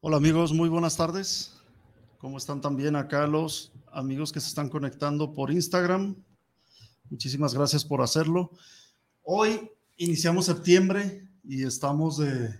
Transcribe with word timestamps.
Hola 0.00 0.16
amigos, 0.18 0.52
muy 0.52 0.68
buenas 0.68 0.96
tardes. 0.96 1.54
¿Cómo 2.18 2.36
están 2.36 2.60
también 2.60 2.94
acá 2.96 3.26
los 3.26 3.72
amigos 3.90 4.32
que 4.32 4.40
se 4.40 4.48
están 4.48 4.68
conectando 4.68 5.32
por 5.32 5.50
Instagram? 5.50 6.14
Muchísimas 7.08 7.54
gracias 7.54 7.84
por 7.84 8.02
hacerlo. 8.02 8.50
Hoy 9.22 9.70
iniciamos 9.96 10.46
septiembre 10.46 11.26
y 11.42 11.64
estamos 11.64 12.18
de 12.18 12.50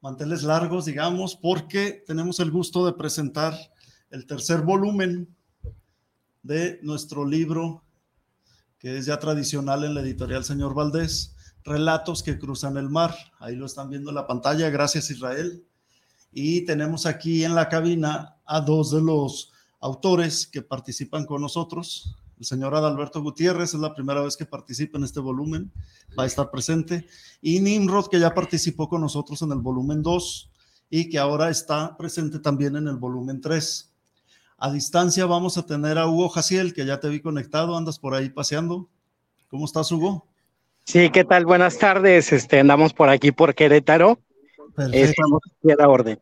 manteles 0.00 0.44
largos, 0.44 0.84
digamos, 0.84 1.34
porque 1.34 2.04
tenemos 2.06 2.38
el 2.38 2.52
gusto 2.52 2.86
de 2.86 2.92
presentar 2.92 3.54
el 4.10 4.26
tercer 4.26 4.62
volumen 4.62 5.34
de 6.42 6.78
nuestro 6.82 7.24
libro, 7.24 7.84
que 8.78 8.98
es 8.98 9.06
ya 9.06 9.18
tradicional 9.18 9.84
en 9.84 9.94
la 9.94 10.00
editorial 10.00 10.44
Señor 10.44 10.74
Valdés, 10.74 11.36
Relatos 11.66 12.22
que 12.22 12.38
cruzan 12.38 12.76
el 12.76 12.88
mar. 12.88 13.12
Ahí 13.40 13.56
lo 13.56 13.66
están 13.66 13.90
viendo 13.90 14.10
en 14.10 14.14
la 14.14 14.28
pantalla. 14.28 14.70
Gracias 14.70 15.10
Israel. 15.10 15.66
Y 16.32 16.60
tenemos 16.60 17.06
aquí 17.06 17.42
en 17.42 17.56
la 17.56 17.68
cabina 17.68 18.36
a 18.46 18.60
dos 18.60 18.92
de 18.92 19.02
los 19.02 19.52
autores 19.80 20.46
que 20.46 20.62
participan 20.62 21.26
con 21.26 21.42
nosotros. 21.42 22.14
El 22.38 22.46
señor 22.46 22.72
Adalberto 22.76 23.20
Gutiérrez 23.20 23.74
es 23.74 23.80
la 23.80 23.94
primera 23.94 24.20
vez 24.20 24.36
que 24.36 24.46
participa 24.46 24.96
en 24.96 25.04
este 25.04 25.18
volumen, 25.18 25.72
va 26.16 26.22
a 26.22 26.26
estar 26.26 26.52
presente. 26.52 27.08
Y 27.42 27.58
Nimrod, 27.58 28.06
que 28.06 28.20
ya 28.20 28.32
participó 28.32 28.88
con 28.88 29.00
nosotros 29.00 29.42
en 29.42 29.50
el 29.50 29.58
volumen 29.58 30.02
2 30.02 30.50
y 30.90 31.08
que 31.08 31.18
ahora 31.18 31.50
está 31.50 31.96
presente 31.96 32.38
también 32.38 32.76
en 32.76 32.86
el 32.86 32.96
volumen 32.96 33.40
3. 33.40 33.92
A 34.58 34.72
distancia 34.72 35.26
vamos 35.26 35.58
a 35.58 35.66
tener 35.66 35.98
a 35.98 36.08
Hugo 36.08 36.30
Jaciel, 36.30 36.72
que 36.72 36.86
ya 36.86 36.98
te 36.98 37.08
vi 37.10 37.20
conectado, 37.20 37.76
andas 37.76 37.98
por 37.98 38.14
ahí 38.14 38.30
paseando. 38.30 38.88
¿Cómo 39.48 39.66
estás, 39.66 39.92
Hugo? 39.92 40.26
Sí, 40.84 41.10
¿qué 41.10 41.24
tal? 41.24 41.44
Buenas 41.44 41.76
tardes. 41.76 42.32
Este, 42.32 42.60
andamos 42.60 42.94
por 42.94 43.10
aquí 43.10 43.32
por 43.32 43.54
Querétaro. 43.54 44.18
Estamos 44.92 45.42
a 45.62 45.74
la 45.76 45.88
orden. 45.88 46.18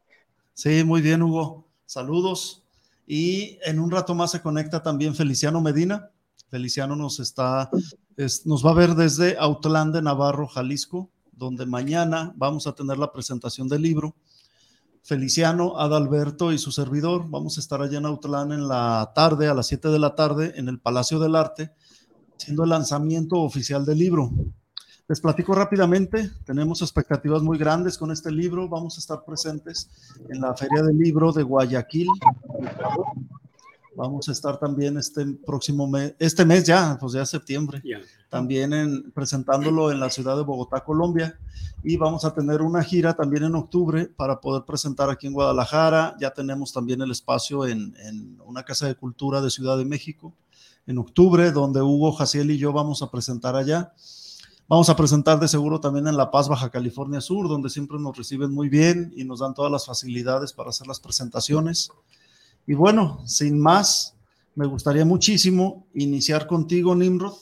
Sí, 0.52 0.82
muy 0.82 1.00
bien, 1.00 1.22
Hugo. 1.22 1.68
Saludos. 1.86 2.64
Y 3.06 3.58
en 3.64 3.78
un 3.78 3.92
rato 3.92 4.16
más 4.16 4.32
se 4.32 4.42
conecta 4.42 4.82
también 4.82 5.14
Feliciano 5.14 5.60
Medina. 5.60 6.10
Feliciano 6.48 6.96
nos 6.96 7.20
está, 7.20 7.70
nos 8.44 8.66
va 8.66 8.70
a 8.72 8.74
ver 8.74 8.96
desde 8.96 9.36
Autlán 9.38 9.92
de 9.92 10.02
Navarro, 10.02 10.48
Jalisco, 10.48 11.08
donde 11.30 11.66
mañana 11.66 12.32
vamos 12.36 12.66
a 12.66 12.74
tener 12.74 12.98
la 12.98 13.12
presentación 13.12 13.68
del 13.68 13.82
libro. 13.82 14.16
Feliciano, 15.04 15.78
Adalberto 15.78 16.50
y 16.50 16.56
su 16.56 16.72
servidor, 16.72 17.28
vamos 17.28 17.58
a 17.58 17.60
estar 17.60 17.82
allá 17.82 17.98
en 17.98 18.06
Autlán 18.06 18.52
en 18.52 18.66
la 18.66 19.12
tarde, 19.14 19.48
a 19.48 19.54
las 19.54 19.66
7 19.66 19.88
de 19.88 19.98
la 19.98 20.14
tarde, 20.14 20.54
en 20.56 20.66
el 20.66 20.80
Palacio 20.80 21.18
del 21.18 21.36
Arte, 21.36 21.72
haciendo 22.34 22.64
el 22.64 22.70
lanzamiento 22.70 23.36
oficial 23.36 23.84
del 23.84 23.98
libro. 23.98 24.30
Les 25.06 25.20
platico 25.20 25.54
rápidamente, 25.54 26.30
tenemos 26.46 26.80
expectativas 26.80 27.42
muy 27.42 27.58
grandes 27.58 27.98
con 27.98 28.12
este 28.12 28.32
libro, 28.32 28.66
vamos 28.66 28.96
a 28.96 29.00
estar 29.00 29.22
presentes 29.26 29.90
en 30.30 30.40
la 30.40 30.54
Feria 30.54 30.82
del 30.82 30.96
Libro 30.96 31.32
de 31.32 31.42
Guayaquil. 31.42 32.08
Vamos 33.96 34.28
a 34.28 34.32
estar 34.32 34.58
también 34.58 34.96
este 34.96 35.24
próximo 35.46 35.86
mes, 35.86 36.14
este 36.18 36.44
mes 36.44 36.64
ya, 36.64 36.96
pues 37.00 37.12
ya 37.12 37.24
septiembre, 37.24 37.82
también 38.28 38.72
en, 38.72 39.10
presentándolo 39.12 39.92
en 39.92 40.00
la 40.00 40.10
ciudad 40.10 40.36
de 40.36 40.42
Bogotá, 40.42 40.82
Colombia. 40.82 41.38
Y 41.82 41.96
vamos 41.96 42.24
a 42.24 42.34
tener 42.34 42.62
una 42.62 42.82
gira 42.82 43.14
también 43.14 43.44
en 43.44 43.54
octubre 43.54 44.06
para 44.06 44.40
poder 44.40 44.64
presentar 44.64 45.10
aquí 45.10 45.26
en 45.26 45.34
Guadalajara. 45.34 46.16
Ya 46.20 46.30
tenemos 46.30 46.72
también 46.72 47.02
el 47.02 47.10
espacio 47.10 47.66
en, 47.66 47.94
en 47.98 48.40
una 48.44 48.62
casa 48.64 48.86
de 48.86 48.94
cultura 48.94 49.40
de 49.40 49.50
Ciudad 49.50 49.76
de 49.76 49.84
México 49.84 50.32
en 50.86 50.98
octubre, 50.98 51.50
donde 51.52 51.82
Hugo 51.82 52.12
Jaciel 52.12 52.50
y 52.50 52.58
yo 52.58 52.72
vamos 52.72 53.02
a 53.02 53.10
presentar 53.10 53.56
allá. 53.56 53.92
Vamos 54.66 54.88
a 54.88 54.96
presentar 54.96 55.38
de 55.38 55.46
seguro 55.46 55.78
también 55.78 56.06
en 56.08 56.16
La 56.16 56.30
Paz, 56.30 56.48
Baja 56.48 56.70
California 56.70 57.20
Sur, 57.20 57.48
donde 57.48 57.68
siempre 57.68 57.98
nos 57.98 58.16
reciben 58.16 58.50
muy 58.50 58.70
bien 58.70 59.12
y 59.14 59.24
nos 59.24 59.40
dan 59.40 59.52
todas 59.52 59.70
las 59.70 59.84
facilidades 59.84 60.54
para 60.54 60.70
hacer 60.70 60.86
las 60.86 61.00
presentaciones. 61.00 61.90
Y 62.66 62.74
bueno, 62.74 63.26
sin 63.26 63.58
más, 63.58 64.16
me 64.54 64.66
gustaría 64.66 65.04
muchísimo 65.04 65.86
iniciar 65.94 66.46
contigo, 66.46 66.94
Nimrod. 66.94 67.34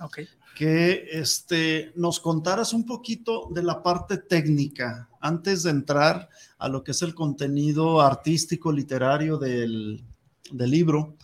Okay. 0.00 0.26
Que 0.56 1.06
este, 1.12 1.92
nos 1.96 2.20
contaras 2.20 2.72
un 2.72 2.84
poquito 2.84 3.48
de 3.50 3.62
la 3.62 3.82
parte 3.82 4.18
técnica 4.18 5.08
antes 5.20 5.62
de 5.62 5.70
entrar 5.70 6.28
a 6.58 6.68
lo 6.68 6.82
que 6.82 6.90
es 6.92 7.02
el 7.02 7.14
contenido 7.14 8.00
artístico, 8.00 8.72
literario 8.72 9.38
del, 9.38 10.04
del 10.50 10.70
libro. 10.70 11.16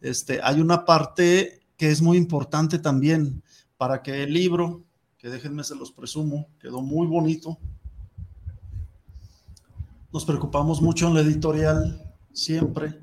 Este, 0.00 0.40
hay 0.42 0.60
una 0.60 0.84
parte 0.84 1.60
que 1.76 1.90
es 1.90 2.00
muy 2.00 2.16
importante 2.16 2.78
también 2.78 3.42
para 3.76 4.02
que 4.02 4.22
el 4.22 4.32
libro 4.32 4.84
que 5.20 5.28
déjenme 5.28 5.64
se 5.64 5.74
los 5.74 5.92
presumo, 5.92 6.48
quedó 6.58 6.80
muy 6.80 7.06
bonito. 7.06 7.58
Nos 10.12 10.24
preocupamos 10.24 10.80
mucho 10.80 11.08
en 11.08 11.14
la 11.14 11.20
editorial, 11.20 12.09
siempre, 12.32 13.00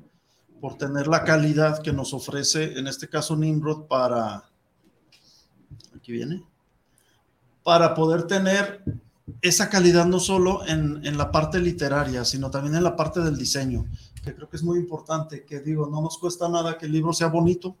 por 0.60 0.76
tener 0.76 1.06
la 1.06 1.24
calidad 1.24 1.82
que 1.82 1.92
nos 1.92 2.12
ofrece, 2.12 2.78
en 2.78 2.86
este 2.86 3.08
caso 3.08 3.36
Nimrod, 3.36 3.86
para, 3.86 4.44
aquí 5.96 6.12
viene, 6.12 6.44
para 7.62 7.94
poder 7.94 8.24
tener 8.24 8.82
esa 9.42 9.68
calidad 9.68 10.06
no 10.06 10.18
solo 10.18 10.66
en, 10.66 11.04
en, 11.04 11.18
la 11.18 11.30
parte 11.30 11.60
literaria, 11.60 12.24
sino 12.24 12.50
también 12.50 12.74
en 12.74 12.84
la 12.84 12.96
parte 12.96 13.20
del 13.20 13.36
diseño, 13.36 13.86
que 14.24 14.34
creo 14.34 14.48
que 14.48 14.56
es 14.56 14.62
muy 14.62 14.78
importante, 14.78 15.44
que 15.44 15.60
digo, 15.60 15.86
no 15.86 16.00
nos 16.00 16.18
cuesta 16.18 16.48
nada 16.48 16.78
que 16.78 16.86
el 16.86 16.92
libro 16.92 17.12
sea 17.12 17.28
bonito, 17.28 17.76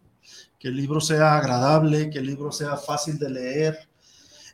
que 0.58 0.68
el 0.68 0.76
libro 0.76 1.00
sea 1.00 1.38
agradable, 1.38 2.10
que 2.10 2.18
el 2.18 2.26
libro 2.26 2.52
sea 2.52 2.76
fácil 2.76 3.18
de 3.18 3.30
leer, 3.30 3.88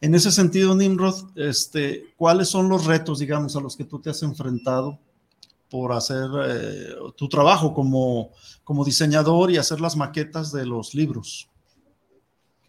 en 0.05 0.15
ese 0.15 0.31
sentido, 0.31 0.77
Nimrod, 0.77 1.31
este, 1.35 2.13
¿cuáles 2.19 2.49
son 2.49 2.69
los 2.69 2.85
retos, 2.85 3.21
digamos, 3.21 3.57
a 3.57 3.61
los 3.61 3.75
que 3.75 3.85
tú 3.85 4.01
te 4.01 4.11
has 4.11 4.23
enfrentado 4.23 4.99
por 5.75 5.93
hacer 5.93 6.31
eh, 6.47 6.95
tu 7.17 7.29
trabajo 7.29 7.75
como, 7.75 8.31
como 8.63 8.85
diseñador 8.85 9.51
y 9.51 9.57
hacer 9.57 9.81
las 9.81 9.97
maquetas 9.97 10.53
de 10.53 10.65
los 10.65 10.95
libros? 10.95 11.51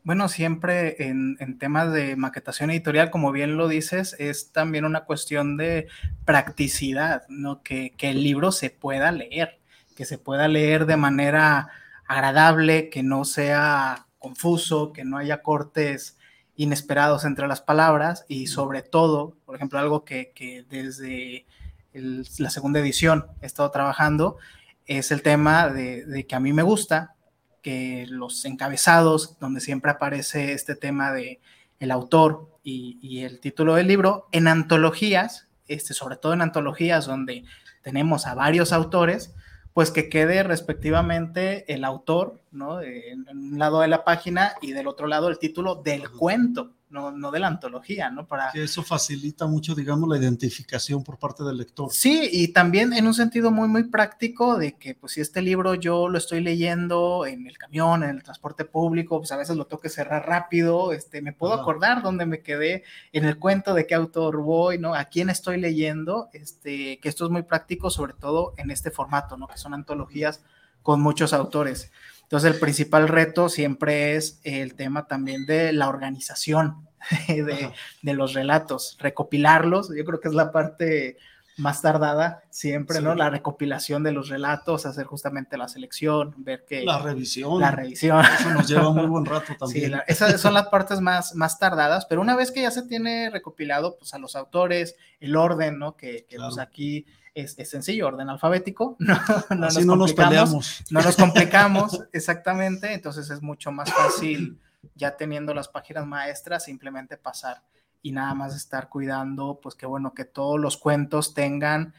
Bueno, 0.04 0.28
siempre 0.28 0.96
en, 1.08 1.38
en, 1.40 1.60
temas 1.60 1.94
de 1.94 2.16
maquetación 2.16 2.72
editorial, 2.72 3.12
como 3.12 3.32
bien 3.32 3.58
lo 3.58 3.68
dices, 3.68 4.16
es 4.18 4.52
también 4.52 4.86
una 4.86 5.06
cuestión 5.06 5.56
de 5.56 5.86
practicidad, 6.26 7.28
¿no? 7.30 7.62
Que, 7.62 7.94
que, 7.96 8.10
el 8.10 8.24
libro 8.24 8.52
se 8.52 8.72
pueda 8.72 9.12
leer, 9.12 9.60
que 9.96 10.06
se 10.06 10.18
pueda 10.18 10.48
leer 10.48 10.88
de 10.88 10.98
manera 10.98 11.68
agradable, 12.08 12.90
que 12.90 13.04
no 13.04 13.24
sea 13.24 14.08
confuso, 14.18 14.94
que 14.94 15.06
no 15.06 15.20
haya 15.20 15.44
cortes 15.44 16.18
inesperados 16.56 17.24
entre 17.24 17.48
las 17.48 17.62
palabras 17.62 18.26
y 18.28 18.48
sobre 18.48 18.82
todo, 18.82 19.38
por 19.46 19.56
ejemplo, 19.56 19.78
algo 19.78 20.06
que, 20.06 20.66
desde 20.72 21.46
la 21.96 22.50
segunda 22.50 22.80
edición 22.80 23.28
he 23.42 23.46
estado 23.46 23.72
trabajando, 23.72 24.38
es 24.86 25.12
el 25.12 25.22
tema 25.22 25.70
de, 25.70 26.26
que 26.28 26.36
a 26.36 26.40
mí 26.40 26.54
me 26.54 26.64
gusta 26.64 27.16
que 27.62 28.06
los 28.10 28.46
encabezados, 28.46 29.40
donde 29.40 29.60
siempre 29.60 29.92
aparece 29.92 30.54
este 30.54 30.76
tema 30.76 31.12
de 31.12 31.40
el 31.80 31.92
autor 31.92 32.50
y, 32.64 33.00
y 33.02 33.24
el 33.24 33.40
título 33.40 33.76
del 33.76 33.88
libro, 33.88 34.28
en 34.32 34.48
antologías, 34.48 35.48
este, 35.68 35.94
sobre 35.94 36.18
todo 36.18 36.34
en 36.34 36.42
antologías 36.42 37.06
donde 37.06 37.44
tenemos 37.82 38.28
a 38.28 38.36
varios 38.36 38.72
autores, 38.72 39.34
pues 39.76 39.92
que 39.92 40.08
quede 40.08 40.42
respectivamente 40.42 41.72
el 41.74 41.84
autor, 41.84 42.40
¿no? 42.52 42.82
En, 42.82 43.28
un 43.30 43.60
lado 43.60 43.82
de 43.82 43.90
la 43.90 44.06
página 44.06 44.54
y 44.62 44.72
del 44.72 44.88
otro 44.88 45.06
lado 45.06 45.28
el 45.28 45.38
título 45.38 45.76
del 45.76 46.10
cuento 46.10 46.75
no, 46.90 47.32
de 47.32 47.40
la 47.40 47.48
antología, 47.48 48.10
¿no? 48.10 48.28
Para... 48.28 48.52
Que 48.52 48.64
eso 48.64 48.84
facilita 48.84 49.48
mucho, 49.48 49.76
digamos, 49.76 50.08
la 50.08 50.18
identificación 50.18 51.04
por 51.04 51.18
parte 51.18 51.44
del 51.44 51.58
lector. 51.58 51.92
Sí, 51.92 52.30
y 52.32 52.50
también 52.50 52.94
en 52.94 53.08
un 53.08 53.14
sentido 53.14 53.52
muy, 53.52 53.68
muy 53.68 53.84
práctico 53.84 54.58
de 54.58 54.78
que, 54.78 54.96
pues, 54.96 55.14
si 55.14 55.22
este 55.22 55.42
libro 55.42 55.76
yo 55.76 56.08
lo 56.08 56.18
estoy 56.18 56.42
leyendo 56.42 57.26
en 57.26 57.48
el 57.48 57.58
camión, 57.58 58.04
en 58.04 58.12
el 58.12 58.24
transporte 58.24 58.66
público, 58.66 59.20
pues 59.20 59.32
a 59.32 59.38
veces 59.38 59.58
lo 59.58 59.66
tengo 59.66 59.82
que 59.82 59.90
cerrar 59.90 60.28
rápido, 60.28 60.94
este, 60.94 61.22
me 61.22 61.34
puedo 61.34 61.54
acordar 61.54 62.02
dónde 62.02 62.26
me 62.26 62.42
quedé 62.42 62.84
en 63.12 63.26
el 63.26 63.38
cuento, 63.40 63.74
de 63.74 63.88
qué 63.88 63.96
autor 63.96 64.38
voy, 64.42 64.78
¿no? 64.78 64.94
A 64.96 65.06
quién 65.06 65.30
estoy 65.30 65.60
leyendo, 65.60 66.30
este, 66.34 67.00
que 67.00 67.10
esto 67.10 67.26
es 67.26 67.32
muy 67.32 67.44
práctico, 67.44 67.90
sobre 67.90 68.14
todo 68.14 68.54
en 68.58 68.72
este 68.72 68.92
formato, 68.92 69.38
¿no? 69.38 69.48
Que 69.48 69.58
son 69.58 69.74
antologías 69.74 70.42
con 70.82 71.02
muchos 71.02 71.34
autores. 71.34 71.92
Entonces, 72.26 72.54
el 72.54 72.60
principal 72.60 73.08
reto 73.08 73.50
siempre 73.50 74.16
es 74.16 74.40
el 74.44 74.74
tema 74.74 75.06
también 75.06 75.46
de 75.46 75.72
la 75.74 75.88
organización 75.88 76.88
de, 77.28 78.14
los 78.14 78.34
relatos, 78.34 78.98
recopilarlos. 79.00 79.92
Yo 79.96 80.04
creo 80.06 80.20
que 80.20 80.30
es 80.30 80.34
la 80.34 80.52
parte 80.52 81.18
más 81.58 81.82
tardada 81.82 82.44
siempre, 82.50 83.02
¿no? 83.02 83.16
La 83.16 83.30
recopilación 83.30 84.04
de 84.04 84.12
los 84.12 84.30
relatos, 84.30 84.86
hacer 84.86 85.06
justamente 85.06 85.58
la 85.58 85.68
selección, 85.68 86.34
ver 86.38 86.66
que... 86.66 86.84
La 86.84 87.00
revisión. 87.00 87.60
La 87.62 87.72
revisión. 87.72 88.24
Eso 88.40 88.50
nos 88.52 88.68
lleva 88.68 88.92
muy 88.92 89.06
buen 89.06 89.26
rato 89.26 89.54
también. 89.60 89.94
Sí, 89.94 90.00
esas 90.08 90.42
son 90.42 90.54
las 90.54 90.68
partes 90.68 91.00
más, 91.00 91.34
más 91.36 91.58
tardadas, 91.58 92.06
pero 92.06 92.22
una 92.22 92.36
vez 92.36 92.52
que 92.52 92.62
ya 92.62 92.72
se 92.72 92.84
tiene 92.84 93.30
recopilado, 93.30 93.98
pues 93.98 94.14
a 94.14 94.20
los 94.20 94.36
autores, 94.36 94.96
el 95.20 95.36
orden, 95.36 95.80
¿no? 95.80 95.96
Que, 95.96 96.26
que 96.30 96.38
pues 96.38 96.58
aquí 96.58 97.06
es, 97.36 97.56
sencillo, 97.70 98.08
orden 98.08 98.30
alfabético, 98.30 98.96
no, 99.00 99.20
no 99.50 99.56
nos 99.56 99.86
no 99.86 99.96
nos 99.96 100.14
peleamos. 100.14 100.84
No 100.90 101.02
nos 101.02 101.16
complicamos, 101.16 102.04
exactamente, 102.14 102.94
entonces 102.94 103.30
es 103.30 103.42
mucho 103.42 103.72
más 103.72 103.92
fácil 103.92 104.60
ya 104.96 105.18
teniendo 105.18 105.54
las 105.54 105.68
páginas 105.68 106.06
maestras, 106.06 106.64
simplemente 106.64 107.18
pasar 107.18 107.62
y 108.06 108.12
nada 108.12 108.36
más 108.36 108.56
estar 108.56 108.88
cuidando, 108.88 109.60
pues 109.64 109.74
que 109.74 109.88
bueno, 109.88 110.14
que 110.14 110.26
todos 110.26 110.60
los 110.60 110.78
cuentos 110.78 111.34
tengan 111.34 111.96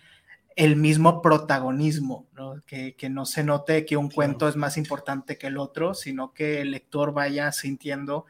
el 0.55 0.77
mismo 0.77 1.21
protagonismo, 1.21 2.29
¿no? 2.33 2.63
Que, 2.65 2.95
que, 2.95 3.09
no 3.09 3.27
se 3.27 3.43
note 3.43 3.85
que 3.85 3.97
un 3.97 4.09
cuento 4.09 4.47
es 4.47 4.55
más 4.55 4.77
importante 4.77 5.37
que 5.37 5.49
el 5.49 5.59
otro, 5.59 5.95
sino 5.95 6.33
que 6.33 6.61
el 6.61 6.71
lector 6.71 7.13
vaya 7.13 7.51
sintiendo 7.51 8.25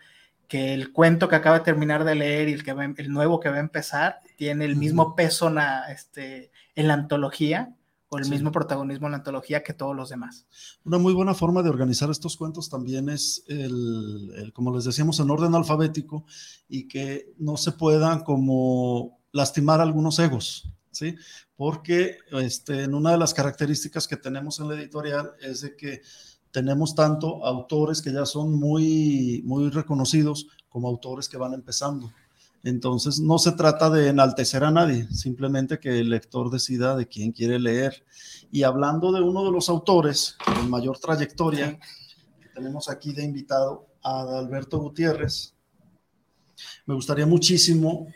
que 0.48 0.72
el 0.72 0.90
cuento 0.90 1.28
que 1.28 1.36
acaba 1.36 1.58
de 1.58 1.66
terminar 1.66 2.04
de 2.04 2.14
leer 2.14 2.48
y 2.48 2.54
el, 2.54 2.64
que 2.64 2.70
el 2.96 3.12
nuevo 3.12 3.40
que 3.40 3.50
va 3.50 3.56
a 3.56 3.60
empezar 3.60 4.20
tiene 4.36 4.64
el 4.64 4.76
mismo 4.76 5.14
peso 5.14 5.52
este, 5.90 6.50
en 6.76 6.88
la 6.88 6.94
antología 6.94 7.74
o 8.08 8.18
el 8.18 8.28
mismo 8.28 8.52
protagonismo 8.52 9.06
en 9.06 9.12
la 9.12 9.18
antología 9.18 9.62
que 9.62 9.74
todos 9.74 9.94
los 9.94 10.10
demás. 10.10 10.46
Una 10.84 10.98
muy 10.98 11.12
buena 11.12 11.34
forma 11.34 11.62
de 11.62 11.70
organizar 11.70 12.10
estos 12.10 12.36
cuentos 12.36 12.68
también 12.68 13.08
es 13.08 13.44
el, 13.48 14.52
como 14.54 14.74
les 14.74 14.84
decíamos, 14.84 15.18
en 15.20 15.30
orden 15.30 15.54
alfabético 15.54 16.24
y 16.68 16.86
que 16.86 17.34
no 17.38 17.56
se 17.56 17.72
puedan 17.72 18.20
como 18.20 19.20
lastimar 19.32 19.80
algunos 19.80 20.18
egos, 20.18 20.70
¿sí? 20.90 21.16
Porque 21.56 22.18
este, 22.32 22.84
en 22.84 22.94
una 22.94 23.12
de 23.12 23.18
las 23.18 23.34
características 23.34 24.06
que 24.06 24.16
tenemos 24.16 24.60
en 24.60 24.68
la 24.68 24.74
editorial 24.74 25.32
es 25.40 25.62
de 25.62 25.76
que 25.76 26.02
tenemos 26.50 26.94
tanto 26.94 27.44
autores 27.44 28.00
que 28.00 28.12
ya 28.12 28.24
son 28.24 28.54
muy, 28.54 29.42
muy 29.44 29.68
reconocidos 29.68 30.46
como 30.68 30.88
autores 30.88 31.28
que 31.28 31.36
van 31.36 31.54
empezando. 31.54 32.10
Entonces, 32.66 33.20
no 33.20 33.38
se 33.38 33.52
trata 33.52 33.90
de 33.90 34.08
enaltecer 34.08 34.64
a 34.64 34.72
nadie, 34.72 35.06
simplemente 35.12 35.78
que 35.78 36.00
el 36.00 36.10
lector 36.10 36.50
decida 36.50 36.96
de 36.96 37.06
quién 37.06 37.30
quiere 37.30 37.60
leer. 37.60 38.04
Y 38.50 38.64
hablando 38.64 39.12
de 39.12 39.22
uno 39.22 39.44
de 39.44 39.52
los 39.52 39.68
autores 39.68 40.36
con 40.44 40.68
mayor 40.68 40.98
trayectoria, 40.98 41.78
que 42.40 42.48
tenemos 42.52 42.88
aquí 42.88 43.12
de 43.12 43.22
invitado 43.22 43.86
a 44.02 44.40
Alberto 44.40 44.80
Gutiérrez, 44.80 45.54
me 46.86 46.94
gustaría 46.96 47.24
muchísimo 47.24 48.08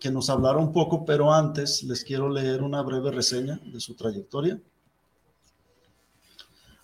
que 0.00 0.10
nos 0.10 0.30
hablara 0.30 0.56
un 0.56 0.72
poco, 0.72 1.04
pero 1.04 1.30
antes 1.30 1.82
les 1.82 2.02
quiero 2.02 2.30
leer 2.30 2.62
una 2.62 2.80
breve 2.80 3.10
reseña 3.10 3.60
de 3.62 3.78
su 3.78 3.94
trayectoria. 3.94 4.58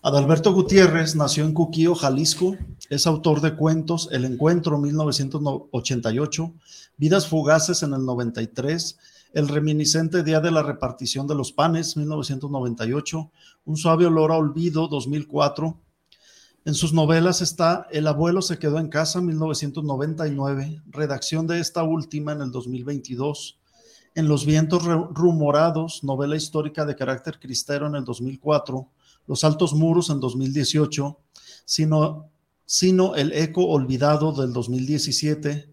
Adalberto 0.00 0.54
Gutiérrez 0.54 1.16
nació 1.16 1.44
en 1.44 1.52
Cuquío, 1.52 1.96
Jalisco. 1.96 2.56
Es 2.88 3.08
autor 3.08 3.40
de 3.40 3.56
cuentos 3.56 4.08
El 4.12 4.24
Encuentro 4.24 4.78
1988, 4.78 6.54
Vidas 6.96 7.26
Fugaces 7.26 7.82
en 7.82 7.94
el 7.94 8.04
93, 8.04 8.96
El 9.32 9.48
Reminiscente 9.48 10.22
Día 10.22 10.38
de 10.38 10.52
la 10.52 10.62
Repartición 10.62 11.26
de 11.26 11.34
los 11.34 11.50
Panes 11.50 11.96
1998, 11.96 13.32
Un 13.64 13.76
Suave 13.76 14.06
Olor 14.06 14.30
a 14.30 14.36
Olvido 14.36 14.86
2004. 14.86 15.76
En 16.64 16.74
sus 16.74 16.92
novelas 16.92 17.42
está 17.42 17.88
El 17.90 18.06
Abuelo 18.06 18.40
se 18.40 18.60
quedó 18.60 18.78
en 18.78 18.90
casa 18.90 19.20
1999, 19.20 20.80
redacción 20.86 21.48
de 21.48 21.58
esta 21.58 21.82
última 21.82 22.30
en 22.30 22.42
el 22.42 22.52
2022. 22.52 23.58
En 24.14 24.28
Los 24.28 24.46
Vientos 24.46 24.84
Rumorados, 24.84 26.04
novela 26.04 26.36
histórica 26.36 26.86
de 26.86 26.94
carácter 26.94 27.40
cristero 27.40 27.88
en 27.88 27.96
el 27.96 28.04
2004 28.04 28.88
los 29.28 29.44
Altos 29.44 29.74
Muros 29.74 30.10
en 30.10 30.18
2018, 30.18 31.20
sino, 31.64 32.30
sino 32.64 33.14
El 33.14 33.32
Eco 33.32 33.66
Olvidado 33.66 34.32
del 34.32 34.52
2017, 34.52 35.72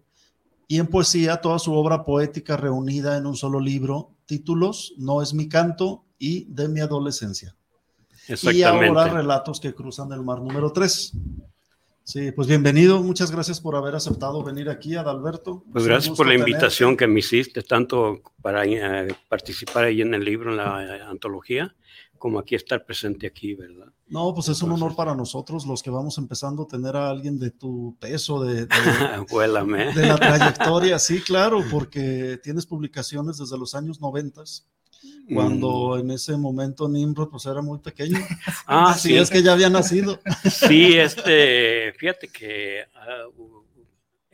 y 0.68 0.78
en 0.78 0.86
poesía 0.86 1.38
toda 1.38 1.58
su 1.58 1.72
obra 1.72 2.04
poética 2.04 2.56
reunida 2.56 3.16
en 3.16 3.26
un 3.26 3.36
solo 3.36 3.58
libro, 3.58 4.12
títulos 4.26 4.94
No 4.98 5.22
es 5.22 5.34
mi 5.34 5.48
canto 5.48 6.04
y 6.18 6.44
De 6.44 6.68
mi 6.68 6.80
adolescencia. 6.80 7.56
Y 8.28 8.62
ahora 8.62 9.08
relatos 9.08 9.60
que 9.60 9.74
cruzan 9.74 10.12
el 10.12 10.22
mar 10.22 10.40
número 10.40 10.72
3. 10.72 11.12
Sí, 12.02 12.30
pues 12.30 12.46
bienvenido, 12.46 13.02
muchas 13.02 13.32
gracias 13.32 13.60
por 13.60 13.74
haber 13.74 13.96
aceptado 13.96 14.42
venir 14.42 14.68
aquí, 14.70 14.94
Adalberto. 14.94 15.64
Pues 15.72 15.86
gracias 15.86 16.16
por 16.16 16.28
la 16.28 16.34
invitación 16.34 16.96
que 16.96 17.08
me 17.08 17.18
hiciste, 17.18 17.62
tanto 17.62 18.20
para 18.40 18.64
eh, 18.64 19.08
participar 19.28 19.84
ahí 19.84 20.02
en 20.02 20.14
el 20.14 20.24
libro, 20.24 20.52
en 20.52 20.56
la 20.56 20.84
eh, 20.84 21.02
antología, 21.02 21.74
como 22.26 22.40
aquí 22.40 22.56
estar 22.56 22.84
presente 22.84 23.24
aquí, 23.24 23.54
¿verdad? 23.54 23.86
No, 24.08 24.34
pues 24.34 24.48
es 24.48 24.60
un 24.60 24.72
honor 24.72 24.96
para 24.96 25.14
nosotros, 25.14 25.64
los 25.64 25.80
que 25.80 25.90
vamos 25.90 26.18
empezando, 26.18 26.66
tener 26.66 26.96
a 26.96 27.08
alguien 27.08 27.38
de 27.38 27.52
tu 27.52 27.96
peso, 28.00 28.42
de, 28.42 28.66
de, 28.66 28.66
de 29.94 30.06
la 30.08 30.16
trayectoria, 30.16 30.98
sí, 30.98 31.20
claro, 31.20 31.62
porque 31.70 32.40
tienes 32.42 32.66
publicaciones 32.66 33.38
desde 33.38 33.56
los 33.56 33.76
años 33.76 34.00
noventas, 34.00 34.66
cuando 35.32 35.94
mm. 35.94 36.00
en 36.00 36.10
ese 36.10 36.36
momento 36.36 36.88
Nimrod 36.88 37.28
pues 37.30 37.46
era 37.46 37.62
muy 37.62 37.78
pequeño. 37.78 38.18
Ah, 38.66 38.96
sí. 38.98 39.16
es 39.16 39.30
que 39.30 39.44
ya 39.44 39.52
había 39.52 39.70
nacido. 39.70 40.18
Sí, 40.50 40.98
este, 40.98 41.92
fíjate 41.92 42.26
que 42.26 42.80
ah, 42.96 43.26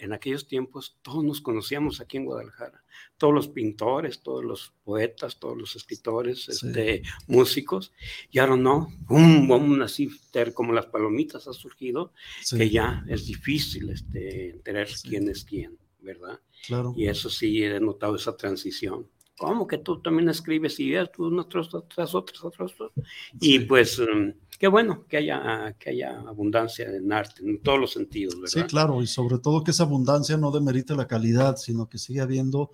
en 0.02 0.12
aquellos 0.12 0.48
tiempos 0.48 0.98
todos 1.00 1.22
nos 1.22 1.40
conocíamos 1.40 2.00
aquí 2.00 2.16
en 2.16 2.24
Guadalajara, 2.24 2.82
todos 3.16 3.32
los 3.32 3.48
pintores, 3.48 4.20
todos 4.20 4.44
los 4.44 4.74
poetas, 4.82 5.38
todos 5.38 5.56
los 5.56 5.76
escritores, 5.76 6.48
este, 6.48 7.02
músicos, 7.28 7.92
y 8.28 8.40
ahora 8.40 8.56
no, 8.56 8.88
un 9.08 9.46
boom 9.46 9.80
así 9.82 10.10
como 10.54 10.72
las 10.72 10.86
palomitas 10.86 11.46
ha 11.46 11.52
surgido, 11.52 12.12
que 12.50 12.68
ya 12.68 13.04
es 13.08 13.26
difícil 13.26 13.90
este, 13.90 14.50
enterar 14.50 14.88
quién 15.02 15.28
es 15.28 15.44
quién, 15.44 15.78
¿verdad? 16.00 16.40
Claro. 16.66 16.94
Y 16.96 17.06
eso 17.06 17.30
sí, 17.30 17.62
he 17.62 17.78
notado 17.78 18.16
esa 18.16 18.36
transición. 18.36 19.08
¿Cómo 19.46 19.66
que 19.66 19.78
tú 19.78 20.00
también 20.00 20.28
escribes 20.28 20.78
ideas, 20.80 21.10
tú 21.12 21.38
otras, 21.38 21.74
otras, 21.74 22.14
otras, 22.14 22.44
otras? 22.44 22.72
Y 23.40 23.60
pues 23.60 23.98
mm, 23.98 24.30
qué 24.58 24.68
bueno 24.68 25.04
que 25.08 25.16
haya, 25.16 25.74
que 25.78 25.90
haya 25.90 26.20
abundancia 26.20 26.88
en 26.88 27.12
arte, 27.12 27.42
en 27.42 27.60
todos 27.60 27.80
los 27.80 27.92
sentidos, 27.92 28.36
¿verdad? 28.36 28.48
Sí, 28.48 28.62
claro, 28.62 29.02
y 29.02 29.06
sobre 29.06 29.38
todo 29.38 29.64
que 29.64 29.72
esa 29.72 29.82
abundancia 29.82 30.36
no 30.36 30.50
demerite 30.50 30.94
la 30.94 31.06
calidad, 31.06 31.56
sino 31.56 31.88
que 31.88 31.98
siga 31.98 32.22
habiendo 32.22 32.70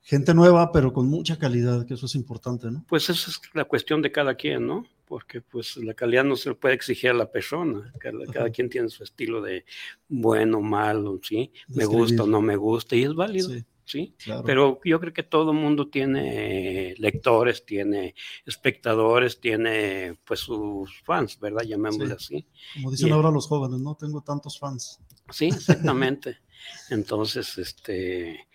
gente 0.00 0.32
nueva, 0.32 0.72
pero 0.72 0.92
con 0.92 1.08
mucha 1.08 1.38
calidad, 1.38 1.84
que 1.84 1.94
eso 1.94 2.06
es 2.06 2.14
importante, 2.14 2.70
¿no? 2.70 2.84
Pues 2.88 3.10
esa 3.10 3.30
es 3.30 3.40
la 3.52 3.64
cuestión 3.64 4.00
de 4.00 4.12
cada 4.12 4.36
quien, 4.36 4.66
¿no? 4.66 4.86
Porque 5.04 5.40
pues 5.40 5.76
la 5.78 5.94
calidad 5.94 6.24
no 6.24 6.36
se 6.36 6.50
le 6.50 6.54
puede 6.54 6.74
exigir 6.74 7.10
a 7.10 7.14
la 7.14 7.30
persona, 7.30 7.92
cada, 7.98 8.50
quien 8.50 8.70
tiene 8.70 8.88
su 8.88 9.02
estilo 9.02 9.42
de 9.42 9.64
bueno, 10.08 10.60
malo, 10.60 11.18
¿sí? 11.22 11.52
Me 11.68 11.84
gusta 11.84 12.22
o 12.22 12.26
no 12.26 12.40
me 12.40 12.56
gusta, 12.56 12.96
y 12.96 13.02
es 13.02 13.14
válido. 13.14 13.50
Sí. 13.50 13.64
¿Sí? 13.88 14.14
Pero 14.44 14.80
yo 14.84 15.00
creo 15.00 15.12
que 15.12 15.22
todo 15.22 15.52
el 15.52 15.58
mundo 15.58 15.88
tiene 15.88 16.94
lectores, 16.98 17.64
tiene 17.64 18.14
espectadores, 18.44 19.40
tiene 19.40 20.18
pues 20.24 20.40
sus 20.40 21.00
fans, 21.02 21.38
¿verdad? 21.40 21.62
Llamémosle 21.62 22.14
así. 22.14 22.46
Como 22.74 22.90
dicen 22.90 23.12
ahora 23.12 23.30
los 23.30 23.46
jóvenes, 23.46 23.80
no 23.80 23.96
tengo 23.96 24.20
tantos 24.20 24.58
fans. 24.58 25.00
Sí, 25.30 25.46
exactamente. 25.46 26.38
Entonces, 26.90 27.56
este, 27.56 28.46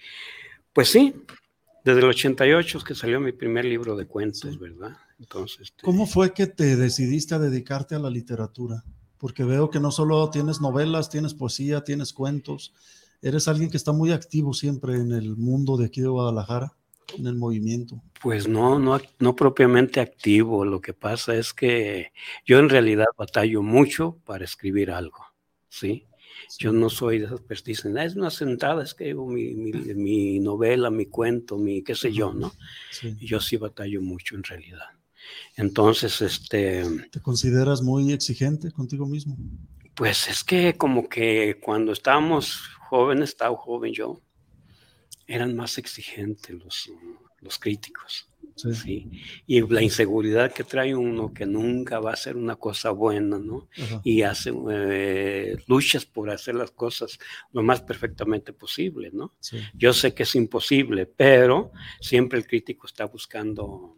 pues 0.71 0.89
sí, 0.89 1.13
desde 1.83 1.99
el 1.99 2.05
88 2.05 2.77
es 2.77 2.83
que 2.83 2.95
salió 2.95 3.19
mi 3.19 3.31
primer 3.31 3.65
libro 3.65 3.95
de 3.95 4.05
cuentos, 4.05 4.59
¿verdad? 4.59 4.97
Entonces, 5.19 5.61
este 5.61 5.83
¿cómo 5.83 6.05
fue 6.05 6.33
que 6.33 6.47
te 6.47 6.75
decidiste 6.75 7.35
a 7.35 7.39
dedicarte 7.39 7.95
a 7.95 7.99
la 7.99 8.09
literatura? 8.09 8.83
Porque 9.17 9.43
veo 9.43 9.69
que 9.69 9.79
no 9.79 9.89
solo 9.89 10.29
tienes 10.29 10.59
novelas, 10.61 11.09
tienes 11.09 11.33
poesía, 11.33 11.83
tienes 11.83 12.11
cuentos, 12.11 12.73
eres 13.23 13.47
alguien 13.47 13.71
que 13.71 13.77
está 13.77 13.93
muy 13.93 14.11
activo 14.11 14.53
siempre 14.53 14.95
en 14.95 15.11
el 15.11 15.35
mundo 15.35 15.77
de 15.77 15.85
aquí 15.85 16.01
de 16.01 16.09
Guadalajara 16.09 16.73
en 17.17 17.25
el 17.27 17.35
movimiento? 17.35 18.01
Pues 18.21 18.47
no, 18.47 18.79
no, 18.79 18.99
no 19.19 19.35
propiamente 19.35 19.99
activo. 19.99 20.65
Lo 20.65 20.81
que 20.81 20.93
pasa 20.93 21.35
es 21.35 21.53
que 21.53 22.11
yo 22.45 22.59
en 22.59 22.69
realidad 22.69 23.05
batallo 23.17 23.61
mucho 23.61 24.17
para 24.25 24.43
escribir 24.45 24.91
algo, 24.91 25.25
¿sí? 25.69 26.05
Yo 26.59 26.73
no 26.73 26.89
soy 26.89 27.19
de 27.19 27.25
esas 27.25 27.41
personas 27.41 27.63
que 27.63 27.71
dicen, 27.71 27.97
ah, 27.97 28.05
es 28.05 28.15
una 28.15 28.29
sentada, 28.29 28.83
escribo 28.83 29.27
mi, 29.27 29.53
mi, 29.53 29.71
mi, 29.71 30.39
novela, 30.39 30.89
mi 30.89 31.05
cuento, 31.05 31.57
mi 31.57 31.81
qué 31.83 31.95
sé 31.95 32.11
yo, 32.11 32.33
¿no? 32.33 32.53
Sí. 32.91 33.15
yo 33.21 33.39
sí 33.39 33.57
batallo 33.57 34.01
mucho 34.01 34.35
en 34.35 34.43
realidad. 34.43 34.85
Entonces, 35.55 36.21
este... 36.21 36.83
¿Te 37.11 37.21
consideras 37.21 37.81
muy 37.81 38.11
exigente 38.11 38.71
contigo 38.71 39.05
mismo? 39.05 39.37
Pues 39.95 40.27
es 40.27 40.43
que 40.43 40.75
como 40.75 41.07
que 41.07 41.59
cuando 41.61 41.91
estábamos 41.91 42.63
jóvenes, 42.93 43.29
estaba 43.29 43.57
joven 43.57 43.91
yo, 43.91 44.21
eran 45.25 45.55
más 45.55 45.79
exigentes 45.79 46.53
los, 46.63 46.91
los 47.41 47.57
críticos. 47.57 48.29
Sí. 48.55 49.09
Y 49.47 49.61
la 49.61 49.81
inseguridad 49.81 50.53
que 50.53 50.63
trae 50.63 50.93
uno, 50.93 51.33
que 51.33 51.47
nunca 51.47 51.99
va 51.99 52.13
a 52.13 52.15
ser 52.15 52.37
una 52.37 52.55
cosa 52.55 52.91
buena, 52.91 53.39
¿no? 53.39 53.67
Y 54.03 54.21
hace 54.21 54.53
eh, 54.69 55.57
luchas 55.65 56.05
por 56.05 56.29
hacer 56.29 56.53
las 56.53 56.69
cosas 56.69 57.17
lo 57.51 57.63
más 57.63 57.81
perfectamente 57.81 58.53
posible, 58.53 59.09
¿no? 59.11 59.33
Yo 59.73 59.91
sé 59.91 60.13
que 60.13 60.21
es 60.21 60.35
imposible, 60.35 61.07
pero 61.07 61.71
siempre 61.99 62.37
el 62.37 62.45
crítico 62.45 62.85
está 62.85 63.05
buscando 63.05 63.97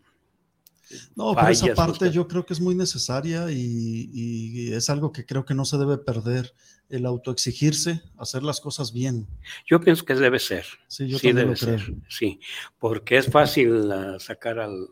no, 1.15 1.33
pero 1.35 1.47
esa 1.47 1.73
parte 1.73 2.11
yo 2.11 2.27
creo 2.27 2.45
que 2.45 2.53
es 2.53 2.61
muy 2.61 2.75
necesaria 2.75 3.47
y, 3.51 4.71
es 4.73 4.89
algo 4.89 5.11
que 5.11 5.25
creo 5.25 5.45
que 5.45 5.53
no 5.53 5.65
se 5.65 5.77
debe 5.77 5.97
perder, 5.97 6.53
el 6.89 7.05
autoexigirse, 7.05 8.01
hacer 8.17 8.43
las 8.43 8.61
cosas 8.61 8.93
bien. 8.93 9.27
Yo 9.65 9.79
pienso 9.79 10.05
que 10.05 10.13
debe 10.13 10.37
ser. 10.39 10.65
Sí, 10.87 11.07
yo 11.07 11.17
sí 11.17 11.31
debe 11.31 11.55
ser. 11.55 11.81
Sí, 12.07 12.39
porque 12.77 13.17
es 13.17 13.27
fácil 13.27 13.91
uh, 13.91 14.19
sacar 14.19 14.59
al, 14.59 14.87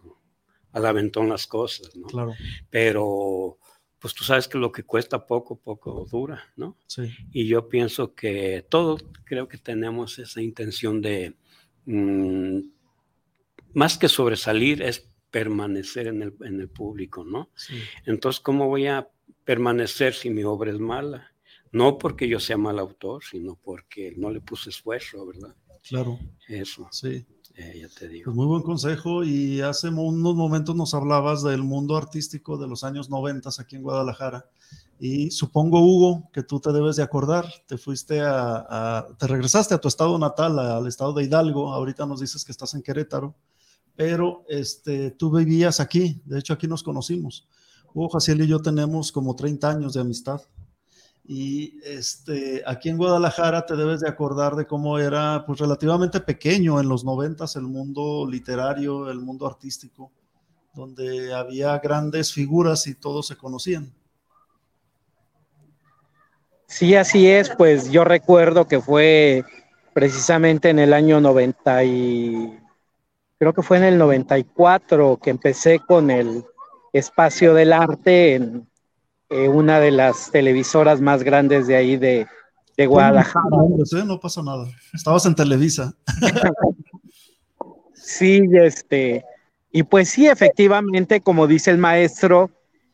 al, 0.71 0.85
aventón 0.85 1.29
las 1.29 1.45
cosas, 1.45 1.95
¿no? 1.95 2.07
Claro. 2.07 2.33
Pero 2.71 3.59
pues 3.99 4.13
tú 4.13 4.23
sabes 4.23 4.47
que 4.47 4.57
lo 4.57 4.71
que 4.71 4.83
cuesta 4.83 5.25
poco, 5.25 5.55
poco 5.55 6.05
dura, 6.11 6.43
¿no? 6.57 6.77
Sí. 6.87 7.03
Y 7.31 7.47
yo 7.47 7.69
pienso 7.69 8.15
que 8.15 8.65
todos 8.67 9.05
creo 9.23 9.47
que 9.47 9.57
tenemos 9.57 10.19
esa 10.19 10.41
intención 10.41 10.99
de, 10.99 11.37
mm, 11.85 12.59
más 13.73 13.97
que 13.97 14.09
sobresalir, 14.09 14.81
es 14.81 15.12
permanecer 15.33 16.05
en 16.05 16.21
el, 16.21 16.35
en 16.41 16.61
el 16.61 16.69
público, 16.69 17.25
¿no? 17.25 17.49
Entonces, 18.05 18.39
¿cómo 18.39 18.67
voy 18.67 18.85
a 18.85 19.09
permanecer 19.43 20.13
si 20.13 20.29
mi 20.29 20.43
obra 20.43 20.69
es 20.69 20.77
mala? 20.77 21.33
No 21.71 21.97
porque 21.97 22.29
yo 22.29 22.39
sea 22.39 22.55
mal 22.55 22.77
autor, 22.77 23.23
sino 23.23 23.55
porque 23.55 24.13
no 24.15 24.29
le 24.29 24.41
puse 24.41 24.69
esfuerzo, 24.69 25.25
¿verdad? 25.25 25.55
Claro. 25.89 26.19
Eso. 26.47 26.87
Sí. 26.91 27.25
Eh, 27.55 27.79
ya 27.81 27.89
te 27.89 28.07
digo. 28.09 28.25
Pues 28.25 28.35
muy 28.35 28.45
buen 28.45 28.61
consejo. 28.61 29.23
Y 29.23 29.61
hace 29.61 29.89
unos 29.89 30.35
momentos 30.35 30.75
nos 30.75 30.93
hablabas 30.93 31.41
del 31.41 31.63
mundo 31.63 31.97
artístico 31.97 32.59
de 32.59 32.67
los 32.67 32.83
años 32.83 33.09
90 33.09 33.49
aquí 33.57 33.75
en 33.75 33.81
Guadalajara. 33.81 34.47
Y 34.99 35.31
supongo, 35.31 35.79
Hugo, 35.79 36.29
que 36.31 36.43
tú 36.43 36.59
te 36.59 36.71
debes 36.71 36.97
de 36.97 37.03
acordar. 37.03 37.51
Te 37.65 37.79
fuiste 37.79 38.21
a, 38.21 38.67
a 38.69 39.07
te 39.17 39.25
regresaste 39.25 39.73
a 39.73 39.79
tu 39.79 39.87
estado 39.87 40.19
natal, 40.19 40.59
al 40.59 40.85
estado 40.85 41.13
de 41.13 41.23
Hidalgo. 41.23 41.73
Ahorita 41.73 42.05
nos 42.05 42.19
dices 42.19 42.45
que 42.45 42.51
estás 42.51 42.75
en 42.75 42.83
Querétaro 42.83 43.35
pero 43.95 44.45
este, 44.47 45.11
tú 45.11 45.31
vivías 45.31 45.79
aquí, 45.79 46.21
de 46.25 46.39
hecho 46.39 46.53
aquí 46.53 46.67
nos 46.67 46.83
conocimos. 46.83 47.47
Hugo 47.93 48.09
Jaciel 48.09 48.41
y 48.41 48.47
yo 48.47 48.61
tenemos 48.61 49.11
como 49.11 49.35
30 49.35 49.69
años 49.69 49.93
de 49.93 50.01
amistad. 50.01 50.41
Y 51.25 51.79
este, 51.85 52.63
aquí 52.65 52.89
en 52.89 52.97
Guadalajara 52.97 53.65
te 53.65 53.75
debes 53.75 54.01
de 54.01 54.09
acordar 54.09 54.55
de 54.55 54.65
cómo 54.65 54.99
era 54.99 55.45
pues 55.45 55.59
relativamente 55.59 56.19
pequeño 56.19 56.81
en 56.81 56.89
los 56.89 57.05
noventas 57.05 57.55
el 57.55 57.63
mundo 57.63 58.27
literario, 58.29 59.09
el 59.09 59.19
mundo 59.19 59.47
artístico, 59.47 60.11
donde 60.73 61.33
había 61.33 61.77
grandes 61.79 62.33
figuras 62.33 62.87
y 62.87 62.95
todos 62.95 63.27
se 63.27 63.37
conocían. 63.37 63.93
Sí, 66.67 66.95
así 66.95 67.27
es, 67.29 67.51
pues 67.51 67.91
yo 67.91 68.03
recuerdo 68.03 68.67
que 68.67 68.81
fue 68.81 69.45
precisamente 69.93 70.71
en 70.71 70.79
el 70.79 70.91
año 70.91 71.21
90 71.21 71.83
y 71.83 72.59
creo 73.43 73.53
que 73.53 73.61
fue 73.61 73.75
en 73.75 73.83
el 73.83 73.97
94 73.97 75.19
que 75.21 75.29
empecé 75.29 75.79
con 75.79 76.09
el 76.09 76.45
espacio 76.93 77.53
del 77.53 77.73
arte 77.73 78.35
en 78.35 78.65
eh, 79.29 79.49
una 79.49 79.81
de 79.81 79.91
las 79.91 80.31
televisoras 80.31 81.01
más 81.01 81.23
grandes 81.23 81.67
de 81.67 81.75
ahí 81.75 81.97
de, 81.97 82.25
de 82.77 82.85
Guadalajara. 82.85 83.45
No 84.05 84.19
pasa 84.21 84.41
nada. 84.41 84.65
Estabas 84.93 85.25
en 85.25 85.35
Televisa. 85.35 85.93
sí, 87.93 88.43
este, 88.53 89.25
y 89.73 89.83
pues 89.83 90.07
sí, 90.07 90.27
efectivamente, 90.27 91.19
como 91.19 91.45
dice 91.45 91.71
el 91.71 91.79
maestro, 91.79 92.49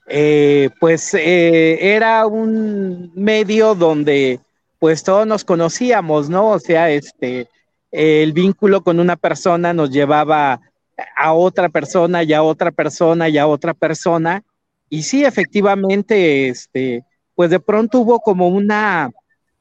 eh, 0.07 0.71
pues 0.79 1.13
eh, 1.13 1.93
era 1.93 2.25
un 2.25 3.11
medio 3.13 3.75
donde 3.75 4.39
pues 4.79 5.03
todos 5.03 5.27
nos 5.27 5.45
conocíamos, 5.45 6.27
¿no? 6.27 6.49
O 6.49 6.59
sea, 6.59 6.89
este, 6.89 7.49
el 7.91 8.33
vínculo 8.33 8.83
con 8.83 8.99
una 8.99 9.15
persona 9.15 9.73
nos 9.73 9.89
llevaba 9.89 10.61
a 11.17 11.33
otra 11.33 11.69
persona 11.69 12.23
y 12.23 12.33
a 12.33 12.43
otra 12.43 12.71
persona 12.71 13.29
y 13.29 13.37
a 13.37 13.47
otra 13.47 13.73
persona. 13.73 14.43
Y 14.89 15.03
sí, 15.03 15.23
efectivamente, 15.23 16.49
este, 16.49 17.03
pues 17.35 17.49
de 17.49 17.59
pronto 17.59 17.99
hubo 17.99 18.19
como 18.19 18.49
una 18.49 19.11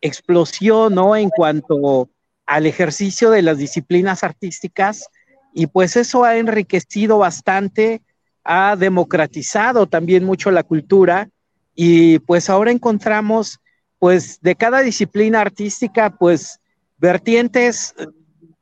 explosión, 0.00 0.94
¿no? 0.94 1.16
En 1.16 1.30
cuanto 1.30 2.08
al 2.46 2.66
ejercicio 2.66 3.30
de 3.30 3.42
las 3.42 3.58
disciplinas 3.58 4.24
artísticas 4.24 5.04
y 5.52 5.66
pues 5.66 5.96
eso 5.96 6.24
ha 6.24 6.36
enriquecido 6.36 7.18
bastante, 7.18 8.00
ha 8.44 8.76
democratizado 8.76 9.86
también 9.86 10.24
mucho 10.24 10.50
la 10.50 10.62
cultura 10.62 11.28
y 11.74 12.18
pues 12.20 12.48
ahora 12.48 12.70
encontramos 12.70 13.60
pues 13.98 14.40
de 14.40 14.54
cada 14.54 14.80
disciplina 14.80 15.40
artística 15.40 16.10
pues 16.10 16.60
vertientes 16.98 17.94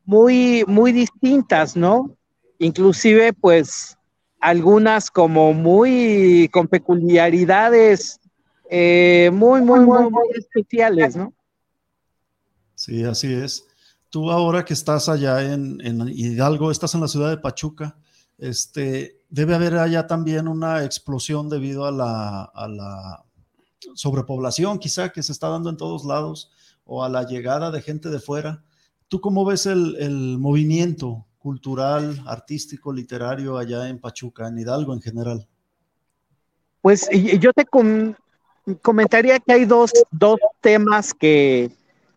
muy, 0.07 0.65
muy 0.67 0.93
distintas, 0.93 1.77
¿no? 1.77 2.17
Inclusive, 2.59 3.33
pues, 3.33 3.99
algunas 4.41 5.11
como 5.11 5.53
muy 5.53 6.49
con 6.53 6.69
peculiaridades 6.69 8.21
eh, 8.69 9.31
muy, 9.33 9.61
muy, 9.61 9.81
muy, 9.81 10.11
muy 10.11 10.29
especiales, 10.35 11.17
¿no? 11.17 11.33
Sí, 12.75 13.05
así 13.05 13.33
es. 13.33 13.65
Tú 14.11 14.31
ahora 14.31 14.65
que 14.65 14.75
estás 14.75 15.09
allá 15.09 15.43
en, 15.53 15.81
en, 15.83 16.09
Hidalgo, 16.09 16.71
estás 16.71 16.95
en 16.95 17.01
la 17.01 17.09
ciudad 17.09 17.31
de 17.31 17.39
Pachuca, 17.39 17.97
este, 18.39 19.21
debe 19.29 19.55
haber 19.55 19.77
allá 19.77 20.07
también 20.07 20.49
una 20.49 20.85
explosión 20.85 21.49
debido 21.49 21.87
a 21.87 21.91
la, 21.91 22.43
a 22.43 22.69
la 22.69 23.25
sobrepoblación 23.95 24.79
quizá 24.79 25.11
que 25.11 25.23
se 25.23 25.33
está 25.33 25.49
dando 25.49 25.71
en 25.71 25.77
todos 25.77 26.05
lados 26.05 26.51
o 26.85 27.03
a 27.03 27.09
la 27.09 27.25
llegada 27.25 27.71
de 27.71 27.83
gente 27.83 28.11
de 28.11 28.21
fuera. 28.21 28.63
¿Tú 29.09 29.21
cómo 29.21 29.45
ves 29.45 29.67
el, 29.67 30.37
movimiento 30.39 31.27
cultural, 31.39 32.23
artístico, 32.27 32.93
literario 32.93 33.57
allá 33.57 33.89
en 33.89 34.01
Pachuca, 34.01 34.49
en 34.49 34.59
Hidalgo 34.59 34.93
en 34.95 35.01
general? 35.01 35.47
Pues 36.83 37.09
yo 37.39 37.53
te 37.53 37.65
comentaría 38.83 39.39
que 39.39 39.53
hay 39.53 39.65
dos, 39.65 39.93
dos, 40.11 40.39
temas 40.61 41.15
que 41.15 41.71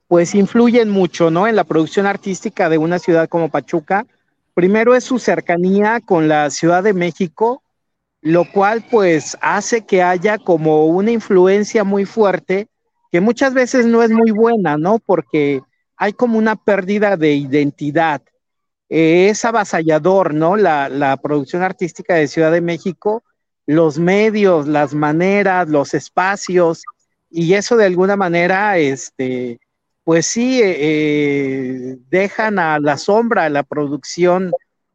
pues 0.07 0.33
influyen 0.33 0.89
mucho, 0.89 1.29
¿no? 1.29 1.47
En 1.47 1.55
la 1.55 1.63
producción 1.63 2.07
artística 2.07 2.69
de 2.69 2.79
una 2.79 2.97
ciudad 2.97 3.29
como 3.29 3.49
Pachuca. 3.49 4.07
Primero 4.55 4.95
es 4.95 5.03
su 5.03 5.19
cercanía 5.19 5.99
con 5.99 6.27
la 6.27 6.49
Ciudad 6.49 6.81
de 6.81 6.93
México, 6.93 7.61
lo 8.21 8.51
cual 8.51 8.83
pues 8.89 9.37
hace 9.41 9.85
que 9.85 10.01
haya 10.01 10.39
como 10.39 10.87
una 10.87 11.11
influencia 11.11 11.83
muy 11.83 12.05
fuerte 12.05 12.67
que 13.11 13.21
muchas 13.21 13.53
veces 13.53 13.85
no 13.85 14.01
es 14.01 14.09
muy 14.09 14.31
buena, 14.31 14.77
¿no? 14.77 14.99
Porque 14.99 15.61
hay 15.99 16.13
como 16.13 16.37
una 16.37 16.55
pérdida 16.55 17.17
de 17.17 17.33
identidad. 17.33 18.21
Eh, 18.87 19.27
es 19.29 19.43
avasallador, 19.43 20.33
¿no? 20.33 20.55
La, 20.55 21.19
producción 21.21 21.61
artística 21.61 22.15
de 22.15 22.29
Ciudad 22.29 22.53
de 22.53 22.61
México, 22.61 23.23
los 23.67 23.99
medios, 23.99 24.65
las 24.67 24.93
maneras, 24.93 25.67
los 25.67 25.93
espacios, 25.93 26.83
y 27.29 27.53
eso 27.53 27.75
de 27.75 27.85
alguna 27.85 28.15
manera, 28.15 28.77
este, 28.77 29.59
pues 30.05 30.25
sí, 30.25 30.61
eh, 30.61 30.77
eh, 30.79 31.97
dejan 32.09 32.59
a 32.59 32.79
la 32.79 32.97
sombra 32.97 33.49
la 33.49 33.63
producción 33.63 34.51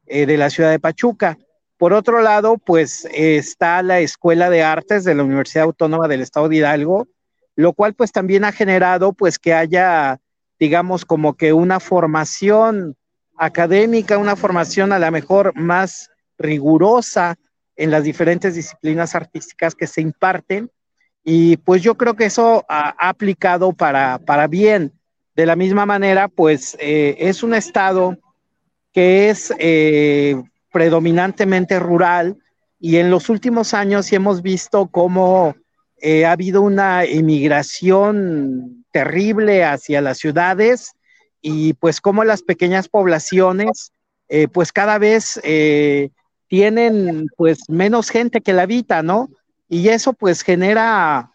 de 0.06 0.37
la 0.37 0.50
ciudad 0.50 0.70
de 0.70 0.80
Pachuca. 0.80 1.38
Por 1.76 1.92
otro 1.92 2.20
lado, 2.23 2.58
pues 2.58 3.06
está 3.12 3.82
la 3.82 4.00
Escuela 4.00 4.49
de 4.49 4.62
Artes 4.62 5.04
de 5.04 5.14
la 5.14 5.23
Universidad 5.23 5.64
Autónoma 5.64 6.08
del 6.08 6.20
Estado 6.20 6.49
de 6.49 6.56
Hidalgo, 6.56 7.08
lo 7.56 7.73
cual 7.73 7.94
pues 7.94 8.12
también 8.12 8.44
ha 8.44 8.52
generado 8.52 9.12
pues 9.12 9.38
que 9.38 9.54
haya 9.54 10.20
digamos, 10.58 11.04
como 11.04 11.34
que 11.34 11.52
una 11.52 11.80
formación 11.80 12.96
académica, 13.37 14.18
una 14.18 14.37
formación 14.37 14.92
a 14.92 14.99
lo 14.99 15.11
mejor 15.11 15.56
más 15.56 16.11
rigurosa 16.38 17.37
en 17.76 17.90
las 17.90 18.04
diferentes 18.04 18.54
disciplinas 18.54 19.14
artísticas 19.14 19.75
que 19.75 19.87
se 19.87 20.00
imparten. 20.00 20.70
Y 21.25 21.56
pues 21.58 21.82
yo 21.82 21.96
creo 21.96 22.14
que 22.14 22.26
eso 22.26 22.64
ha, 22.68 22.94
aplicado 23.08 23.73
para, 23.73 24.18
para, 24.18 24.46
bien. 24.46 24.92
De 25.34 25.46
la 25.46 25.56
misma 25.56 25.84
manera, 25.84 26.28
pues 26.28 26.76
eh, 26.78 27.16
es 27.18 27.42
un 27.42 27.54
estado 27.54 28.16
que 28.92 29.30
es 29.30 29.52
eh, 29.58 30.40
predominantemente 30.70 31.80
rural 31.80 32.37
y 32.78 32.99
en 32.99 33.11
los 33.11 33.28
últimos 33.28 33.75
años 33.75 34.12
hemos 34.12 34.42
visto 34.42 34.87
cómo 34.87 35.56
eh, 36.00 36.26
ha 36.26 36.32
habido 36.32 36.62
una 36.62 37.06
inmigración 37.06 38.83
terrible 38.94 39.64
hacia 39.64 40.00
las 40.00 40.18
ciudades 40.18 40.92
y 41.42 41.74
pues 41.74 42.00
cómo 42.00 42.22
las 42.22 42.42
pequeñas 42.42 42.88
poblaciones 42.88 43.92
pues 44.52 44.72
cada 44.72 44.98
vez 44.98 45.38
tienen 46.48 47.26
pues 47.36 47.68
menos 47.68 48.10
gente 48.10 48.40
que 48.40 48.52
la 48.52 48.62
habita, 48.62 49.02
¿no? 49.02 49.28
Y 49.68 49.88
eso 49.88 50.12
pues 50.12 50.42
genera 50.42 51.32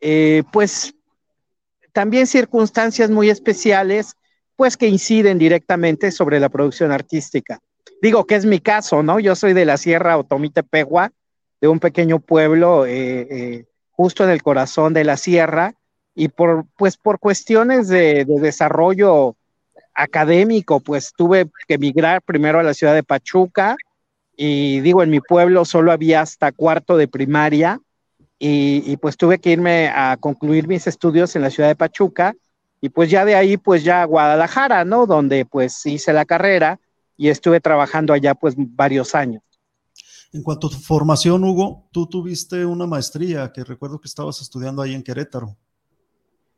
eh, 0.00 0.42
pues 0.52 0.94
también 1.92 2.26
circunstancias 2.26 3.10
muy 3.10 3.28
especiales 3.28 4.16
pues 4.56 4.76
que 4.76 4.88
inciden 4.88 5.38
directamente 5.38 6.10
sobre 6.10 6.40
la 6.40 6.48
producción 6.48 6.90
artística. 6.90 7.60
Digo 8.00 8.26
que 8.26 8.36
es 8.36 8.46
mi 8.46 8.60
caso, 8.60 9.02
¿no? 9.02 9.20
Yo 9.20 9.36
soy 9.36 9.52
de 9.52 9.64
la 9.64 9.76
Sierra 9.76 10.16
Otomitepegua, 10.16 11.12
de 11.60 11.68
un 11.68 11.78
pequeño 11.78 12.18
pueblo 12.18 12.86
eh, 12.86 13.28
eh, 13.30 13.64
justo 13.90 14.24
en 14.24 14.30
el 14.30 14.42
corazón 14.42 14.94
de 14.94 15.04
la 15.04 15.16
sierra 15.16 15.74
y 16.14 16.28
por 16.28 16.66
pues 16.76 16.96
por 16.96 17.18
cuestiones 17.18 17.88
de, 17.88 18.24
de 18.24 18.40
desarrollo 18.40 19.36
académico, 19.94 20.80
pues 20.80 21.12
tuve 21.16 21.50
que 21.66 21.74
emigrar 21.74 22.22
primero 22.22 22.58
a 22.58 22.62
la 22.62 22.74
ciudad 22.74 22.94
de 22.94 23.02
Pachuca, 23.02 23.76
y 24.36 24.80
digo, 24.80 25.02
en 25.02 25.10
mi 25.10 25.20
pueblo 25.20 25.64
solo 25.64 25.92
había 25.92 26.22
hasta 26.22 26.52
cuarto 26.52 26.96
de 26.96 27.08
primaria 27.08 27.80
y, 28.38 28.96
pues 28.96 29.16
tuve 29.16 29.38
que 29.38 29.50
irme 29.50 29.88
a 29.88 30.16
concluir 30.18 30.66
mis 30.66 30.88
estudios 30.88 31.36
en 31.36 31.42
la 31.42 31.50
ciudad 31.50 31.68
de 31.68 31.76
Pachuca 31.76 32.34
y 32.80 32.88
pues 32.88 33.08
ya 33.08 33.24
de 33.24 33.36
ahí 33.36 33.56
pues 33.56 33.84
ya 33.84 34.02
a 34.02 34.06
Guadalajara, 34.06 34.84
¿no? 34.84 35.06
Donde 35.06 35.44
pues 35.44 35.86
hice 35.86 36.12
la 36.12 36.24
carrera 36.24 36.80
y 37.16 37.28
estuve 37.28 37.60
trabajando 37.60 38.12
allá 38.12 38.34
pues 38.34 38.54
varios 38.56 39.14
años. 39.14 39.42
En 40.32 40.42
cuanto 40.42 40.66
a 40.66 40.70
tu 40.70 40.78
formación, 40.78 41.44
Hugo, 41.44 41.88
tú 41.92 42.08
tuviste 42.08 42.66
una 42.66 42.86
maestría 42.86 43.52
que 43.52 43.62
recuerdo 43.62 44.00
que 44.00 44.08
estabas 44.08 44.40
estudiando 44.40 44.82
ahí 44.82 44.94
en 44.94 45.04
Querétaro. 45.04 45.56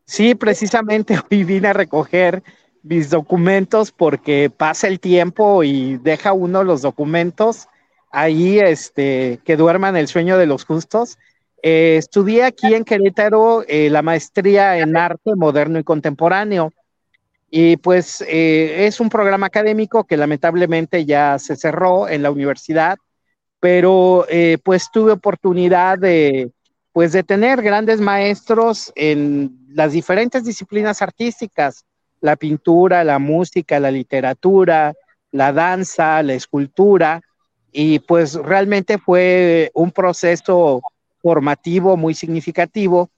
Sí, 0.06 0.34
precisamente 0.34 1.16
hoy 1.30 1.44
vine 1.44 1.68
a 1.68 1.72
recoger 1.72 2.42
mis 2.82 3.10
documentos 3.10 3.92
porque 3.92 4.50
pasa 4.50 4.88
el 4.88 5.00
tiempo 5.00 5.64
y 5.64 5.96
deja 5.98 6.32
uno 6.32 6.62
los 6.62 6.82
documentos 6.82 7.66
ahí 8.10 8.58
este, 8.58 9.40
que 9.44 9.56
duerman 9.56 9.96
el 9.96 10.06
sueño 10.06 10.38
de 10.38 10.46
los 10.46 10.64
justos. 10.64 11.18
Eh, 11.62 11.96
estudié 11.96 12.44
aquí 12.44 12.74
en 12.74 12.84
Querétaro 12.84 13.64
eh, 13.66 13.88
la 13.90 14.02
maestría 14.02 14.78
en 14.78 14.96
arte 14.96 15.34
moderno 15.34 15.78
y 15.78 15.84
contemporáneo. 15.84 16.72
Y 17.50 17.76
pues 17.78 18.20
eh, 18.28 18.86
es 18.86 19.00
un 19.00 19.08
programa 19.08 19.46
académico 19.46 20.04
que 20.04 20.16
lamentablemente 20.16 21.06
ya 21.06 21.38
se 21.38 21.56
cerró 21.56 22.08
en 22.08 22.22
la 22.22 22.30
universidad, 22.30 22.98
pero 23.60 24.26
pues 24.62 24.90
tuve 24.92 25.12
oportunidad 25.12 25.98
de, 25.98 26.50
pues 26.92 27.12
de 27.12 27.22
tener 27.22 27.62
grandes 27.62 28.00
maestros 28.00 28.92
en 28.94 29.63
las 29.74 29.92
diferentes 29.92 30.44
disciplinas 30.44 31.02
artísticas 31.02 31.84
la 32.24 32.36
pintura, 32.36 33.04
la 33.04 33.18
música, 33.18 33.78
la 33.78 33.90
literatura, 33.90 34.94
la 35.30 35.52
danza, 35.52 36.22
la 36.22 36.32
escultura, 36.32 37.20
y 37.70 37.98
pues 37.98 38.32
realmente 38.32 38.96
fue 38.96 39.70
un 39.74 39.92
proceso 39.92 40.80
formativo 41.20 41.98
muy 41.98 42.14
significativo. 42.14 43.10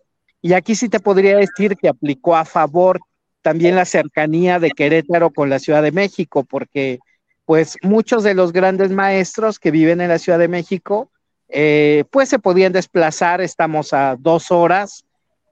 Y 0.42 0.54
aquí 0.54 0.74
sí 0.74 0.88
te 0.88 0.98
podría 0.98 1.36
decir 1.36 1.76
que 1.76 1.88
aplicó 1.88 2.34
a 2.34 2.44
favor 2.44 2.98
también 3.42 3.76
la 3.76 3.84
cercanía 3.84 4.58
de 4.58 4.72
Querétaro 4.72 5.30
con 5.30 5.50
la 5.50 5.60
Ciudad 5.60 5.84
de 5.84 5.92
México, 5.92 6.42
porque 6.42 6.98
pues 7.44 7.76
muchos 7.82 8.24
de 8.24 8.34
los 8.34 8.52
grandes 8.52 8.90
maestros 8.90 9.60
que 9.60 9.70
viven 9.70 10.00
en 10.00 10.08
la 10.08 10.18
Ciudad 10.18 10.40
de 10.40 10.48
México, 10.48 11.12
eh, 11.48 12.02
pues 12.10 12.28
se 12.28 12.40
podían 12.40 12.72
desplazar, 12.72 13.40
estamos 13.40 13.92
a 13.92 14.16
dos 14.18 14.50
horas 14.50 15.04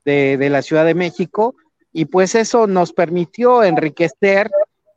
de, 0.04 0.48
la 0.50 0.62
Ciudad 0.62 0.84
de 0.84 0.94
México, 0.94 1.54
y 1.92 2.06
pues 2.06 2.34
eso 2.34 2.66
nos 2.66 2.92
permitió 2.92 3.62
enriquecer 3.62 4.50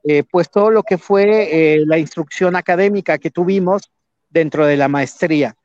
eh, 0.03 0.23
pues 0.29 0.49
todo 0.49 0.71
lo 0.71 0.83
que 0.83 0.97
fue 0.97 1.75
eh, 1.75 1.85
la 1.85 1.97
instrucción 1.97 2.55
académica 2.55 3.17
que 3.17 3.31
tuvimos 3.31 3.91
dentro 4.29 4.65
de 4.65 4.77
la 4.77 4.87
maestría. 4.87 5.55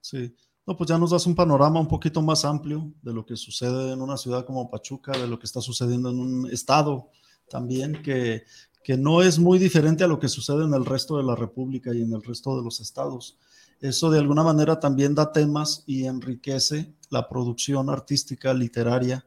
Sí, 0.00 0.34
no, 0.66 0.76
pues 0.76 0.88
ya 0.88 0.98
nos 0.98 1.10
das 1.10 1.26
un 1.26 1.34
panorama 1.34 1.80
un 1.80 1.88
poquito 1.88 2.22
más 2.22 2.44
amplio 2.44 2.92
de 3.02 3.12
lo 3.12 3.24
que 3.24 3.36
sucede 3.36 3.92
en 3.92 4.02
una 4.02 4.16
ciudad 4.16 4.44
como 4.44 4.70
Pachuca, 4.70 5.12
de 5.12 5.26
lo 5.26 5.38
que 5.38 5.46
está 5.46 5.60
sucediendo 5.60 6.10
en 6.10 6.20
un 6.20 6.50
estado 6.50 7.10
también 7.48 8.02
que, 8.02 8.44
que 8.84 8.96
no 8.96 9.22
es 9.22 9.38
muy 9.38 9.58
diferente 9.58 10.04
a 10.04 10.06
lo 10.06 10.18
que 10.18 10.28
sucede 10.28 10.64
en 10.64 10.74
el 10.74 10.84
resto 10.84 11.16
de 11.16 11.24
la 11.24 11.34
República 11.34 11.94
y 11.94 12.02
en 12.02 12.12
el 12.12 12.22
resto 12.22 12.56
de 12.56 12.62
los 12.62 12.80
estados. 12.80 13.38
Eso 13.80 14.10
de 14.10 14.18
alguna 14.18 14.42
manera 14.42 14.80
también 14.80 15.14
da 15.14 15.32
temas 15.32 15.84
y 15.86 16.04
enriquece 16.04 16.94
la 17.10 17.28
producción 17.28 17.90
artística, 17.90 18.52
literaria, 18.52 19.24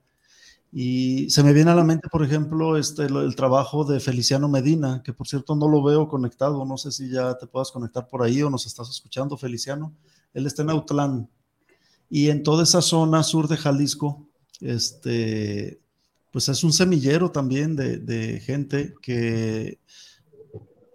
y 0.73 1.29
se 1.29 1.43
me 1.43 1.51
viene 1.51 1.71
a 1.71 1.75
la 1.75 1.83
mente, 1.83 2.07
por 2.09 2.23
ejemplo, 2.23 2.77
este, 2.77 3.03
el, 3.03 3.35
trabajo 3.35 3.83
de 3.83 3.99
Feliciano 3.99 4.47
Medina, 4.47 5.01
que 5.03 5.11
por 5.11 5.27
cierto 5.27 5.53
no 5.53 5.67
lo 5.67 5.83
veo 5.83 6.07
conectado, 6.07 6.63
no 6.63 6.77
sé 6.77 6.91
si 6.93 7.09
ya 7.09 7.37
te 7.37 7.45
puedas 7.45 7.71
conectar 7.71 8.07
por 8.07 8.23
ahí 8.23 8.41
o 8.41 8.49
nos 8.49 8.65
estás 8.65 8.89
escuchando, 8.89 9.35
Feliciano. 9.35 9.93
Él 10.33 10.45
está 10.47 10.61
en 10.61 10.69
Autlán 10.69 11.29
y 12.09 12.29
en 12.29 12.43
toda 12.43 12.63
esa 12.63 12.81
zona 12.81 13.21
sur 13.23 13.49
de 13.49 13.57
Jalisco, 13.57 14.25
este, 14.61 15.81
pues 16.31 16.47
es 16.47 16.63
un 16.63 16.71
semillero 16.71 17.31
también 17.31 17.75
de, 17.75 17.97
de 17.97 18.39
gente 18.39 18.93
que, 19.01 19.79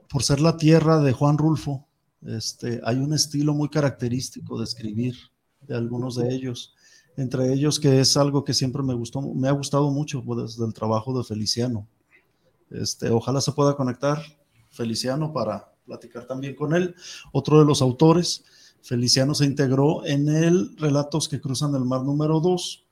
por 0.08 0.22
ser 0.22 0.40
la 0.40 0.56
tierra 0.56 1.00
de 1.00 1.12
Juan 1.12 1.36
Rulfo, 1.36 1.85
este, 2.26 2.80
hay 2.84 2.96
un 2.96 3.12
estilo 3.12 3.54
muy 3.54 3.68
característico 3.68 4.58
de 4.58 4.64
escribir 4.64 5.16
de 5.66 5.76
algunos 5.76 6.16
de 6.16 6.34
ellos 6.34 6.74
entre 7.16 7.52
ellos 7.52 7.80
que 7.80 8.00
es 8.00 8.16
algo 8.16 8.44
que 8.44 8.54
siempre 8.54 8.82
me 8.82 8.94
gustó, 8.94 9.22
me 9.22 9.48
ha 9.48 9.52
gustado 9.52 9.90
mucho 9.90 10.22
pues, 10.22 10.42
desde 10.42 10.66
el 10.66 10.74
trabajo 10.74 11.16
de 11.16 11.24
Feliciano. 11.24 11.86
Este, 12.70 13.10
ojalá 13.10 13.40
se 13.40 13.52
pueda 13.52 13.74
conectar 13.74 14.22
Feliciano 14.70 15.32
para 15.32 15.72
platicar 15.86 16.26
también 16.26 16.54
con 16.54 16.74
él. 16.74 16.94
Otro 17.32 17.58
de 17.58 17.64
los 17.64 17.80
autores, 17.80 18.44
Feliciano 18.82 19.34
se 19.34 19.46
integró 19.46 20.04
en 20.04 20.28
el 20.28 20.76
Relatos 20.76 21.28
que 21.28 21.40
cruzan 21.40 21.74
el 21.74 21.84
mar 21.84 22.02
número 22.02 22.40
2 22.40 22.84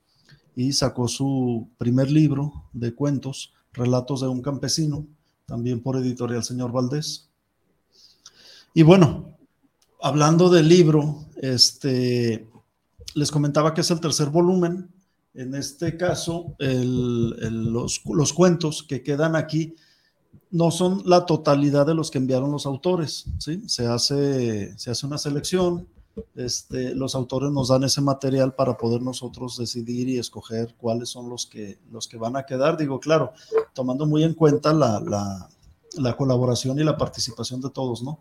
y 0.55 0.73
sacó 0.73 1.07
su 1.07 1.69
primer 1.77 2.09
libro 2.09 2.65
de 2.73 2.95
cuentos, 2.95 3.53
Relatos 3.73 4.21
de 4.21 4.27
un 4.27 4.41
campesino, 4.41 5.05
también 5.45 5.81
por 5.83 5.97
editorial 5.97 6.43
Señor 6.43 6.71
Valdés. 6.71 7.29
Y 8.75 8.83
bueno, 8.83 9.37
hablando 10.01 10.49
del 10.49 10.67
libro, 10.67 11.25
este, 11.37 12.45
les 13.13 13.31
comentaba 13.31 13.73
que 13.73 13.79
es 13.79 13.89
el 13.89 14.01
tercer 14.01 14.29
volumen. 14.29 14.91
En 15.33 15.55
este 15.55 15.95
caso, 15.95 16.57
los, 16.59 18.33
cuentos 18.33 18.83
que 18.83 19.01
quedan 19.01 19.37
aquí 19.37 19.75
no 20.51 20.71
son 20.71 21.01
la 21.05 21.25
totalidad 21.25 21.85
de 21.85 21.93
los 21.93 22.11
que 22.11 22.17
enviaron 22.17 22.51
los 22.51 22.65
autores, 22.65 23.25
¿sí? 23.39 23.63
Se 23.67 23.87
hace, 23.87 24.77
se 24.77 24.91
hace 24.91 25.05
una 25.07 25.17
selección, 25.17 25.87
este, 26.35 26.95
los 26.95 27.15
autores 27.15 27.51
nos 27.51 27.69
dan 27.69 27.85
ese 27.85 28.01
material 28.01 28.55
para 28.55 28.77
poder 28.77 29.01
nosotros 29.01 29.57
decidir 29.57 30.09
y 30.09 30.17
escoger 30.17 30.75
cuáles 30.75 31.07
son 31.07 31.29
los 31.29 31.45
que, 31.45 31.79
los 31.91 32.09
que 32.09 32.17
van 32.17 32.35
a 32.35 32.45
quedar. 32.45 32.77
Digo, 32.77 32.99
claro, 32.99 33.31
tomando 33.73 34.05
muy 34.05 34.23
en 34.23 34.33
cuenta 34.33 34.73
la, 34.73 34.99
la, 35.97 36.17
colaboración 36.17 36.77
y 36.77 36.83
la 36.83 36.97
participación 36.97 37.61
de 37.61 37.69
todos, 37.69 38.03
¿no? 38.03 38.19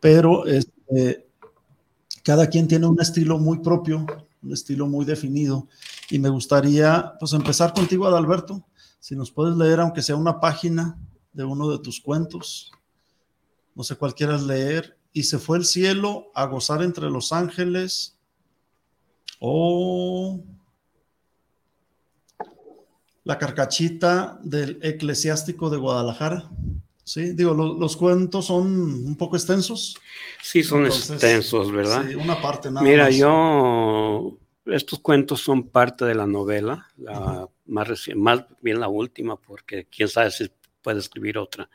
Pero 0.00 0.46
este, 0.46 1.26
cada 2.22 2.48
quien 2.48 2.68
tiene 2.68 2.86
un 2.86 3.00
estilo 3.00 3.38
muy 3.38 3.58
propio, 3.58 4.04
un 4.42 4.52
estilo 4.52 4.86
muy 4.86 5.04
definido. 5.04 5.68
Y 6.10 6.18
me 6.18 6.28
gustaría, 6.28 7.14
pues, 7.18 7.32
empezar 7.32 7.72
contigo, 7.72 8.06
Adalberto. 8.06 8.64
Si 9.00 9.14
nos 9.14 9.30
puedes 9.30 9.56
leer, 9.56 9.80
aunque 9.80 10.02
sea 10.02 10.16
una 10.16 10.40
página 10.40 10.98
de 11.32 11.44
uno 11.44 11.70
de 11.70 11.78
tus 11.78 12.00
cuentos. 12.00 12.72
No 13.74 13.82
sé 13.84 13.94
cuál 13.96 14.14
quieras 14.14 14.42
leer. 14.42 14.96
Y 15.12 15.22
se 15.24 15.38
fue 15.38 15.58
el 15.58 15.64
cielo 15.64 16.30
a 16.34 16.46
gozar 16.46 16.82
entre 16.82 17.10
los 17.10 17.32
ángeles. 17.32 18.16
O 19.38 20.40
la 23.24 23.38
carcachita 23.38 24.38
del 24.42 24.78
eclesiástico 24.82 25.68
de 25.68 25.76
Guadalajara. 25.76 26.48
Sí, 27.06 27.34
digo, 27.34 27.54
los 27.54 27.96
cuentos 27.96 28.46
son 28.46 28.66
un 29.06 29.16
poco 29.16 29.36
extensos. 29.36 29.96
Sí, 30.42 30.64
son 30.64 30.86
extensos, 30.86 31.70
¿verdad? 31.70 32.04
Sí, 32.04 32.16
una 32.16 32.42
parte 32.42 32.68
nada 32.68 32.82
Mira, 32.84 33.10
yo, 33.10 34.36
estos 34.64 34.98
cuentos 34.98 35.40
son 35.40 35.68
parte 35.68 36.04
de 36.04 36.16
la 36.16 36.26
novela, 36.26 36.88
la 36.96 37.48
más, 37.66 37.88
más 38.16 38.44
bien 38.60 38.80
la 38.80 38.88
última, 38.88 39.36
porque 39.36 39.86
quién 39.86 40.08
sabe 40.08 40.32
si 40.32 40.50
puede 40.82 40.98
escribir 40.98 41.38
otra, 41.38 41.70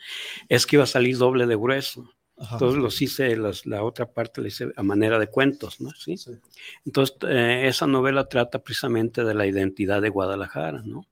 es 0.49 0.65
que 0.65 0.75
iba 0.75 0.83
a 0.83 0.87
salir 0.87 1.17
doble 1.17 1.47
de 1.47 1.55
grueso. 1.55 2.11
Entonces 2.37 2.81
los 2.81 3.01
hice, 3.01 3.37
la 3.37 3.83
otra 3.83 4.11
parte 4.11 4.41
la 4.41 4.49
hice 4.49 4.73
a 4.75 4.83
manera 4.83 5.17
de 5.17 5.27
cuentos, 5.27 5.79
¿no? 5.79 5.91
¿Sí? 5.91 6.15
Entonces 6.85 7.15
eh, 7.29 7.67
esa 7.67 7.87
novela 7.87 8.27
trata 8.27 8.59
precisamente 8.59 9.23
de 9.23 9.33
la 9.33 9.47
identidad 9.47 10.01
de 10.01 10.09
Guadalajara, 10.09 10.81
¿no? 10.83 11.05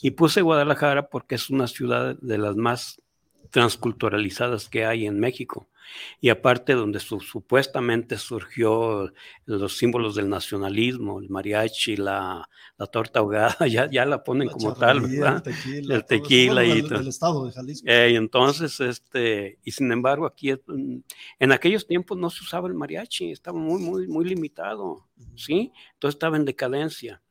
Y 0.00 0.12
puse 0.12 0.40
Guadalajara 0.40 1.10
porque 1.10 1.34
es 1.34 1.50
una 1.50 1.66
ciudad 1.66 2.16
de 2.22 2.38
las 2.38 2.56
más 2.56 3.02
transculturalizadas 3.50 4.68
que 4.68 4.84
hay 4.84 5.06
en 5.06 5.18
México. 5.18 5.68
Y 6.20 6.30
aparte 6.30 6.74
donde 6.74 6.98
supuestamente 7.00 8.18
surgió 8.18 9.12
los 9.44 9.76
símbolos 9.76 10.14
del 10.14 10.28
nacionalismo, 10.28 11.20
el 11.20 11.28
mariachi, 11.28 11.96
la, 11.96 12.48
la 12.76 12.86
torta 12.86 13.20
ahogada, 13.20 13.56
ya, 13.68 13.88
ya 13.90 14.04
la 14.04 14.22
ponen 14.22 14.48
como 14.48 14.74
tal, 14.74 15.00
¿verdad? 15.00 15.44
El 15.46 16.04
tequila, 16.04 16.64
y 16.64 16.80
el, 16.80 17.08
estado 17.08 17.46
de 17.46 17.52
Jalisco. 17.52 17.88
Eh, 17.88 18.14
entonces, 18.16 18.80
este, 18.80 19.58
y 19.64 19.70
sin 19.70 19.92
embargo, 19.92 20.26
aquí 20.26 20.52
mm, 20.52 20.98
en 21.38 21.52
aquellos 21.52 21.86
tiempos 21.86 22.18
no 22.18 22.30
se 22.30 22.42
usaba 22.42 22.68
el 22.68 22.74
mariachi, 22.74 23.30
estaba 23.30 23.58
muy, 23.58 23.80
muy, 23.80 24.08
muy 24.08 24.24
limitado, 24.24 25.06
¿sí? 25.36 25.72
Entonces 25.94 26.16
estaba 26.16 26.36
en 26.36 26.44
decadencia. 26.44 27.22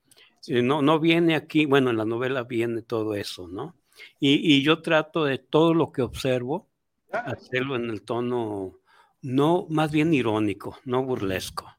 No, 0.48 0.84
no 0.84 1.00
viene 1.00 1.36
aquí, 1.36 1.66
bueno, 1.66 1.90
en 1.90 1.98
la 1.98 2.06
novela 2.06 2.44
viene 2.44 2.84
todo 2.84 3.16
eso, 3.16 3.48
¿no? 3.48 3.76
Y, 4.20 4.62
yo 4.64 4.82
trato 4.82 5.26
de 5.26 5.38
todo 5.38 5.74
lo 5.74 5.92
que 5.92 6.02
observo, 6.02 6.70
hacerlo 7.12 7.76
en 7.76 7.90
el 7.90 8.02
tono, 8.02 8.80
no 9.22 9.68
más 9.70 9.92
bien 9.92 10.14
irónico, 10.14 10.78
no 10.86 11.04
burlesco, 11.04 11.72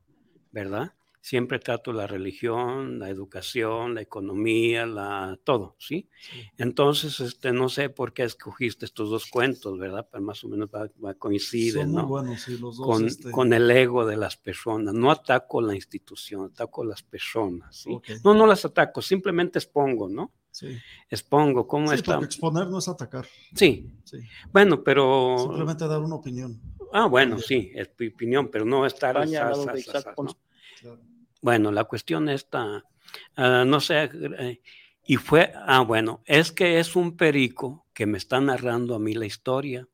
¿verdad? 0.53 0.93
Siempre 1.21 1.59
trato 1.59 1.93
la 1.93 2.07
religión, 2.07 3.01
la 3.01 3.09
educación, 3.09 3.97
la 3.97 4.01
economía, 4.01 4.87
la 4.87 5.37
todo, 5.43 5.75
¿sí? 5.77 6.09
Entonces, 6.57 7.19
este, 7.19 7.53
no 7.53 7.69
sé 7.69 7.89
por 7.89 8.13
qué 8.13 8.23
escogiste 8.23 8.85
estos 8.85 9.11
dos 9.11 9.27
cuentos, 9.27 9.77
¿verdad? 9.77 10.07
Pero 10.09 10.23
más 10.23 10.45
o 10.45 10.49
menos 10.49 10.69
va, 10.73 10.89
va 11.05 11.15
coinciden, 11.15 11.93
¿no? 11.93 12.07
Buenos, 12.07 12.43
sí, 12.43 12.57
los 12.59 12.77
dos, 12.77 12.87
con, 12.87 13.07
este... 13.07 13.33
con, 13.33 13.53
el 13.53 13.69
ego 13.73 14.07
de 14.07 14.17
las 14.17 14.37
personas. 14.37 14.95
No 14.95 15.11
ataco 15.11 15.61
la 15.61 15.75
institución, 15.75 16.53
ataco 16.53 16.85
las 16.85 17.03
personas, 17.03 17.75
¿sí? 17.75 17.93
Okay. 17.93 18.19
No, 18.23 18.33
no 18.33 18.47
las 18.47 18.65
ataco, 18.65 19.03
simplemente 19.03 19.59
expongo, 19.59 20.09
¿no? 20.09 20.33
Sí. 20.57 20.79
Expongo 21.11 21.67
cómo 21.67 21.91
sí, 21.91 21.97
está. 21.97 22.17
Exponer 22.17 22.67
no 22.69 22.79
es 22.79 22.89
atacar. 22.89 23.27
Sí. 23.53 23.91
sí. 24.05 24.21
Bueno, 24.51 24.83
pero. 24.83 25.37
Simplemente 25.39 25.87
dar 25.87 26.01
una 26.01 26.15
opinión. 26.15 26.59
Ah, 26.95 27.05
bueno, 27.05 27.39
sí, 27.39 27.71
es 27.75 27.95
tu 27.95 28.07
opinión, 28.07 28.49
pero 28.51 28.65
no 28.65 28.87
estar. 28.87 29.15
España, 29.19 29.51
¿no? 29.51 29.67
claro. 30.81 30.99
Bueno, 31.43 31.71
la 31.71 31.85
cuestión 31.85 32.31
está. 32.31 32.83
Uh, 33.37 33.67
no 33.67 33.81
sé. 33.81 34.11
Eh, 34.15 34.63
y 35.05 35.17
fue. 35.17 35.53
Ah, 35.55 35.83
bueno, 35.83 36.23
es 36.25 36.53
que 36.53 36.81
es 36.81 36.97
un 36.97 37.19
perico 37.19 37.85
que 37.93 38.07
me 38.07 38.17
está 38.17 38.41
narrando 38.41 38.95
a 38.95 38.99
mí 38.99 39.13
la 39.13 39.27
historia 39.27 39.87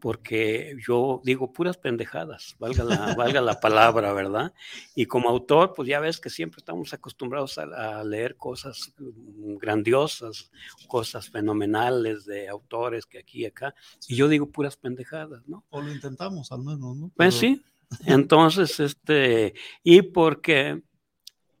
porque 0.00 0.76
yo 0.86 1.20
digo 1.24 1.52
puras 1.52 1.76
pendejadas, 1.76 2.56
valga 2.58 2.84
la, 2.84 3.14
valga 3.14 3.40
la 3.40 3.60
palabra, 3.60 4.12
¿verdad? 4.12 4.52
Y 4.94 5.06
como 5.06 5.28
autor, 5.28 5.74
pues 5.74 5.88
ya 5.88 6.00
ves 6.00 6.20
que 6.20 6.30
siempre 6.30 6.58
estamos 6.58 6.92
acostumbrados 6.92 7.58
a, 7.58 8.00
a, 8.00 8.04
leer 8.04 8.36
cosas 8.36 8.94
grandiosas, 8.98 10.50
cosas 10.88 11.28
fenomenales 11.30 12.24
de 12.24 12.48
autores 12.48 13.06
que 13.06 13.18
aquí 13.18 13.42
y 13.42 13.46
acá, 13.46 13.74
y 14.08 14.16
yo 14.16 14.28
digo 14.28 14.50
puras 14.50 14.76
pendejadas, 14.76 15.46
¿no? 15.46 15.64
O 15.70 15.80
lo 15.80 15.92
intentamos 15.92 16.50
al 16.52 16.60
menos, 16.60 16.96
¿no? 16.96 17.12
Pues 17.14 17.38
Pero... 17.38 17.54
sí, 17.54 17.62
entonces, 18.06 18.80
este, 18.80 19.54
y 19.82 20.02
porque 20.02 20.82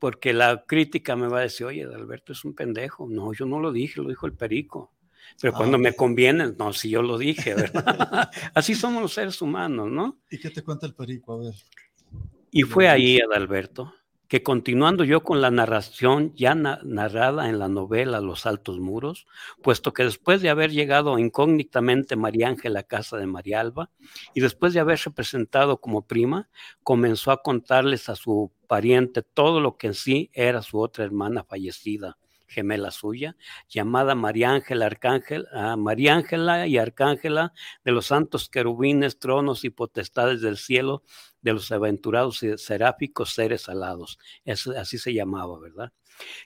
porque 0.02 0.32
la 0.32 0.64
crítica 0.66 1.14
me 1.14 1.28
va 1.28 1.38
a 1.38 1.42
decir, 1.42 1.64
oye, 1.64 1.84
Alberto 1.84 2.32
es 2.32 2.44
un 2.44 2.54
pendejo. 2.54 3.06
No, 3.08 3.32
yo 3.32 3.46
no 3.46 3.60
lo 3.60 3.70
dije, 3.70 4.00
lo 4.00 4.08
dijo 4.08 4.26
el 4.26 4.32
perico. 4.32 4.90
Pero 5.40 5.54
ah, 5.54 5.56
cuando 5.56 5.76
okay. 5.76 5.90
me 5.90 5.96
conviene, 5.96 6.52
no, 6.58 6.72
si 6.72 6.90
yo 6.90 7.02
lo 7.02 7.18
dije, 7.18 7.54
¿verdad? 7.54 8.30
Así 8.54 8.74
somos 8.74 9.02
los 9.02 9.12
seres 9.12 9.40
humanos, 9.42 9.90
¿no? 9.90 10.18
¿Y 10.30 10.38
qué 10.38 10.50
te 10.50 10.62
cuenta 10.62 10.86
el 10.86 10.94
perico? 10.94 11.34
A 11.34 11.38
ver. 11.38 11.54
Y 12.50 12.62
fue 12.62 12.88
ahí, 12.88 13.18
Adalberto, 13.18 13.94
que 14.32 14.42
continuando 14.42 15.04
yo 15.04 15.22
con 15.22 15.42
la 15.42 15.50
narración 15.50 16.34
ya 16.34 16.54
na 16.54 16.80
narrada 16.84 17.50
en 17.50 17.58
la 17.58 17.68
novela 17.68 18.22
Los 18.22 18.46
Altos 18.46 18.78
Muros, 18.78 19.26
puesto 19.62 19.92
que 19.92 20.04
después 20.04 20.40
de 20.40 20.48
haber 20.48 20.70
llegado 20.70 21.18
incógnitamente 21.18 22.16
María 22.16 22.48
Ángela 22.48 22.80
a 22.80 22.82
casa 22.82 23.18
de 23.18 23.26
María 23.26 23.60
Alba 23.60 23.90
y 24.32 24.40
después 24.40 24.72
de 24.72 24.80
haberse 24.80 25.10
presentado 25.10 25.82
como 25.82 26.06
prima, 26.06 26.48
comenzó 26.82 27.30
a 27.30 27.42
contarles 27.42 28.08
a 28.08 28.16
su 28.16 28.50
pariente 28.66 29.20
todo 29.20 29.60
lo 29.60 29.76
que 29.76 29.88
en 29.88 29.94
sí 29.94 30.30
era 30.32 30.62
su 30.62 30.78
otra 30.78 31.04
hermana 31.04 31.44
fallecida, 31.44 32.16
gemela 32.52 32.90
suya, 32.90 33.36
llamada 33.68 34.14
María 34.14 34.50
Ángela 34.50 34.86
Arcángel, 34.86 35.46
uh, 35.52 35.76
María 35.76 36.14
Ángela 36.14 36.66
y 36.66 36.78
Arcángela 36.78 37.52
de 37.84 37.92
los 37.92 38.06
santos 38.06 38.48
querubines, 38.48 39.18
tronos 39.18 39.64
y 39.64 39.70
potestades 39.70 40.40
del 40.40 40.58
cielo, 40.58 41.02
de 41.40 41.52
los 41.54 41.72
aventurados 41.72 42.42
y 42.42 42.56
seráficos 42.58 43.34
seres 43.34 43.68
alados. 43.68 44.18
Es, 44.44 44.66
así 44.66 44.98
se 44.98 45.12
llamaba, 45.12 45.58
¿verdad? 45.58 45.92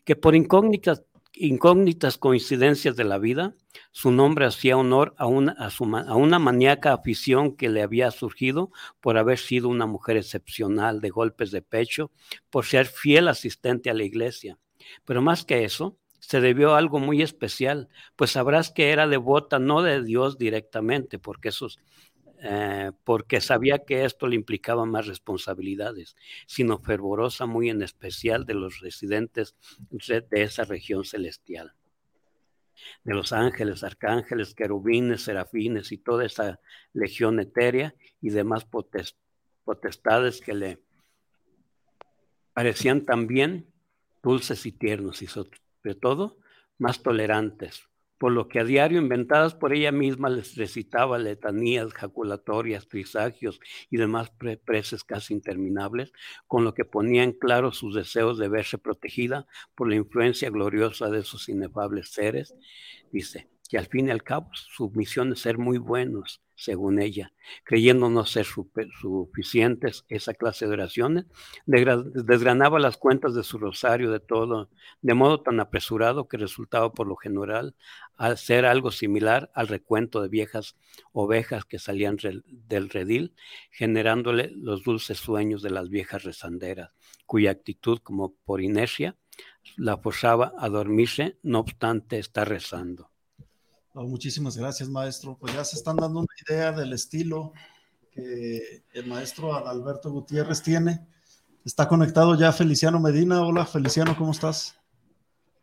Que 0.05 0.17
por 0.17 0.35
incógnitas, 0.35 1.05
incógnitas 1.35 2.17
coincidencias 2.17 2.97
de 2.97 3.05
la 3.05 3.19
vida, 3.19 3.55
su 3.93 4.11
nombre 4.11 4.47
hacía 4.47 4.77
honor 4.77 5.15
a 5.19 5.27
una, 5.27 5.55
a, 5.59 5.69
a 5.69 6.17
una 6.17 6.39
maníaca 6.39 6.93
afición 6.95 7.57
que 7.57 7.69
le 7.69 7.83
había 7.83 8.11
surgido 8.11 8.71
por 9.01 9.19
haber 9.19 9.39
sido 9.39 9.69
una 9.69 9.87
mujer 9.87 10.17
excepcional 10.17 11.01
de 11.01 11.11
golpes 11.11 11.51
de 11.51 11.63
pecho, 11.63 12.11
por 12.51 12.65
ser 12.65 12.87
fiel 12.87 13.29
asistente 13.29 13.91
a 13.91 13.95
la 13.95 14.05
iglesia. 14.05 14.59
Pero 15.05 15.23
más 15.23 15.45
que 15.45 15.65
eso, 15.65 15.99
se 16.27 16.41
debió 16.41 16.75
algo 16.75 16.99
muy 16.99 17.23
especial, 17.23 17.89
pues 18.17 18.33
sabrás 18.33 18.71
que 18.71 18.91
era 18.91 19.07
devota 19.07 19.59
no 19.59 19.83
de 19.83 20.03
Dios 20.03 20.39
directamente, 20.39 21.19
porque 21.19 21.51
esos, 21.51 21.79
eh, 22.43 22.91
porque 23.05 23.41
sabía 23.41 23.85
que 23.85 24.05
esto 24.05 24.27
le 24.27 24.35
implicaba 24.35 24.85
más 24.85 25.07
responsabilidades, 25.07 26.17
sino 26.47 26.79
fervorosa 26.79 27.47
muy 27.47 27.71
en 27.71 27.83
especial 27.83 28.45
de 28.45 28.55
los 28.55 28.81
residentes 28.81 29.55
de 29.91 30.43
esa 30.43 30.65
región 30.65 31.05
celestial. 31.05 31.75
De 33.05 33.15
los 33.15 33.33
ángeles, 33.33 33.85
arcángeles, 33.85 34.55
querubines, 34.55 35.23
serafines 35.23 35.93
y 35.93 35.99
toda 35.99 36.25
esa 36.25 36.61
legión 36.93 37.41
etérea 37.41 37.95
y 38.21 38.31
demás 38.31 38.67
potestades 39.65 40.41
que 40.41 40.55
le 40.55 40.79
parecían 42.53 43.05
también 43.05 43.73
dulces 44.27 44.67
y 44.67 44.73
tiernos 44.73 45.23
y 45.23 45.29
sobre 45.29 45.95
todo 46.01 46.39
más 46.79 47.01
tolerantes, 47.01 47.89
por 48.19 48.33
lo 48.33 48.49
que 48.49 48.59
a 48.59 48.65
diario 48.65 48.99
inventadas 48.99 49.55
por 49.55 49.73
ella 49.73 49.93
misma 49.93 50.29
les 50.29 50.57
recitaba 50.57 51.17
letanías, 51.17 51.95
jaculatorias, 51.95 52.89
trisagios 52.89 53.61
y 53.89 53.99
demás 53.99 54.31
pre 54.31 54.57
preces 54.57 55.05
casi 55.05 55.33
interminables, 55.33 56.13
con 56.49 56.65
lo 56.65 56.75
que 56.75 56.85
ponía 56.85 57.23
en 57.23 57.35
claro 57.35 57.71
sus 57.71 57.95
deseos 57.95 58.37
de 58.37 58.49
verse 58.49 58.79
protegida 58.79 59.47
por 59.77 59.89
la 59.89 59.95
influencia 59.95 60.51
gloriosa 60.51 61.09
de 61.09 61.21
esos 61.21 61.49
inefables 61.49 62.09
seres. 62.09 62.57
Dice 63.13 63.49
que 63.69 63.79
al 63.79 63.87
fin 63.87 64.09
y 64.09 64.11
al 64.11 64.25
cabo 64.25 64.51
su 64.55 64.91
misión 64.91 65.35
es 65.35 65.39
ser 65.39 65.57
muy 65.57 65.79
buenos, 65.79 66.43
según 66.57 67.01
ella, 67.01 67.33
creyendo 67.65 68.09
no 68.09 68.25
ser 68.25 68.47
suficientes 68.47 70.05
esa 70.09 70.33
clase 70.33 70.67
de 70.67 70.73
oraciones, 70.73 71.27
desgranaba 71.67 72.81
las 72.81 72.97
cuentas 72.97 73.35
de 73.35 73.45
su 73.45 73.59
rosario 73.59 74.11
de 74.11 74.21
todo, 74.21 74.71
de 75.03 75.15
modo 75.15 75.43
tan 75.43 75.61
apresurado 75.61 76.29
que 76.29 76.39
resultaba 76.39 76.93
por 76.93 77.07
lo 77.07 77.17
general 77.17 77.77
al 78.17 78.39
ser 78.39 78.65
algo 78.65 78.91
similar 78.91 79.51
al 79.55 79.69
recuento 79.69 80.23
de 80.23 80.29
viejas 80.29 80.77
ovejas 81.13 81.67
que 81.67 81.79
salían 81.79 82.17
del 82.17 82.89
redil, 82.89 83.35
generándole 83.71 84.51
los 84.55 84.83
dulces 84.83 85.19
sueños 85.19 85.61
de 85.61 85.71
las 85.71 85.91
viejas 85.91 86.25
rezanderas, 86.25 86.91
cuya 87.27 87.51
actitud, 87.51 87.99
como 87.99 88.35
por 88.45 88.63
inercia, 88.63 89.17
la 89.77 89.99
forzaba 89.99 90.55
a 90.59 90.71
dormirse, 90.71 91.39
no 91.43 91.59
obstante 91.59 92.19
estar 92.19 92.49
rezando. 92.49 93.11
Oh, 93.99 94.05
muchísimas 94.05 94.59
gracias, 94.59 94.91
maestro. 94.91 95.39
Pues 95.41 95.55
ya 95.55 95.65
se 95.65 95.75
están 95.75 95.97
dando 95.97 96.21
una 96.21 96.35
idea 96.47 96.71
del 96.71 96.93
estilo 96.93 97.55
que 98.13 98.85
el 98.93 99.07
maestro 99.07 99.67
Alberto 99.67 100.11
Gutiérrez 100.11 100.63
tiene. 100.63 101.09
Está 101.65 101.89
conectado 101.89 102.35
ya 102.35 102.53
Feliciano 102.53 103.01
Medina. 103.01 103.41
Hola, 103.41 103.65
Feliciano, 103.65 104.15
¿cómo 104.15 104.33
estás? 104.33 104.79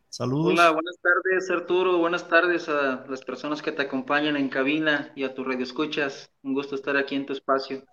Saludos. 0.10 0.54
Hola, 0.54 0.72
buenas 0.72 0.96
tardes, 1.00 1.52
Arturo. 1.52 2.00
Buenas 2.00 2.28
tardes 2.28 2.68
a 2.70 3.06
las 3.08 3.24
personas 3.24 3.62
que 3.62 3.72
te 3.72 3.84
acompañan 3.84 4.36
en 4.36 4.50
cabina 4.50 5.12
y 5.16 5.26
a 5.26 5.36
tu 5.36 5.44
radio 5.44 5.64
escuchas. 5.64 6.32
Un 6.42 6.56
gusto 6.56 6.74
estar 6.74 6.98
aquí 6.98 7.14
en 7.14 7.28
tu 7.28 7.34
espacio. 7.34 7.84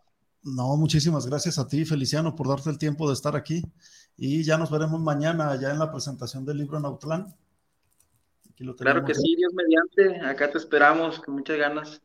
No, 0.42 0.74
muchísimas 0.78 1.26
gracias 1.26 1.58
a 1.58 1.68
ti, 1.68 1.84
Feliciano, 1.84 2.34
por 2.34 2.48
darte 2.48 2.70
el 2.70 2.78
tiempo 2.78 3.06
de 3.08 3.12
estar 3.12 3.36
aquí. 3.36 3.62
Y 4.16 4.42
ya 4.42 4.56
nos 4.56 4.70
veremos 4.70 5.02
mañana 5.02 5.54
ya 5.60 5.68
en 5.70 5.78
la 5.78 5.92
presentación 5.92 6.46
del 6.46 6.56
libro 6.56 6.78
en 6.78 6.86
Autlán. 6.86 7.36
Claro 8.78 9.04
que 9.04 9.14
sí, 9.14 9.36
Dios 9.36 9.52
mediante, 9.54 10.20
acá 10.26 10.50
te 10.50 10.58
esperamos 10.58 11.18
con 11.20 11.34
muchas 11.34 11.56
ganas. 11.56 12.02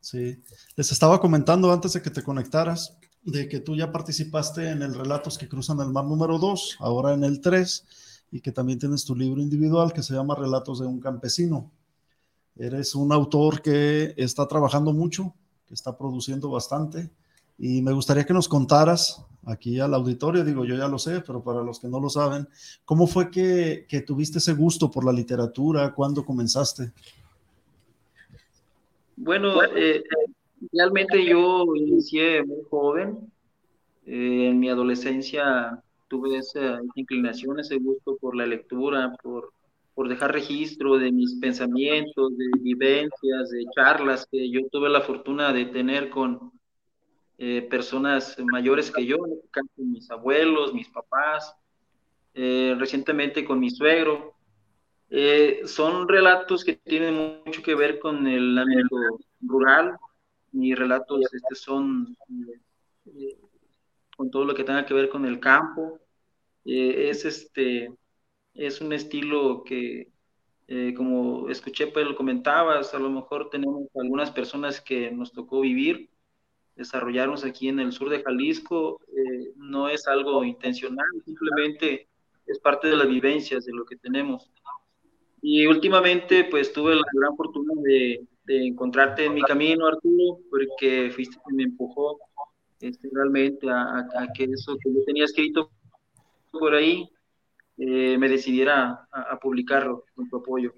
Sí, 0.00 0.42
les 0.76 0.92
estaba 0.92 1.20
comentando 1.20 1.72
antes 1.72 1.94
de 1.94 2.02
que 2.02 2.10
te 2.10 2.22
conectaras 2.22 2.98
de 3.22 3.48
que 3.48 3.60
tú 3.60 3.76
ya 3.76 3.92
participaste 3.92 4.68
en 4.68 4.82
el 4.82 4.94
Relatos 4.94 5.38
que 5.38 5.48
cruzan 5.48 5.80
el 5.80 5.90
mar 5.90 6.04
número 6.04 6.38
2, 6.38 6.78
ahora 6.80 7.14
en 7.14 7.24
el 7.24 7.40
3, 7.40 7.86
y 8.32 8.40
que 8.40 8.52
también 8.52 8.78
tienes 8.78 9.04
tu 9.04 9.14
libro 9.14 9.40
individual 9.40 9.92
que 9.92 10.02
se 10.02 10.14
llama 10.14 10.34
Relatos 10.34 10.80
de 10.80 10.86
un 10.86 11.00
campesino. 11.00 11.70
Eres 12.56 12.94
un 12.94 13.12
autor 13.12 13.62
que 13.62 14.14
está 14.16 14.46
trabajando 14.48 14.92
mucho, 14.92 15.34
que 15.66 15.74
está 15.74 15.96
produciendo 15.96 16.50
bastante 16.50 17.10
y 17.58 17.82
me 17.82 17.92
gustaría 17.92 18.24
que 18.24 18.32
nos 18.32 18.48
contaras 18.48 19.24
aquí 19.46 19.80
al 19.80 19.94
auditorio, 19.94 20.44
digo 20.44 20.64
yo 20.64 20.76
ya 20.76 20.88
lo 20.88 20.98
sé, 20.98 21.20
pero 21.26 21.42
para 21.42 21.62
los 21.62 21.80
que 21.80 21.88
no 21.88 22.00
lo 22.00 22.08
saben, 22.08 22.48
¿cómo 22.84 23.06
fue 23.06 23.30
que, 23.30 23.86
tuviste 24.06 24.38
ese 24.38 24.54
gusto 24.54 24.90
por 24.90 25.04
la 25.04 25.12
literatura? 25.12 25.92
¿Cuándo 25.94 26.24
comenzaste? 26.24 26.92
Bueno, 29.16 29.62
eh, 29.62 30.02
realmente 30.72 31.24
yo 31.24 31.64
inicié 31.74 32.44
muy 32.44 32.62
joven. 32.70 33.18
Eh, 34.04 34.48
en 34.50 34.58
mi 34.58 34.68
adolescencia 34.68 35.80
tuve 36.08 36.38
esa, 36.38 36.80
inclinación, 36.94 37.60
ese 37.60 37.78
gusto 37.78 38.16
por 38.20 38.36
la 38.36 38.46
lectura, 38.46 39.14
por, 39.22 39.52
por 39.94 40.08
dejar 40.08 40.32
registro 40.32 40.98
de 40.98 41.12
mis 41.12 41.36
pensamientos, 41.36 42.36
de 42.36 42.46
vivencias, 42.60 43.50
de 43.50 43.64
charlas 43.74 44.26
que 44.30 44.50
yo 44.50 44.60
tuve 44.70 44.88
la 44.88 45.02
fortuna 45.02 45.52
de 45.52 45.66
tener 45.66 46.10
con 46.10 46.52
eh, 47.44 47.66
personas 47.68 48.36
mayores 48.52 48.90
que 48.90 49.04
yo, 49.04 49.16
en 49.26 49.32
este 49.32 49.82
mis 49.82 50.10
abuelos, 50.10 50.72
mis 50.72 50.88
papás, 50.88 51.56
recientemente 52.34 53.44
con 53.44 53.58
mi 53.58 53.68
suegro. 53.68 54.32
Eh, 55.14 55.66
son 55.66 56.08
relatos 56.08 56.64
que 56.64 56.76
tienen 56.76 57.42
mucho 57.44 57.62
que 57.62 57.74
ver 57.74 57.98
con 57.98 58.26
el 58.26 58.56
ámbito 58.56 58.96
rural. 59.42 59.98
Mis 60.52 60.74
relatos 60.78 61.20
este, 61.30 61.54
son 61.54 62.16
eh, 63.04 63.36
con 64.16 64.30
todo 64.30 64.46
lo 64.46 64.54
que 64.54 64.64
tenga 64.64 64.86
que 64.86 64.94
ver 64.94 65.10
con 65.10 65.26
el 65.26 65.38
campo. 65.38 66.00
Eh, 66.64 67.10
es 67.10 67.26
este 67.26 67.92
es 68.54 68.80
un 68.80 68.94
estilo 68.94 69.64
que, 69.64 70.08
como 70.96 71.48
escuché, 71.50 71.88
pues 71.88 72.06
lo 72.06 72.16
comentabas, 72.16 72.94
a 72.94 72.98
lo 72.98 73.10
mejor 73.10 73.50
tenemos 73.50 73.88
algunas 73.94 74.30
personas 74.30 74.80
que 74.80 75.10
nos 75.10 75.32
tocó 75.32 75.60
vivir, 75.60 76.10
desarrollarnos 76.76 77.44
aquí 77.44 77.68
en 77.68 77.80
el 77.80 77.92
sur 77.92 78.08
de 78.10 78.22
Jalisco. 78.22 79.00
no 79.56 79.88
es 79.88 80.06
algo 80.06 80.44
intencional, 80.44 81.06
simplemente 81.24 82.08
es 82.46 82.58
parte 82.58 82.88
de 82.88 82.96
las 82.96 83.08
vivencias 83.08 83.64
de 83.64 83.72
lo 83.72 83.84
que 83.84 83.96
tenemos. 83.96 84.50
Y 85.40 85.66
últimamente, 85.66 86.44
pues 86.44 86.72
tuve 86.72 86.94
la 86.94 87.02
gran 87.12 87.36
fortuna 87.36 87.74
de, 87.82 88.26
encontrarte 88.46 89.24
en 89.24 89.34
mi 89.34 89.42
camino, 89.42 89.86
Arturo, 89.86 90.38
porque 90.50 91.10
fuiste 91.14 91.38
quien 91.44 91.56
me 91.56 91.62
empujó 91.64 92.18
este, 92.80 93.08
realmente 93.12 93.68
a, 93.70 94.28
que 94.34 94.44
eso 94.44 94.76
que 94.82 94.92
yo 94.92 95.04
tenía 95.04 95.24
escrito 95.24 95.70
por 96.50 96.74
ahí 96.74 97.08
eh, 97.78 98.18
me 98.18 98.28
decidiera 98.28 99.08
a, 99.10 99.38
publicarlo 99.40 100.04
con 100.14 100.28
tu 100.28 100.36
apoyo. 100.36 100.74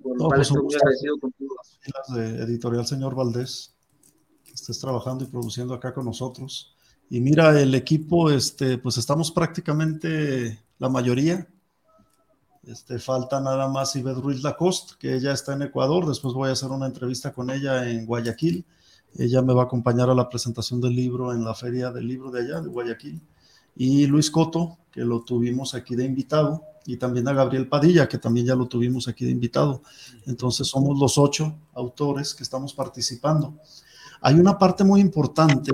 Por 0.00 0.16
lo 0.16 0.26
cual 0.26 0.38
pues, 0.38 0.48
estoy 0.48 0.62
muy 0.62 0.74
agradecido 0.74 1.18
contigo. 1.18 1.56
De 2.14 2.42
Editorial 2.44 2.86
Señor 2.86 3.16
Valdés, 3.16 3.76
estés 4.60 4.78
trabajando 4.78 5.24
y 5.24 5.28
produciendo 5.28 5.74
acá 5.74 5.92
con 5.94 6.04
nosotros. 6.04 6.74
Y 7.10 7.20
mira, 7.20 7.58
el 7.60 7.74
equipo, 7.74 8.30
este, 8.30 8.78
pues 8.78 8.98
estamos 8.98 9.30
prácticamente 9.30 10.62
la 10.78 10.88
mayoría 10.88 11.48
este, 12.68 12.98
falta 12.98 13.40
nada 13.40 13.66
más 13.66 13.96
Ivette 13.96 14.18
Ruiz 14.18 14.42
Lacoste, 14.42 14.92
que 14.98 15.14
ella 15.14 15.32
está 15.32 15.54
en 15.54 15.62
Ecuador. 15.62 16.06
Después 16.06 16.34
voy 16.34 16.50
a 16.50 16.52
hacer 16.52 16.70
una 16.70 16.84
entrevista 16.84 17.32
con 17.32 17.48
ella 17.48 17.88
en 17.88 18.04
Guayaquil. 18.04 18.62
Ella 19.16 19.40
me 19.40 19.54
va 19.54 19.62
a 19.62 19.64
acompañar 19.64 20.10
a 20.10 20.14
la 20.14 20.28
presentación 20.28 20.78
del 20.78 20.94
libro 20.94 21.32
en 21.32 21.42
la 21.42 21.54
feria 21.54 21.90
del 21.90 22.06
libro 22.06 22.30
de 22.30 22.40
allá, 22.42 22.60
de 22.60 22.68
Guayaquil. 22.68 23.22
Y 23.74 24.06
Luis 24.06 24.30
Coto, 24.30 24.76
que 24.92 25.00
lo 25.00 25.22
tuvimos 25.22 25.74
aquí 25.74 25.96
de 25.96 26.04
invitado. 26.04 26.62
Y 26.84 26.98
también 26.98 27.26
a 27.28 27.32
Gabriel 27.32 27.68
Padilla, 27.68 28.06
que 28.06 28.18
también 28.18 28.44
ya 28.44 28.54
lo 28.54 28.66
tuvimos 28.66 29.08
aquí 29.08 29.24
de 29.24 29.30
invitado. 29.30 29.82
Entonces 30.26 30.66
somos 30.66 30.98
los 30.98 31.16
ocho 31.16 31.54
autores 31.72 32.34
que 32.34 32.42
estamos 32.42 32.74
participando. 32.74 33.54
Hay 34.20 34.34
una 34.34 34.58
parte 34.58 34.84
muy 34.84 35.00
importante 35.00 35.72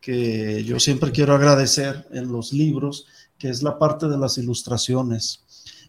que 0.00 0.64
yo 0.64 0.80
siempre 0.80 1.12
quiero 1.12 1.34
agradecer 1.34 2.08
en 2.12 2.32
los 2.32 2.52
libros, 2.52 3.06
que 3.38 3.48
es 3.48 3.62
la 3.62 3.78
parte 3.78 4.08
de 4.08 4.18
las 4.18 4.38
ilustraciones. 4.38 5.44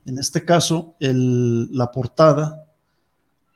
En 0.05 0.17
este 0.17 0.43
caso, 0.43 0.95
la 0.99 1.91
portada 1.91 2.65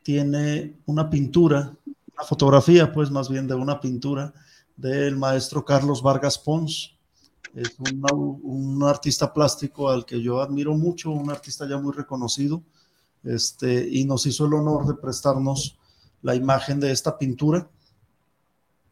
tiene 0.03 0.77
una 0.86 1.10
pintura, 1.10 1.75
una 1.86 2.23
fotografía, 2.27 2.91
pues 2.91 3.10
más 3.10 3.29
bien 3.29 3.47
de 3.47 3.55
una 3.55 3.79
pintura 3.79 4.34
del 4.77 5.17
maestro 5.17 5.65
Carlos 5.65 6.01
Vargas 6.01 6.38
Pons. 6.38 6.95
Es 7.55 7.75
un 7.79 8.84
artista 8.84 9.34
plástico 9.34 9.89
al 9.89 10.05
que 10.05 10.21
yo 10.21 10.41
admiro 10.41 10.75
mucho, 10.75 11.12
un 11.12 11.31
artista 11.31 11.67
ya 11.67 11.77
muy 11.77 11.93
reconocido, 11.93 12.62
este, 13.23 13.88
y 13.89 14.05
nos 14.05 14.25
hizo 14.25 14.45
el 14.45 14.53
honor 14.53 14.86
de 14.86 14.93
prestarnos 14.95 15.79
la 16.21 16.36
imagen 16.36 16.79
de 16.79 16.91
esta 16.91 17.17
pintura, 17.17 17.69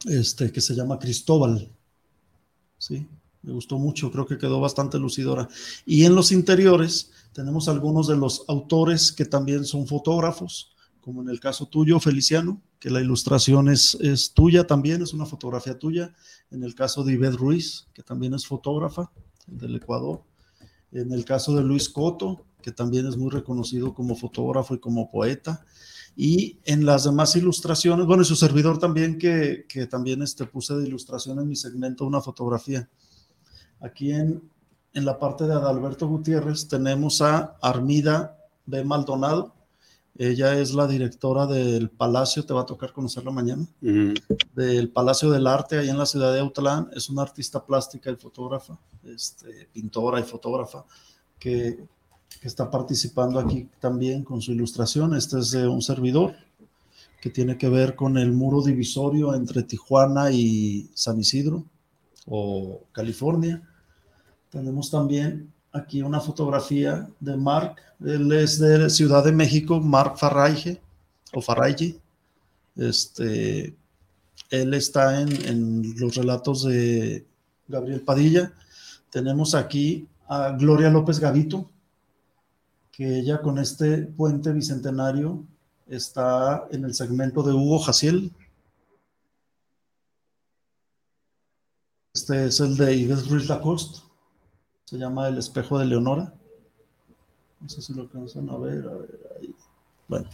este, 0.05 0.51
que 0.51 0.61
se 0.61 0.75
llama 0.75 0.99
Cristóbal. 0.99 1.69
¿sí? 2.77 3.07
Me 3.41 3.51
gustó 3.51 3.77
mucho, 3.77 4.11
creo 4.11 4.25
que 4.25 4.37
quedó 4.37 4.59
bastante 4.59 4.97
lucidora. 4.97 5.47
Y 5.85 6.05
en 6.05 6.15
los 6.15 6.31
interiores 6.31 7.11
tenemos 7.33 7.67
algunos 7.67 8.07
de 8.07 8.15
los 8.15 8.45
autores 8.47 9.11
que 9.11 9.25
también 9.25 9.65
son 9.65 9.85
fotógrafos, 9.85 10.73
como 11.01 11.21
en 11.21 11.29
el 11.29 11.41
caso 11.41 11.65
tuyo, 11.67 11.99
Feliciano, 11.99 12.61
que 12.79 12.89
la 12.89 13.01
ilustración 13.01 13.67
es, 13.67 13.97
tuya 14.33 14.65
también, 14.65 15.01
es 15.01 15.13
una 15.13 15.25
fotografía 15.25 15.77
tuya. 15.77 16.13
En 16.51 16.63
el 16.63 16.75
caso 16.75 17.03
de 17.03 17.13
Ivette 17.13 17.35
Ruiz, 17.35 17.87
que 17.93 18.03
también 18.03 18.33
es 18.33 18.45
fotógrafa 18.45 19.11
del 19.47 19.75
Ecuador. 19.75 20.23
En 20.93 21.11
el 21.11 21.25
caso 21.25 21.55
de 21.55 21.63
Luis 21.63 21.89
Coto, 21.89 22.45
que 22.61 22.71
también 22.71 23.07
es 23.07 23.17
muy 23.17 23.29
reconocido 23.29 23.93
como 23.93 24.15
fotógrafo 24.15 24.75
y 24.75 24.79
como 24.79 25.11
poeta. 25.11 25.65
Y 26.15 26.59
en 26.65 26.85
las 26.85 27.05
demás 27.05 27.35
ilustraciones, 27.35 28.05
bueno, 28.05 28.21
y 28.21 28.25
su 28.25 28.35
servidor 28.35 28.77
también, 28.77 29.17
que, 29.17 29.65
que 29.67 29.87
también 29.87 30.21
este, 30.21 30.45
puse 30.45 30.75
de 30.75 30.87
ilustración 30.87 31.39
en 31.39 31.47
mi 31.47 31.55
segmento 31.55 32.05
una 32.05 32.21
fotografía. 32.21 32.87
Aquí 33.79 34.11
en, 34.11 34.41
en 34.93 35.05
la 35.05 35.17
parte 35.17 35.45
de 35.45 35.53
Adalberto 35.53 36.07
Gutiérrez 36.07 36.67
tenemos 36.67 37.21
a 37.21 37.57
Armida 37.61 38.37
B. 38.65 38.83
Maldonado. 38.83 39.53
Ella 40.15 40.59
es 40.59 40.75
la 40.75 40.85
directora 40.85 41.47
del 41.47 41.89
Palacio, 41.89 42.45
te 42.45 42.53
va 42.53 42.61
a 42.61 42.65
tocar 42.67 42.93
conocerla 42.93 43.31
mañana, 43.31 43.65
del 43.81 44.89
Palacio 44.89 45.31
del 45.31 45.47
Arte 45.47 45.79
ahí 45.79 45.89
en 45.89 45.97
la 45.97 46.05
ciudad 46.05 46.31
de 46.31 46.39
Autlán. 46.39 46.89
Es 46.93 47.09
una 47.09 47.23
artista 47.23 47.65
plástica 47.65 48.11
y 48.11 48.15
fotógrafa, 48.15 48.77
este, 49.03 49.67
pintora 49.73 50.19
y 50.19 50.23
fotógrafa, 50.23 50.85
que, 51.39 51.83
que, 52.39 52.47
está 52.47 52.69
participando 52.69 53.39
aquí 53.39 53.69
también 53.79 54.23
con 54.23 54.41
su 54.41 54.51
ilustración. 54.51 55.15
Este 55.15 55.39
es 55.39 55.51
de 55.51 55.67
un 55.67 55.81
servidor 55.81 56.35
que 57.21 57.29
tiene 57.29 57.57
que 57.57 57.69
ver 57.69 57.95
con 57.95 58.17
el 58.17 58.33
muro 58.33 58.61
divisorio 58.61 59.33
entre 59.33 59.63
Tijuana 59.63 60.31
y 60.31 60.89
San 60.93 61.19
Isidro 61.19 61.65
o 62.25 62.81
California 62.91 63.61
tenemos 64.53 64.91
también 64.91 65.51
aquí 65.71 66.03
una 66.03 66.19
fotografía 66.19 67.09
de 67.19 67.35
Mark, 67.35 67.77
él 68.05 68.31
es 68.33 68.59
de 68.59 68.87
Ciudad 68.91 69.23
de 69.23 69.31
México, 69.31 69.79
Mark 69.79 70.19
Farraige 70.19 70.79
o 71.33 71.41
Farraige. 71.41 71.97
Este, 72.75 73.75
él 74.51 74.73
está 74.75 75.21
en, 75.21 75.29
en, 75.47 75.99
los 75.99 76.13
relatos 76.13 76.65
de 76.65 77.25
Gabriel 77.67 78.01
Padilla. 78.01 78.53
Tenemos 79.09 79.55
aquí 79.55 80.07
a 80.27 80.51
Gloria 80.51 80.91
López 80.91 81.19
Gavito, 81.19 81.71
que 82.93 83.19
ella 83.19 83.41
con 83.41 83.57
este 83.57 84.03
puente 84.03 84.53
bicentenario 84.53 85.43
está 85.87 86.67
en 86.71 86.85
el 86.85 86.93
segmento 86.93 87.41
de 87.41 87.51
Hugo 87.51 87.79
Jaciel. 87.79 88.31
Este 92.13 92.45
es 92.45 92.59
el 92.59 92.77
de 92.77 92.99
Yves 92.99 93.27
Ruiz 93.27 93.49
Lacoste 93.49 93.99
se 94.85 94.99
llama 94.99 95.27
El 95.27 95.39
espejo 95.39 95.79
de 95.79 95.87
Leonora. 95.87 96.31
No 97.59 97.67
sé 97.67 97.81
si 97.81 97.95
lo 97.95 98.03
alcanzan 98.03 98.47
a 98.51 98.57
ver, 98.57 98.85
a 98.87 98.93
ver, 98.93 99.19
ahí. 99.39 99.55
Bueno, 100.07 100.29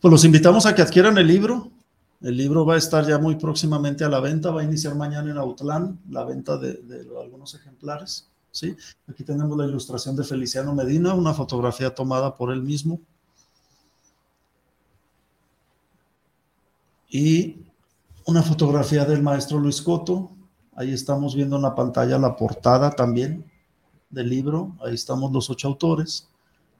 pues 0.00 0.12
los 0.12 0.24
invitamos 0.24 0.64
a 0.66 0.76
que 0.76 0.82
adquieran 0.82 1.18
el 1.18 1.26
libro. 1.26 1.72
El 2.20 2.36
libro 2.36 2.64
va 2.64 2.74
a 2.74 2.78
estar 2.78 3.04
ya 3.04 3.18
muy 3.18 3.34
próximamente 3.34 4.04
a 4.04 4.08
la 4.08 4.20
venta, 4.20 4.52
va 4.52 4.60
a 4.60 4.64
iniciar 4.64 4.94
mañana 4.94 5.28
en 5.28 5.38
Autlán 5.38 5.98
la 6.08 6.24
venta 6.24 6.56
de 6.56 7.04
algunos 7.20 7.54
ejemplares. 7.54 8.30
¿Sí? 8.54 8.76
Aquí 9.08 9.24
tenemos 9.24 9.58
la 9.58 9.66
ilustración 9.66 10.14
de 10.14 10.22
Feliciano 10.22 10.72
Medina, 10.72 11.12
una 11.12 11.34
fotografía 11.34 11.92
tomada 11.92 12.36
por 12.36 12.52
él 12.52 12.62
mismo. 12.62 13.00
Y 17.10 17.58
una 18.26 18.42
fotografía 18.42 19.04
del 19.04 19.22
maestro 19.22 19.58
Luis 19.58 19.82
Coto. 19.82 20.30
Ahí 20.76 20.92
estamos 20.92 21.34
viendo 21.34 21.56
en 21.56 21.62
la 21.62 21.74
pantalla 21.74 22.16
la 22.16 22.36
portada 22.36 22.90
también 22.90 23.44
del 24.08 24.30
libro. 24.30 24.76
Ahí 24.84 24.94
estamos 24.94 25.32
los 25.32 25.50
ocho 25.50 25.68
autores 25.68 26.28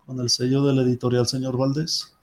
con 0.07 0.21
el 0.21 0.31
sello 0.31 0.65
del 0.65 0.79
editorial 0.79 1.27
señor 1.27 1.57
Valdés. 1.57 2.15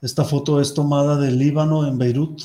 Esta 0.00 0.24
foto 0.24 0.60
es 0.60 0.72
tomada 0.72 1.18
del 1.18 1.38
Líbano 1.38 1.86
en 1.86 1.98
Beirut. 1.98 2.42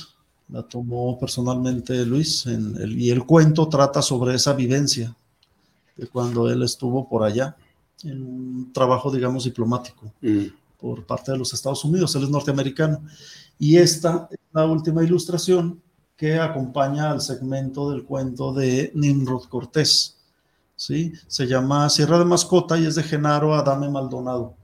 La 0.49 0.63
tomó 0.63 1.17
personalmente 1.17 2.05
Luis 2.05 2.45
y 2.45 3.09
el 3.09 3.25
cuento 3.25 3.69
trata 3.69 4.01
sobre 4.01 4.35
esa 4.35 4.51
vivencia 4.51 5.15
de 5.97 6.07
cuando 6.07 6.49
él 6.49 6.63
estuvo 6.63 7.07
por 7.07 7.23
allá. 7.23 7.55
en 8.03 8.23
un 8.23 8.73
trabajo, 8.73 9.11
digamos, 9.11 9.43
diplomático 9.43 10.11
Mm. 10.21 10.45
por 10.79 11.05
parte 11.05 11.31
de 11.31 11.37
los 11.37 11.53
Estados 11.53 11.85
Unidos. 11.85 12.15
Él 12.15 12.23
es 12.23 12.29
norteamericano. 12.31 13.03
Y 13.59 13.77
esta 13.77 14.27
es 14.31 14.39
la 14.51 14.65
última 14.65 15.03
ilustración 15.03 15.79
que 16.17 16.39
acompaña 16.39 17.11
al 17.11 17.21
segmento 17.21 17.91
del 17.91 18.03
cuento 18.03 18.53
de 18.53 18.91
Nimrod 18.95 19.43
Cortés. 19.49 20.17
¿sí? 20.75 21.13
Se 21.27 21.45
llama 21.45 21.87
Sierra 21.91 22.17
de 22.17 22.25
Mascota 22.25 22.75
y 22.79 22.87
es 22.87 22.95
de 22.95 23.03
Genaro 23.03 23.53
Adame 23.53 23.87
Maldonado. 23.87 24.55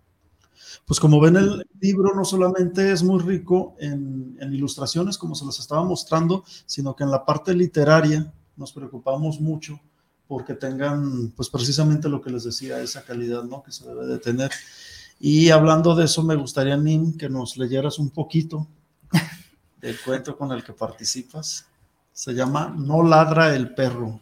Pues 0.88 1.00
como 1.00 1.20
ven, 1.20 1.36
el 1.36 1.63
libro 1.80 2.16
no 2.16 2.26
solamente 2.26 2.92
es 2.92 3.04
muy 3.04 3.20
rico 3.22 3.76
en, 3.78 4.36
en 4.42 4.52
ilustraciones, 4.52 5.16
como 5.16 5.36
se 5.36 5.46
las 5.46 5.60
estaba 5.60 5.84
mostrando, 5.84 6.44
sino 6.66 6.96
que 6.96 7.04
en 7.04 7.12
la 7.12 7.24
parte 7.24 7.54
literaria 7.54 8.34
nos 8.56 8.74
preocupamos 8.74 9.40
mucho 9.40 9.80
porque 10.28 10.54
tengan, 10.54 11.30
pues 11.32 11.50
precisamente 11.50 12.10
lo 12.10 12.22
que 12.22 12.30
les 12.30 12.44
decía, 12.44 12.80
esa 12.82 13.04
calidad, 13.04 13.44
¿no? 13.44 13.63
Que 13.63 13.72
se 13.72 13.88
debe 13.88 14.06
de 14.08 14.20
tener. 14.20 14.52
Y 15.20 15.50
hablando 15.50 15.96
de 15.96 16.06
eso, 16.06 16.22
me 16.24 16.36
gustaría, 16.36 16.78
Nim, 16.78 17.18
que 17.18 17.30
nos 17.30 17.58
leyeras 17.58 17.98
un 18.00 18.10
poquito 18.12 18.68
del 19.82 20.00
cuento 20.02 20.38
con 20.38 20.52
el 20.52 20.63
que 20.63 20.74
participas. 20.74 21.66
Se 22.13 22.34
llama 22.34 22.74
No 22.78 23.04
ladra 23.04 23.56
el 23.56 23.74
perro. 23.74 24.20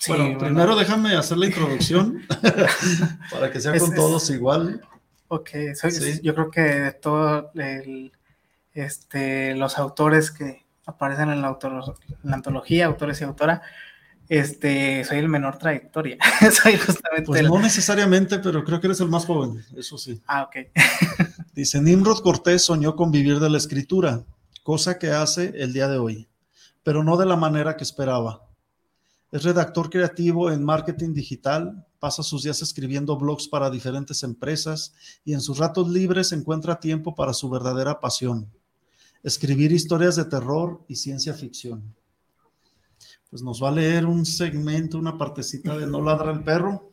Sí, 0.00 0.10
bueno, 0.12 0.24
bueno. 0.24 0.38
primero 0.38 0.76
déjame 0.76 1.16
hacer 1.16 1.38
la 1.38 1.46
introducción 1.46 2.22
para 3.32 3.50
que 3.50 3.60
sea 3.60 3.74
Es- 3.74 3.82
con 3.82 3.90
es- 3.90 3.96
todos 3.96 4.30
igual. 4.30 4.80
Ok, 5.28 5.50
soy- 5.80 5.90
Sí. 5.92 6.20
yo 6.22 6.34
creo 6.34 6.50
que 6.50 6.60
de 6.60 6.92
todos 6.92 7.46
este, 8.72 9.54
los 9.54 9.78
autores 9.78 10.30
que 10.30 10.64
aparecen 10.86 11.30
en 11.30 11.42
la, 11.42 11.48
autor- 11.48 11.94
en 12.22 12.30
la 12.30 12.36
antología, 12.36 12.86
autores 12.86 13.20
y 13.20 13.24
autora, 13.24 13.62
este, 14.30 15.04
soy 15.04 15.18
el 15.18 15.28
menor 15.28 15.58
trayectoria. 15.58 16.16
soy 16.62 16.76
justamente 16.76 17.26
Pues 17.26 17.40
el... 17.40 17.48
no 17.48 17.58
necesariamente, 17.58 18.38
pero 18.38 18.62
creo 18.62 18.80
que 18.80 18.86
eres 18.86 19.00
el 19.00 19.08
más 19.08 19.26
joven, 19.26 19.60
eso 19.76 19.98
sí. 19.98 20.22
Ah, 20.24 20.44
ok. 20.44 20.68
Dice, 21.52 21.82
Nimrod 21.82 22.20
Cortés 22.20 22.62
soñó 22.62 22.94
con 22.94 23.10
vivir 23.10 23.40
de 23.40 23.50
la 23.50 23.58
escritura, 23.58 24.24
cosa 24.62 25.00
que 25.00 25.10
hace 25.10 25.52
el 25.56 25.72
día 25.72 25.88
de 25.88 25.98
hoy, 25.98 26.28
pero 26.84 27.02
no 27.02 27.16
de 27.16 27.26
la 27.26 27.34
manera 27.34 27.76
que 27.76 27.82
esperaba. 27.82 28.46
Es 29.32 29.42
redactor 29.42 29.90
creativo 29.90 30.52
en 30.52 30.62
marketing 30.62 31.12
digital, 31.12 31.84
pasa 31.98 32.22
sus 32.22 32.44
días 32.44 32.62
escribiendo 32.62 33.16
blogs 33.16 33.48
para 33.48 33.68
diferentes 33.68 34.22
empresas 34.22 34.94
y 35.24 35.34
en 35.34 35.40
sus 35.40 35.58
ratos 35.58 35.88
libres 35.88 36.30
encuentra 36.30 36.78
tiempo 36.78 37.16
para 37.16 37.32
su 37.32 37.50
verdadera 37.50 37.98
pasión, 37.98 38.48
escribir 39.24 39.72
historias 39.72 40.14
de 40.14 40.26
terror 40.26 40.84
y 40.86 40.94
ciencia 40.94 41.34
ficción. 41.34 41.96
Pues 43.30 43.42
nos 43.42 43.62
va 43.62 43.68
a 43.68 43.72
leer 43.72 44.06
un 44.06 44.26
segmento, 44.26 44.98
una 44.98 45.16
partecita 45.16 45.76
de 45.78 45.86
No 45.86 46.02
ladra 46.02 46.32
el 46.32 46.42
perro. 46.42 46.90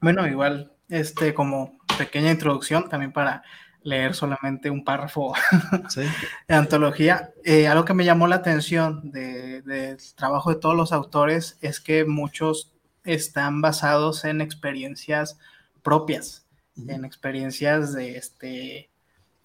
Bueno, 0.00 0.26
igual, 0.26 0.72
este, 0.88 1.34
como 1.34 1.78
pequeña 1.98 2.30
introducción, 2.30 2.88
también 2.88 3.12
para 3.12 3.42
leer 3.82 4.14
solamente 4.14 4.68
un 4.70 4.84
párrafo 4.84 5.32
¿sí? 5.88 6.02
de 6.48 6.54
antología. 6.54 7.32
Eh, 7.44 7.66
algo 7.68 7.84
que 7.84 7.94
me 7.94 8.04
llamó 8.04 8.26
la 8.28 8.36
atención 8.36 9.10
de- 9.10 9.62
del 9.62 9.96
trabajo 10.14 10.50
de 10.50 10.60
todos 10.60 10.76
los 10.76 10.92
autores 10.92 11.56
es 11.60 11.80
que 11.80 12.04
muchos 12.04 12.72
están 13.04 13.60
basados 13.60 14.24
en 14.24 14.40
experiencias 14.40 15.38
propias, 15.82 16.44
en 16.88 17.04
experiencias 17.04 17.92
de 17.94 18.16
este, 18.16 18.90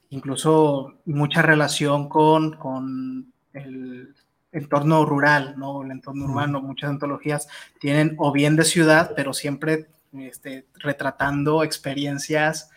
incluso 0.10 0.96
mucha 1.06 1.44
relación 1.44 2.10
con, 2.10 2.54
con 2.58 3.32
el 3.54 4.15
entorno 4.52 5.06
rural, 5.06 5.56
¿no? 5.58 5.84
El 5.84 5.92
entorno 5.92 6.26
urbano, 6.26 6.62
muchas 6.62 6.90
antologías 6.90 7.48
tienen 7.80 8.16
o 8.18 8.32
bien 8.32 8.56
de 8.56 8.66
ciudad, 8.66 9.14
pero 9.16 9.34
siempre 9.34 9.88
este, 10.14 10.68
retratando 10.76 11.64
experiencias 11.64 12.70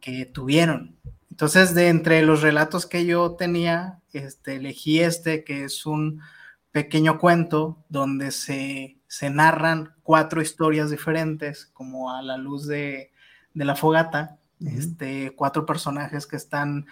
que 0.00 0.26
tuvieron. 0.26 0.96
Entonces, 1.30 1.74
de 1.74 1.88
entre 1.88 2.22
los 2.22 2.42
relatos 2.42 2.86
que 2.86 3.06
yo 3.06 3.32
tenía, 3.36 4.00
este, 4.12 4.56
elegí 4.56 5.00
este, 5.00 5.44
que 5.44 5.64
es 5.64 5.86
un 5.86 6.20
pequeño 6.72 7.18
cuento 7.18 7.82
donde 7.88 8.30
se, 8.30 8.98
se 9.06 9.30
narran 9.30 9.94
cuatro 10.02 10.42
historias 10.42 10.90
diferentes, 10.90 11.66
como 11.66 12.14
a 12.14 12.22
la 12.22 12.36
luz 12.36 12.66
de, 12.66 13.12
de 13.54 13.64
la 13.64 13.76
fogata, 13.76 14.38
este, 14.60 15.34
cuatro 15.34 15.66
personajes 15.66 16.26
que 16.26 16.36
están 16.36 16.86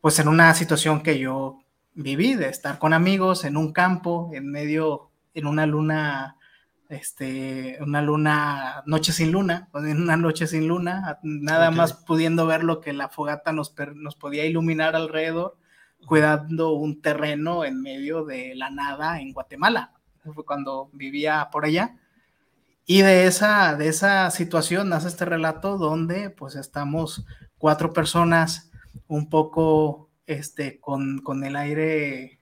pues 0.00 0.18
en 0.18 0.28
una 0.28 0.54
situación 0.54 1.02
que 1.02 1.18
yo 1.18 1.60
viví, 1.94 2.34
de 2.34 2.48
estar 2.48 2.78
con 2.78 2.92
amigos 2.92 3.44
en 3.44 3.56
un 3.56 3.72
campo, 3.72 4.30
en 4.32 4.50
medio, 4.50 5.10
en 5.34 5.46
una 5.46 5.66
luna, 5.66 6.36
este, 6.88 7.78
una 7.80 8.02
luna, 8.02 8.82
noche 8.86 9.12
sin 9.12 9.32
luna, 9.32 9.68
en 9.74 10.00
una 10.00 10.16
noche 10.16 10.46
sin 10.46 10.68
luna, 10.68 11.18
nada 11.22 11.70
más 11.70 11.92
pudiendo 11.92 12.46
ver 12.46 12.64
lo 12.64 12.80
que 12.80 12.92
la 12.92 13.08
fogata 13.08 13.52
nos, 13.52 13.74
nos 13.94 14.16
podía 14.16 14.46
iluminar 14.46 14.96
alrededor, 14.96 15.56
cuidando 16.06 16.72
un 16.72 17.00
terreno 17.02 17.64
en 17.64 17.82
medio 17.82 18.24
de 18.24 18.54
la 18.54 18.70
nada 18.70 19.20
en 19.20 19.32
Guatemala. 19.32 19.92
Fue 20.34 20.44
cuando 20.44 20.90
vivía 20.92 21.48
por 21.50 21.64
allá. 21.64 21.96
Y 22.84 23.02
de 23.02 23.26
esa, 23.26 23.76
de 23.76 23.88
esa 23.88 24.30
situación 24.30 24.88
nace 24.88 25.08
este 25.08 25.24
relato 25.24 25.76
donde 25.76 26.30
pues 26.30 26.54
estamos 26.54 27.26
cuatro 27.58 27.92
personas 27.92 28.70
un 29.06 29.28
poco 29.28 30.07
este, 30.28 30.78
con, 30.78 31.18
con 31.18 31.42
el 31.42 31.56
aire 31.56 32.38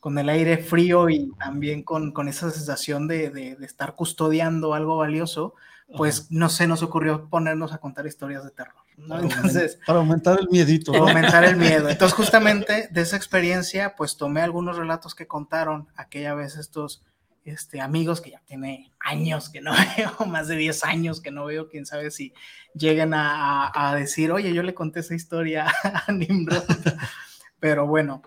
con 0.00 0.18
el 0.18 0.28
aire 0.28 0.58
frío 0.58 1.10
y 1.10 1.32
también 1.38 1.82
con, 1.82 2.12
con 2.12 2.28
esa 2.28 2.50
sensación 2.50 3.08
de, 3.08 3.30
de- 3.30 3.56
de 3.56 3.66
estar 3.66 3.96
custodiando 3.96 4.72
algo 4.72 4.96
valioso, 4.96 5.54
pues 5.96 6.30
no 6.30 6.48
sé, 6.48 6.66
nos 6.68 6.82
ocurrió 6.82 7.28
ponernos 7.28 7.72
a 7.72 7.78
contar 7.78 8.06
historias 8.06 8.44
de 8.44 8.50
terror. 8.52 8.74
¿no? 8.96 9.08
Para 9.08 9.22
Entonces, 9.22 9.78
para 9.84 9.98
aumentar 9.98 10.38
el 10.40 10.48
miedito. 10.48 10.92
¿no? 10.92 11.08
aumentar 11.08 11.44
el 11.44 11.56
miedo. 11.56 11.88
Entonces, 11.88 12.14
justamente 12.16 12.88
de 12.92 13.00
esa 13.00 13.16
experiencia, 13.16 13.96
pues 13.96 14.16
tomé 14.16 14.42
algunos 14.42 14.76
relatos 14.76 15.14
que 15.16 15.26
contaron 15.26 15.88
aquella 15.96 16.34
vez 16.34 16.56
estos 16.56 17.02
este, 17.46 17.80
amigos 17.80 18.20
que 18.20 18.30
ya 18.32 18.40
tiene 18.44 18.92
años 19.00 19.48
que 19.48 19.60
no 19.60 19.72
veo, 19.96 20.26
más 20.26 20.48
de 20.48 20.56
10 20.56 20.84
años 20.84 21.20
que 21.20 21.30
no 21.30 21.46
veo, 21.46 21.68
quién 21.68 21.86
sabe 21.86 22.10
si 22.10 22.32
lleguen 22.74 23.14
a, 23.14 23.66
a- 23.68 23.90
a 23.90 23.94
decir, 23.94 24.32
oye, 24.32 24.52
yo 24.52 24.62
le 24.62 24.74
conté 24.74 25.00
esa 25.00 25.14
historia 25.14 25.66
a 26.06 26.12
Nimrod. 26.12 26.62
Pero 27.60 27.86
bueno, 27.86 28.22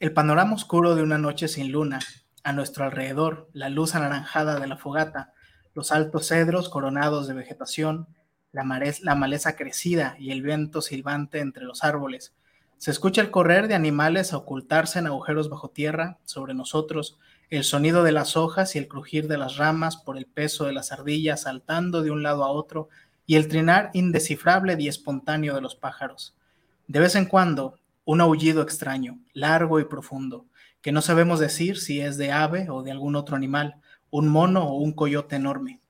el 0.00 0.12
panorama 0.12 0.54
oscuro 0.54 0.94
de 0.94 1.02
una 1.02 1.18
noche 1.18 1.48
sin 1.48 1.72
luna, 1.72 2.00
a 2.42 2.52
nuestro 2.52 2.84
alrededor, 2.84 3.48
la 3.52 3.68
luz 3.68 3.94
anaranjada 3.94 4.60
de 4.60 4.66
la 4.66 4.76
fogata, 4.76 5.32
los 5.74 5.92
altos 5.92 6.28
cedros 6.28 6.68
coronados 6.68 7.26
de 7.28 7.34
vegetación, 7.34 8.08
la, 8.52 8.62
marez- 8.62 9.00
la 9.02 9.14
maleza 9.14 9.56
crecida 9.56 10.16
y 10.18 10.30
el 10.30 10.42
viento 10.42 10.80
silbante 10.80 11.40
entre 11.40 11.64
los 11.64 11.82
árboles. 11.84 12.34
Se 12.78 12.90
escucha 12.90 13.20
el 13.22 13.30
correr 13.30 13.68
de 13.68 13.74
animales 13.74 14.32
a 14.32 14.36
ocultarse 14.36 14.98
en 14.98 15.06
agujeros 15.06 15.48
bajo 15.48 15.70
tierra 15.70 16.18
sobre 16.24 16.54
nosotros, 16.54 17.18
el 17.50 17.64
sonido 17.64 18.02
de 18.02 18.12
las 18.12 18.36
hojas 18.36 18.74
y 18.74 18.78
el 18.78 18.88
crujir 18.88 19.28
de 19.28 19.38
las 19.38 19.56
ramas 19.56 19.96
por 19.96 20.16
el 20.16 20.26
peso 20.26 20.64
de 20.64 20.72
las 20.72 20.92
ardillas 20.92 21.42
saltando 21.42 22.02
de 22.02 22.10
un 22.10 22.22
lado 22.22 22.44
a 22.44 22.50
otro 22.50 22.88
y 23.26 23.36
el 23.36 23.48
trinar 23.48 23.90
indescifrable 23.92 24.76
y 24.78 24.88
espontáneo 24.88 25.54
de 25.54 25.60
los 25.60 25.76
pájaros. 25.76 26.34
De 26.86 27.00
vez 27.00 27.14
en 27.14 27.26
cuando, 27.26 27.78
un 28.04 28.20
aullido 28.20 28.62
extraño, 28.62 29.18
largo 29.32 29.80
y 29.80 29.84
profundo, 29.84 30.46
que 30.80 30.92
no 30.92 31.02
sabemos 31.02 31.40
decir 31.40 31.78
si 31.78 32.00
es 32.00 32.16
de 32.16 32.30
ave 32.30 32.70
o 32.70 32.82
de 32.82 32.92
algún 32.92 33.16
otro 33.16 33.36
animal, 33.36 33.76
un 34.10 34.28
mono 34.28 34.68
o 34.68 34.76
un 34.76 34.92
coyote 34.92 35.36
enorme. 35.36 35.80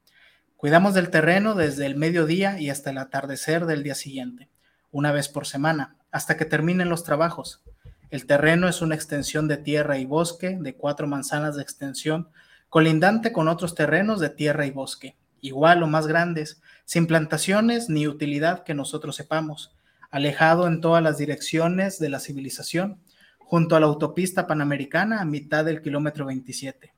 Cuidamos 0.57 0.95
del 0.95 1.11
terreno 1.11 1.55
desde 1.55 1.85
el 1.85 1.97
mediodía 1.97 2.59
y 2.59 2.71
hasta 2.71 2.91
el 2.91 2.99
atardecer 2.99 3.67
del 3.67 3.83
día 3.83 3.95
siguiente, 3.95 4.49
una 4.91 5.13
vez 5.13 5.29
por 5.29 5.47
semana, 5.47 5.97
hasta 6.11 6.39
que 6.39 6.47
terminen 6.47 6.89
los 6.89 7.05
trabajos. 7.05 7.63
El 8.11 8.27
terreno 8.27 8.69
es 8.69 8.83
una 8.83 8.95
extensión 8.95 9.49
de 9.49 9.57
tierra 9.57 9.99
y 9.99 10.05
bosque 10.05 10.57
de 10.61 10.75
cuatro 10.77 11.07
manzanas 11.07 11.57
de 11.57 11.63
extensión, 11.63 12.29
colindante 12.69 13.33
con 13.33 13.49
otros 13.49 13.75
terrenos 13.75 14.21
de 14.21 14.31
tierra 14.31 14.67
y 14.67 14.71
bosque, 14.71 15.17
igual 15.41 15.83
o 15.83 15.87
más 15.87 16.07
grandes, 16.07 16.61
sin 16.85 17.07
plantaciones 17.07 17.89
ni 17.89 18.07
utilidad 18.07 18.63
que 18.63 18.75
nosotros 18.75 19.17
sepamos, 19.17 19.75
alejado 20.11 20.67
en 20.69 20.81
todas 20.81 21.03
las 21.03 21.19
direcciones 21.19 21.99
de 21.99 22.09
la 22.09 22.21
civilización, 22.21 23.01
junto 23.39 23.77
a 23.77 23.81
la 23.81 23.87
autopista 23.87 24.47
panamericana 24.47 25.21
a 25.21 25.25
mitad 25.25 25.65
del 25.65 25.83
kilómetro 25.83 26.27
27. 26.27 26.95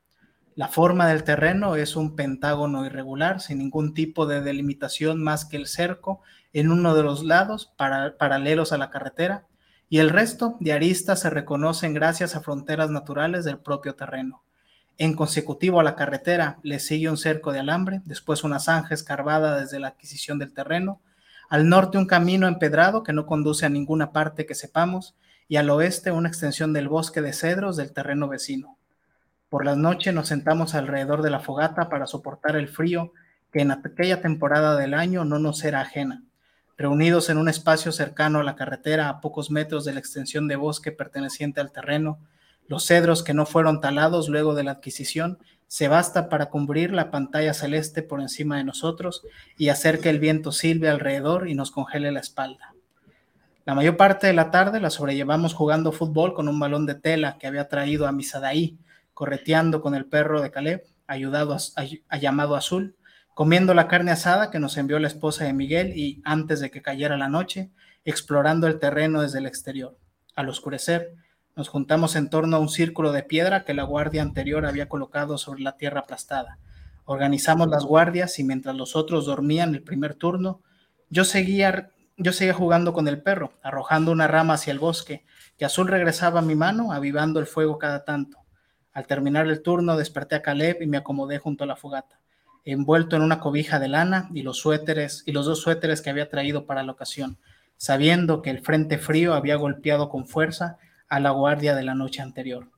La 0.55 0.69
forma 0.69 1.07
del 1.07 1.25
terreno 1.25 1.77
es 1.77 1.95
un 1.95 2.17
pentágono 2.17 2.85
irregular, 2.85 3.41
sin 3.41 3.59
ningún 3.59 3.95
tipo 3.95 4.27
de 4.27 4.41
delimitación 4.41 5.23
más 5.23 5.45
que 5.45 5.57
el 5.57 5.67
cerco 5.67 6.21
en 6.53 6.71
uno 6.73 6.95
de 6.95 7.03
los 7.03 7.23
lados, 7.23 7.73
para- 7.77 8.17
paralelos 8.19 8.73
a 8.73 8.79
la 8.79 8.91
carretera, 8.91 9.47
y 9.89 9.99
el 9.99 10.11
resto 10.11 10.57
de 10.61 10.73
aristas 10.73 11.21
se 11.21 11.31
reconocen 11.31 11.95
gracias 11.95 12.37
a 12.37 12.41
fronteras 12.41 12.91
naturales 12.91 13.45
del 13.45 13.59
propio 13.59 13.95
terreno. 13.95 14.43
En 14.99 15.15
consecutivo 15.15 15.81
a 15.81 15.85
la 15.85 15.95
carretera 15.95 16.59
le 16.63 16.81
sigue 16.81 17.09
un 17.09 17.17
cerco 17.17 17.53
de 17.53 17.61
alambre, 17.61 18.03
después 18.05 18.45
una 18.45 18.59
zanja 18.59 18.95
escarbada 18.95 19.61
desde 19.61 19.79
la 19.79 19.89
adquisición 19.89 20.39
del 20.39 20.53
terreno, 20.53 21.01
al 21.49 21.69
norte 21.69 21.97
un 21.97 22.07
camino 22.07 22.47
empedrado 22.47 23.03
que 23.03 23.13
no 23.13 23.25
conduce 23.25 23.65
a 23.65 23.71
ninguna 23.71 24.13
parte 24.13 24.45
que 24.45 24.55
sepamos, 24.55 25.15
y 25.49 25.57
al 25.57 25.71
oeste 25.71 26.11
una 26.11 26.29
extensión 26.29 26.75
del 26.75 26.89
bosque 26.89 27.23
de 27.23 27.33
cedros 27.33 27.77
del 27.77 27.93
terreno 27.93 28.29
vecino. 28.29 28.77
Por 29.49 29.65
las 29.65 29.79
noches 29.79 30.13
nos 30.13 30.29
sentamos 30.29 30.75
alrededor 30.75 31.23
de 31.23 31.31
la 31.31 31.41
fogata 31.41 31.89
para 31.89 32.07
soportar 32.07 32.57
el 32.57 32.69
frío 32.69 33.13
que 33.51 33.61
en 33.61 33.71
aquella 33.71 34.21
temporada 34.21 34.77
del 34.77 34.93
año 34.93 35.25
no 35.25 35.39
nos 35.39 35.65
era 35.65 35.81
ajena. 35.81 36.23
Reunidos 36.79 37.29
en 37.29 37.39
un 37.39 37.49
espacio 37.49 37.91
cercano 37.91 38.39
a 38.39 38.45
la 38.45 38.55
carretera, 38.55 39.09
a 39.09 39.21
pocos 39.21 39.51
metros 39.51 39.85
de 39.85 39.93
la 39.93 39.99
extensión 39.99 40.47
de 40.47 40.55
bosque 40.55 40.93
perteneciente 40.93 41.61
al 41.61 41.73
terreno, 41.73 42.21
los 42.69 42.87
cedros 42.87 43.25
que 43.25 43.35
no 43.35 43.47
fueron 43.47 43.81
talados 43.81 44.29
luego 44.29 44.55
de 44.55 44.63
la 44.63 44.71
adquisición 44.71 45.39
se 45.67 45.89
basta 45.89 46.29
para 46.29 46.51
cubrir 46.51 46.93
la 46.93 47.11
pantalla 47.11 47.53
celeste 47.53 48.03
por 48.03 48.21
encima 48.21 48.59
de 48.59 48.65
nosotros 48.65 49.25
y 49.57 49.71
hacer 49.71 49.99
que 49.99 50.09
el 50.09 50.21
viento 50.21 50.53
silbe 50.53 50.89
alrededor 50.89 51.49
y 51.49 51.55
nos 51.55 51.73
congele 51.73 52.13
la 52.13 52.21
espalda. 52.21 52.75
La 53.65 53.75
mayor 53.75 53.97
parte 53.97 54.29
de 54.29 54.33
la 54.33 54.53
tarde 54.53 54.81
la 54.81 54.91
sobrellevamos 54.91 55.55
jugando 55.55 55.91
fútbol 55.91 56.33
con 56.33 56.49
un 56.49 56.61
balón 56.61 56.87
de 56.87 56.95
tela 56.95 57.39
que 57.39 57.49
había 57.49 57.69
traído 57.69 58.07
a 58.07 58.13
Misadaí, 58.13 58.79
correteando 59.15 59.83
con 59.83 59.97
el 59.97 60.07
perro 60.07 60.41
de 60.41 60.53
Caleb, 60.53 60.85
ayudado 61.09 61.57
a 62.09 62.17
llamado 62.19 62.55
Azul, 62.55 62.95
comiendo 63.39 63.73
la 63.73 63.87
carne 63.87 64.11
asada 64.11 64.51
que 64.51 64.59
nos 64.59 64.77
envió 64.79 64.99
la 64.99 65.07
esposa 65.07 65.45
de 65.45 65.53
Miguel 65.53 65.93
y, 65.97 66.21
antes 66.25 66.59
de 66.59 66.73
que 66.73 66.83
cayera 66.83 67.17
la 67.17 67.29
noche, 67.29 67.71
explorando 68.05 68.67
el 68.67 68.81
terreno 68.81 69.23
desde 69.23 69.39
el 69.39 69.47
exterior. 69.47 69.97
Al 70.35 70.49
oscurecer, 70.49 71.15
nos 71.55 71.69
juntamos 71.69 72.17
en 72.17 72.31
torno 72.31 72.57
a 72.57 72.59
un 72.59 72.69
círculo 72.69 73.13
de 73.13 73.23
piedra 73.23 73.65
que 73.65 73.75
la 73.75 73.85
guardia 73.85 74.23
anterior 74.23 74.67
había 74.67 74.89
colocado 74.89 75.39
sobre 75.39 75.63
la 75.63 75.77
tierra 75.77 76.01
aplastada. 76.01 76.59
Organizamos 77.05 77.69
las 77.69 77.85
guardias 77.85 78.41
y 78.41 78.43
mientras 78.43 78.75
los 78.75 78.97
otros 78.97 79.27
dormían 79.27 79.73
el 79.73 79.85
primer 79.85 80.17
turno, 80.17 80.61
yo 81.09 81.25
seguía, 81.25 81.93
yo 82.17 82.33
seguía 82.33 82.55
jugando 82.55 82.93
con 82.93 83.07
el 83.07 83.23
perro, 83.23 83.53
arrojando 83.63 84.11
una 84.11 84.27
rama 84.27 84.55
hacia 84.55 84.73
el 84.73 84.81
bosque, 84.81 85.25
que 85.57 85.65
Azul 85.65 85.87
regresaba 85.87 86.41
a 86.41 86.43
mi 86.43 86.57
mano, 86.57 86.91
avivando 86.91 87.39
el 87.39 87.47
fuego 87.47 87.79
cada 87.79 88.03
tanto. 88.03 88.39
Al 88.93 89.07
terminar 89.07 89.47
el 89.47 89.63
turno, 89.63 89.97
desperté 89.97 90.35
a 90.35 90.43
Caleb 90.43 90.83
y 90.83 90.89
me 90.89 90.97
acomodé 90.97 91.39
junto 91.39 91.63
a 91.63 91.69
la 91.69 91.77
fogata 91.77 92.19
envuelto 92.73 93.17
en 93.17 93.23
una 93.23 93.41
cobija 93.41 93.79
de 93.79 93.89
lana 93.89 94.29
y 94.35 94.43
los 94.43 94.59
suéteres 94.59 95.23
y 95.27 95.33
los 95.33 95.47
dos 95.47 95.61
suéteres 95.61 96.03
que 96.03 96.11
había 96.11 96.29
traído 96.29 96.67
para 96.67 96.83
la 96.83 96.93
ocasión, 96.93 97.39
sabiendo 97.77 98.43
que 98.43 98.51
el 98.51 98.61
frente 98.61 98.99
frío 98.99 99.35
había 99.35 99.57
golpeado 99.57 100.09
con 100.09 100.27
fuerza 100.27 100.79
a 101.09 101.21
la 101.21 101.31
guardia 101.31 101.75
de 101.75 101.85
la 101.85 101.95
noche 101.95 102.21
anterior. 102.21 102.69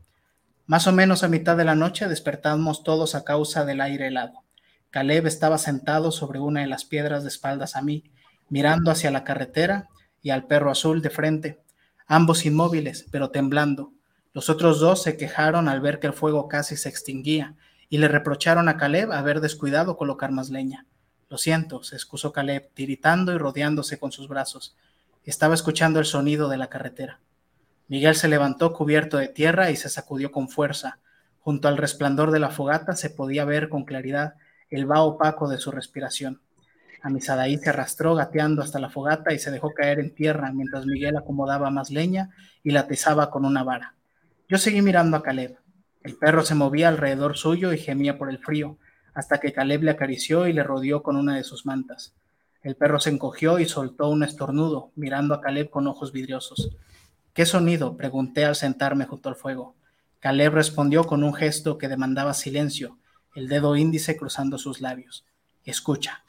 Más 0.67 0.87
o 0.87 0.93
menos 0.93 1.25
a 1.25 1.29
mitad 1.29 1.57
de 1.57 1.65
la 1.65 1.75
noche 1.75 2.07
despertamos 2.07 2.85
todos 2.85 3.15
a 3.15 3.25
causa 3.25 3.65
del 3.65 3.81
aire 3.81 4.07
helado. 4.07 4.45
Caleb 4.91 5.27
estaba 5.27 5.59
sentado 5.59 6.13
sobre 6.13 6.39
una 6.39 6.61
de 6.61 6.67
las 6.69 6.85
piedras 6.85 7.23
de 7.23 7.29
espaldas 7.29 7.75
a 7.75 7.83
mí, 7.83 8.05
mirando 8.49 8.91
hacia 8.91 9.11
la 9.11 9.25
carretera 9.25 9.89
y 10.23 10.31
al 10.31 10.47
perro 10.47 10.71
azul 10.71 11.03
de 11.03 11.11
frente, 11.11 11.61
ambos 12.07 12.47
inmóviles, 12.47 13.07
pero 13.11 13.31
temblando. 13.31 13.93
Los 14.33 14.49
otros 14.49 14.79
dos 14.79 15.03
se 15.03 15.17
quejaron 15.17 15.69
al 15.69 15.81
ver 15.81 15.99
que 15.99 16.07
el 16.07 16.13
fuego 16.13 16.47
casi 16.47 16.77
se 16.77 16.89
extinguía 16.89 17.57
y 17.91 17.99
le 17.99 18.09
reprocharon 18.09 18.69
a 18.69 18.79
Caleb 18.79 19.13
haber 19.13 19.41
descuidado 19.41 19.99
colocar 19.99 20.31
más 20.31 20.49
leña. 20.49 20.87
Lo 21.29 21.37
siento, 21.37 21.83
se 21.83 21.97
excusó 21.97 22.33
Caleb, 22.33 22.71
tiritando 22.73 23.33
y 23.33 23.39
rodeándose 23.39 23.99
con 23.99 24.13
sus 24.13 24.29
brazos. 24.29 24.77
Estaba 25.25 25.55
escuchando 25.55 25.99
el 25.99 26.07
sonido 26.07 26.49
de 26.49 26.57
la 26.57 26.69
carretera. 26.69 27.21
Miguel 27.89 28.15
se 28.15 28.29
levantó 28.29 28.73
cubierto 28.73 29.19
de 29.19 29.29
tierra 29.29 29.71
y 29.71 29.77
se 29.77 29.89
sacudió 29.89 30.31
con 30.31 30.49
fuerza. 30.49 30.99
Junto 31.41 31.67
al 31.67 31.77
resplandor 31.77 32.31
de 32.31 32.39
la 32.39 32.51
fogata 32.51 32.95
se 32.95 33.11
podía 33.11 33.45
ver 33.45 33.69
con 33.69 33.85
claridad 33.85 34.35
el 34.71 34.87
vaho 34.87 35.07
opaco 35.09 35.49
de 35.49 35.59
su 35.59 35.73
respiración. 35.73 36.41
Amisadaí 37.03 37.59
se 37.59 37.71
arrastró 37.71 38.15
gateando 38.15 38.63
hasta 38.63 38.79
la 38.79 38.91
fogata 38.91 39.33
y 39.33 39.39
se 39.39 39.51
dejó 39.51 39.73
caer 39.75 39.99
en 39.99 40.15
tierra 40.15 40.53
mientras 40.53 40.87
Miguel 40.87 41.17
acomodaba 41.17 41.71
más 41.71 41.91
leña 41.91 42.31
y 42.63 42.71
la 42.71 42.81
atizaba 42.81 43.31
con 43.31 43.45
una 43.45 43.65
vara. 43.65 43.95
Yo 44.49 44.59
seguí 44.59 44.83
mirando 44.83 45.17
a 45.17 45.23
Caleb. 45.23 45.60
El 46.03 46.17
perro 46.17 46.43
se 46.43 46.55
movía 46.55 46.89
alrededor 46.89 47.37
suyo 47.37 47.73
y 47.73 47.79
gemía 47.79 48.17
por 48.17 48.31
el 48.31 48.39
frío, 48.39 48.79
hasta 49.13 49.39
que 49.39 49.53
Caleb 49.53 49.83
le 49.83 49.91
acarició 49.91 50.47
y 50.47 50.53
le 50.53 50.63
rodeó 50.63 51.03
con 51.03 51.17
una 51.17 51.37
de 51.37 51.45
sus 51.45 51.67
mantas. 51.67 52.15
El 52.63 52.77
perro 52.77 53.01
se 53.01 53.11
encogió 53.11 53.59
y 53.59 53.67
soltó 53.67 54.09
un 54.09 54.23
estornudo, 54.23 54.93
mirando 54.95 55.35
a 55.35 55.41
Caleb 55.41 55.71
con 55.71 55.87
ojos 55.87 56.13
vidriosos. 56.13 56.77
¿Qué 57.33 57.47
sonido? 57.47 57.97
pregunté 57.97 58.45
al 58.45 58.57
sentarme 58.57 59.07
junto 59.07 59.29
al 59.29 59.37
fuego. 59.37 59.75
Caleb 60.21 60.55
respondió 60.55 61.05
con 61.05 61.25
un 61.25 61.35
gesto 61.35 61.79
que 61.79 61.89
demandaba 61.89 62.35
silencio, 62.35 62.99
el 63.35 63.49
dedo 63.49 63.77
índice 63.77 64.17
cruzando 64.17 64.59
sus 64.59 64.81
labios. 64.81 65.25
Escucha. 65.65 66.23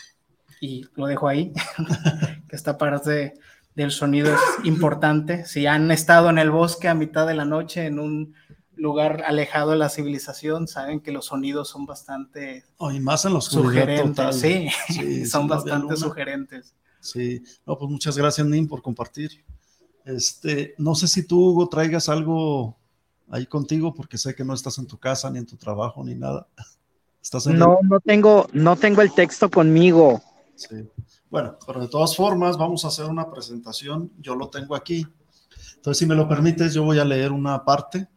Y 0.60 0.86
lo 0.96 1.08
dejo 1.08 1.28
ahí, 1.28 1.52
que 2.48 2.56
esta 2.56 2.78
parte 2.78 3.34
del 3.76 3.92
sonido 3.92 4.34
es 4.34 4.66
importante. 4.66 5.46
Si 5.46 5.66
han 5.66 5.92
estado 5.92 6.30
en 6.30 6.38
el 6.38 6.52
bosque 6.52 6.88
a 6.88 6.94
mitad 6.94 7.28
de 7.28 7.34
la 7.34 7.46
noche 7.46 7.86
en 7.86 8.00
un 8.00 8.36
lugar 8.82 9.24
alejado 9.28 9.72
de 9.72 9.78
la 9.78 9.90
civilización, 9.90 10.68
saben 10.68 11.02
que 11.02 11.12
los 11.12 11.26
sonidos 11.26 11.70
son 11.70 11.86
bastante 11.86 12.66
oh, 12.78 12.92
más 13.00 13.26
en 13.26 13.34
los 13.34 13.46
sugerentes. 13.46 14.40
Sí, 14.40 15.26
son 15.26 15.48
bastante 15.48 15.96
sugerentes. 15.96 16.74
Sí, 17.00 17.44
no, 17.66 17.78
pues 17.78 17.92
muchas 17.92 18.18
gracias, 18.18 18.46
Nim, 18.48 18.68
por 18.68 18.82
compartir. 18.82 19.44
Este, 20.04 20.74
no 20.80 20.96
sé 20.96 21.08
si 21.08 21.28
tú, 21.28 21.50
Hugo, 21.50 21.70
traigas 21.70 22.10
algo 22.10 22.76
ahí 23.30 23.46
contigo, 23.46 23.94
porque 23.94 24.18
sé 24.18 24.34
que 24.34 24.44
no 24.44 24.56
estás 24.56 24.80
en 24.80 24.88
tu 24.88 24.98
casa, 24.98 25.30
ni 25.30 25.38
en 25.38 25.46
tu 25.46 25.58
trabajo, 25.58 26.04
ni 26.04 26.16
nada. 26.16 26.48
¿Estás 27.22 27.46
no, 27.46 27.78
no 27.84 28.00
tengo, 28.00 28.48
no 28.52 28.76
tengo 28.76 29.04
el 29.04 29.14
texto 29.14 29.52
conmigo. 29.52 30.24
Sí. 30.56 30.90
Bueno, 31.30 31.56
pero 31.68 31.82
de 31.82 31.88
todas 31.88 32.16
formas, 32.16 32.58
vamos 32.58 32.84
a 32.84 32.88
hacer 32.88 33.06
una 33.06 33.30
presentación. 33.30 34.12
Yo 34.18 34.34
lo 34.34 34.50
tengo 34.50 34.76
aquí. 34.76 35.06
Entonces, 35.76 36.00
si 36.00 36.08
me 36.08 36.16
lo 36.16 36.28
permites, 36.28 36.74
yo 36.74 36.84
voy 36.84 36.98
a 36.98 37.06
leer 37.06 37.32
una 37.32 37.64
parte 37.64 38.08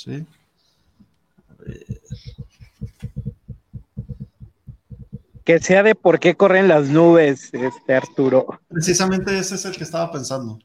¿sí? 0.00 0.26
Que 5.44 5.58
sea 5.58 5.82
de 5.82 5.94
por 5.94 6.20
qué 6.20 6.34
corren 6.34 6.68
las 6.68 6.88
nubes, 6.88 7.52
este 7.52 7.94
Arturo. 7.94 8.60
Precisamente 8.68 9.38
ese 9.38 9.56
es 9.56 9.64
el 9.64 9.76
que 9.76 9.84
estaba 9.84 10.10
pensando. 10.10 10.58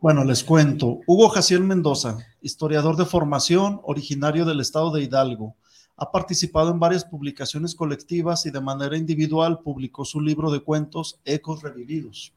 Bueno, 0.00 0.24
les 0.24 0.42
cuento. 0.42 0.98
Hugo 1.06 1.28
Jaciel 1.28 1.62
Mendoza, 1.62 2.18
historiador 2.40 2.96
de 2.96 3.04
formación, 3.04 3.80
originario 3.84 4.44
del 4.44 4.60
estado 4.60 4.90
de 4.90 5.02
Hidalgo. 5.02 5.54
Ha 5.96 6.10
participado 6.10 6.72
en 6.72 6.80
varias 6.80 7.04
publicaciones 7.04 7.74
colectivas 7.74 8.44
y 8.46 8.50
de 8.50 8.60
manera 8.60 8.96
individual 8.96 9.60
publicó 9.60 10.04
su 10.04 10.20
libro 10.20 10.50
de 10.50 10.60
cuentos 10.60 11.20
Ecos 11.24 11.62
Revividos. 11.62 12.34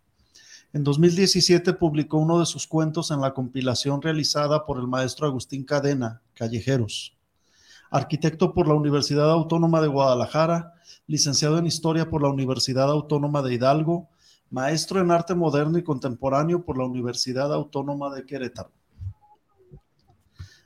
En 0.75 0.83
2017 0.83 1.71
publicó 1.71 2.17
uno 2.17 2.37
de 2.37 2.45
sus 2.45 2.67
cuentos 2.67 3.09
en 3.09 3.21
la 3.21 3.33
compilación 3.33 4.01
realizada 4.01 4.65
por 4.65 4.77
el 4.77 4.87
maestro 4.87 5.25
Agustín 5.25 5.63
Cadena, 5.63 6.21
Callejeros. 6.33 7.15
Arquitecto 7.89 8.53
por 8.53 8.67
la 8.67 8.73
Universidad 8.73 9.31
Autónoma 9.31 9.79
de 9.79 9.87
Guadalajara, 9.87 10.73
licenciado 11.07 11.59
en 11.59 11.65
Historia 11.65 12.09
por 12.09 12.21
la 12.21 12.27
Universidad 12.27 12.91
Autónoma 12.91 13.41
de 13.41 13.53
Hidalgo, 13.53 14.09
maestro 14.49 14.99
en 14.99 15.11
Arte 15.11 15.33
Moderno 15.33 15.77
y 15.77 15.83
Contemporáneo 15.85 16.65
por 16.65 16.77
la 16.77 16.83
Universidad 16.83 17.53
Autónoma 17.53 18.13
de 18.13 18.25
Querétaro. 18.25 18.73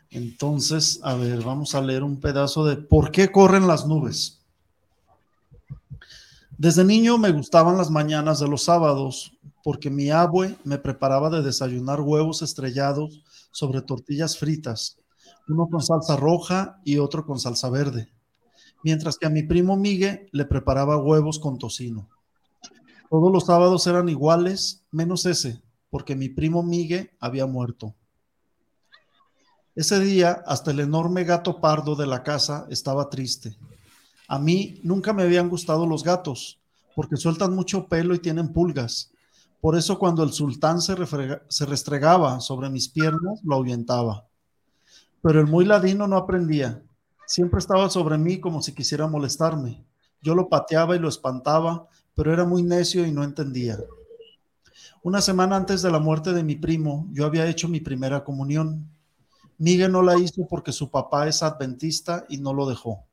Entonces, 0.10 0.99
a 1.03 1.14
ver, 1.14 1.43
vamos 1.43 1.76
a 1.76 1.82
leer 1.82 2.01
un 2.01 2.20
pedazo 2.20 2.66
de 2.66 2.78
¿Por 2.78 3.12
qué 3.12 3.32
corren 3.32 3.68
las 3.68 3.86
nubes? 3.86 4.39
Desde 6.60 6.84
niño 6.84 7.18
me 7.18 7.32
gustaban 7.32 7.78
las 7.78 7.89
mañanas 7.89 8.41
de 8.41 8.47
los 8.49 8.64
sábados, 8.64 9.32
porque 9.64 9.89
mi 9.89 10.10
abue 10.10 10.57
me 10.66 10.78
preparaba 10.78 11.30
de 11.30 11.41
desayunar 11.41 12.01
huevos 12.01 12.41
estrellados 12.41 13.24
sobre 13.49 13.82
tortillas 13.82 14.38
fritas, 14.38 14.99
uno 15.47 15.70
con 15.70 15.82
salsa 15.82 16.18
roja 16.18 16.82
y 16.84 16.97
otro 16.97 17.26
con 17.26 17.39
salsa 17.39 17.70
verde, 17.70 18.12
mientras 18.84 19.18
que 19.18 19.26
a 19.26 19.30
mi 19.30 19.43
primo 19.43 19.78
Migue 19.78 20.28
le 20.34 20.43
preparaba 20.43 20.97
huevos 20.97 21.39
con 21.39 21.57
tocino. 21.57 22.10
Todos 23.10 23.32
los 23.32 23.45
sábados 23.45 23.88
eran 23.88 24.10
iguales, 24.10 24.84
menos 24.91 25.26
ese, 25.28 25.62
porque 25.89 26.14
mi 26.14 26.28
primo 26.28 26.62
Migue 26.62 27.16
había 27.22 27.45
muerto. 27.45 27.95
Ese 29.76 30.01
día, 30.01 30.43
hasta 30.45 30.72
el 30.72 30.82
enorme 30.82 31.24
gato 31.24 31.62
pardo 31.62 31.95
de 31.95 32.05
la 32.05 32.22
casa 32.22 32.68
estaba 32.70 33.10
triste. 33.10 33.55
A 34.30 34.40
mí 34.40 34.80
nunca 34.84 35.12
me 35.12 35.24
habían 35.24 35.50
gustado 35.50 35.86
los 35.86 36.06
gatos, 36.06 36.62
porque 36.96 37.18
sueltan 37.18 37.54
mucho 37.54 37.88
pelo 37.88 38.16
y 38.16 38.20
tienen 38.20 38.54
pulgas, 38.54 39.12
por 39.62 39.78
eso 39.78 40.00
cuando 40.00 40.24
el 40.24 40.32
sultán 40.32 40.80
se, 40.82 40.96
restregaba 41.66 42.40
sobre 42.40 42.70
mis 42.70 42.88
piernas, 42.88 43.42
lo 43.44 43.56
ahuyentaba. 43.56 44.26
Pero 45.22 45.42
el 45.42 45.48
muy 45.48 45.66
ladino 45.66 46.08
no 46.08 46.16
aprendía. 46.16 46.82
Siempre 47.26 47.60
estaba 47.60 47.90
sobre 47.90 48.18
mí 48.18 48.40
como 48.40 48.62
si 48.62 48.74
quisiera 48.74 49.08
molestarme. 49.08 49.84
Yo 50.22 50.34
lo 50.34 50.48
pateaba 50.48 50.96
y 50.96 51.00
lo 51.00 51.10
espantaba, 51.10 51.88
pero 52.16 52.32
era 52.32 52.46
muy 52.46 52.64
necio 52.64 53.06
y 53.06 53.12
no 53.12 53.24
entendía. 53.24 53.78
Una 55.04 55.22
semana 55.22 55.58
antes 55.58 55.82
de 55.82 55.92
la 55.92 56.00
muerte 56.00 56.32
de 56.32 56.44
mi 56.44 56.56
primo, 56.56 57.08
yo 57.12 57.26
había 57.26 57.48
hecho 57.48 57.68
mi 57.68 57.82
primera 57.82 58.24
comunión. 58.24 58.90
Miguel 59.58 59.92
no 59.92 60.02
la 60.02 60.18
hizo 60.18 60.48
porque 60.48 60.72
su 60.72 60.90
papá 60.90 61.28
es 61.28 61.44
adventista 61.44 62.26
y 62.30 62.38
no 62.38 62.54
lo 62.54 62.66
dejó. 62.66 63.09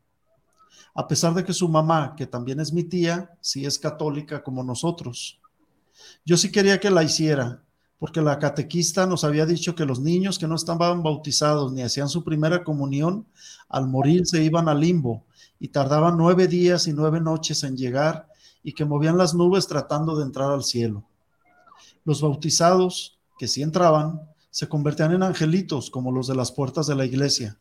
A 0.96 1.06
pesar 1.06 1.34
de 1.34 1.44
que 1.44 1.52
su 1.52 1.68
mamá, 1.68 2.14
que 2.16 2.26
también 2.26 2.58
es 2.58 2.72
mi 2.72 2.82
tía, 2.82 3.36
sí 3.42 3.66
es 3.66 3.78
católica 3.78 4.42
como 4.42 4.64
nosotros. 4.64 5.38
Yo 6.24 6.38
sí 6.38 6.50
quería 6.50 6.80
que 6.80 6.90
la 6.90 7.04
hiciera, 7.04 7.62
porque 7.98 8.22
la 8.22 8.38
catequista 8.38 9.06
nos 9.06 9.22
había 9.22 9.44
dicho 9.44 9.74
que 9.74 9.84
los 9.84 10.00
niños 10.00 10.38
que 10.38 10.48
no 10.48 10.54
estaban 10.54 11.02
bautizados 11.02 11.70
ni 11.72 11.82
hacían 11.82 12.08
su 12.08 12.24
primera 12.24 12.64
comunión, 12.64 13.26
al 13.68 13.88
morir 13.88 14.26
se 14.26 14.42
iban 14.42 14.68
al 14.68 14.80
limbo 14.80 15.26
y 15.58 15.68
tardaban 15.68 16.16
nueve 16.16 16.48
días 16.48 16.86
y 16.88 16.94
nueve 16.94 17.20
noches 17.20 17.62
en 17.62 17.76
llegar 17.76 18.28
y 18.62 18.72
que 18.72 18.86
movían 18.86 19.18
las 19.18 19.34
nubes 19.34 19.66
tratando 19.66 20.16
de 20.16 20.24
entrar 20.24 20.50
al 20.50 20.64
cielo. 20.64 21.04
Los 22.04 22.22
bautizados, 22.22 23.18
que 23.38 23.48
sí 23.48 23.62
entraban, 23.62 24.22
se 24.50 24.66
convertían 24.66 25.12
en 25.12 25.22
angelitos 25.22 25.90
como 25.90 26.10
los 26.10 26.26
de 26.26 26.34
las 26.34 26.52
puertas 26.52 26.86
de 26.86 26.94
la 26.94 27.04
iglesia, 27.04 27.58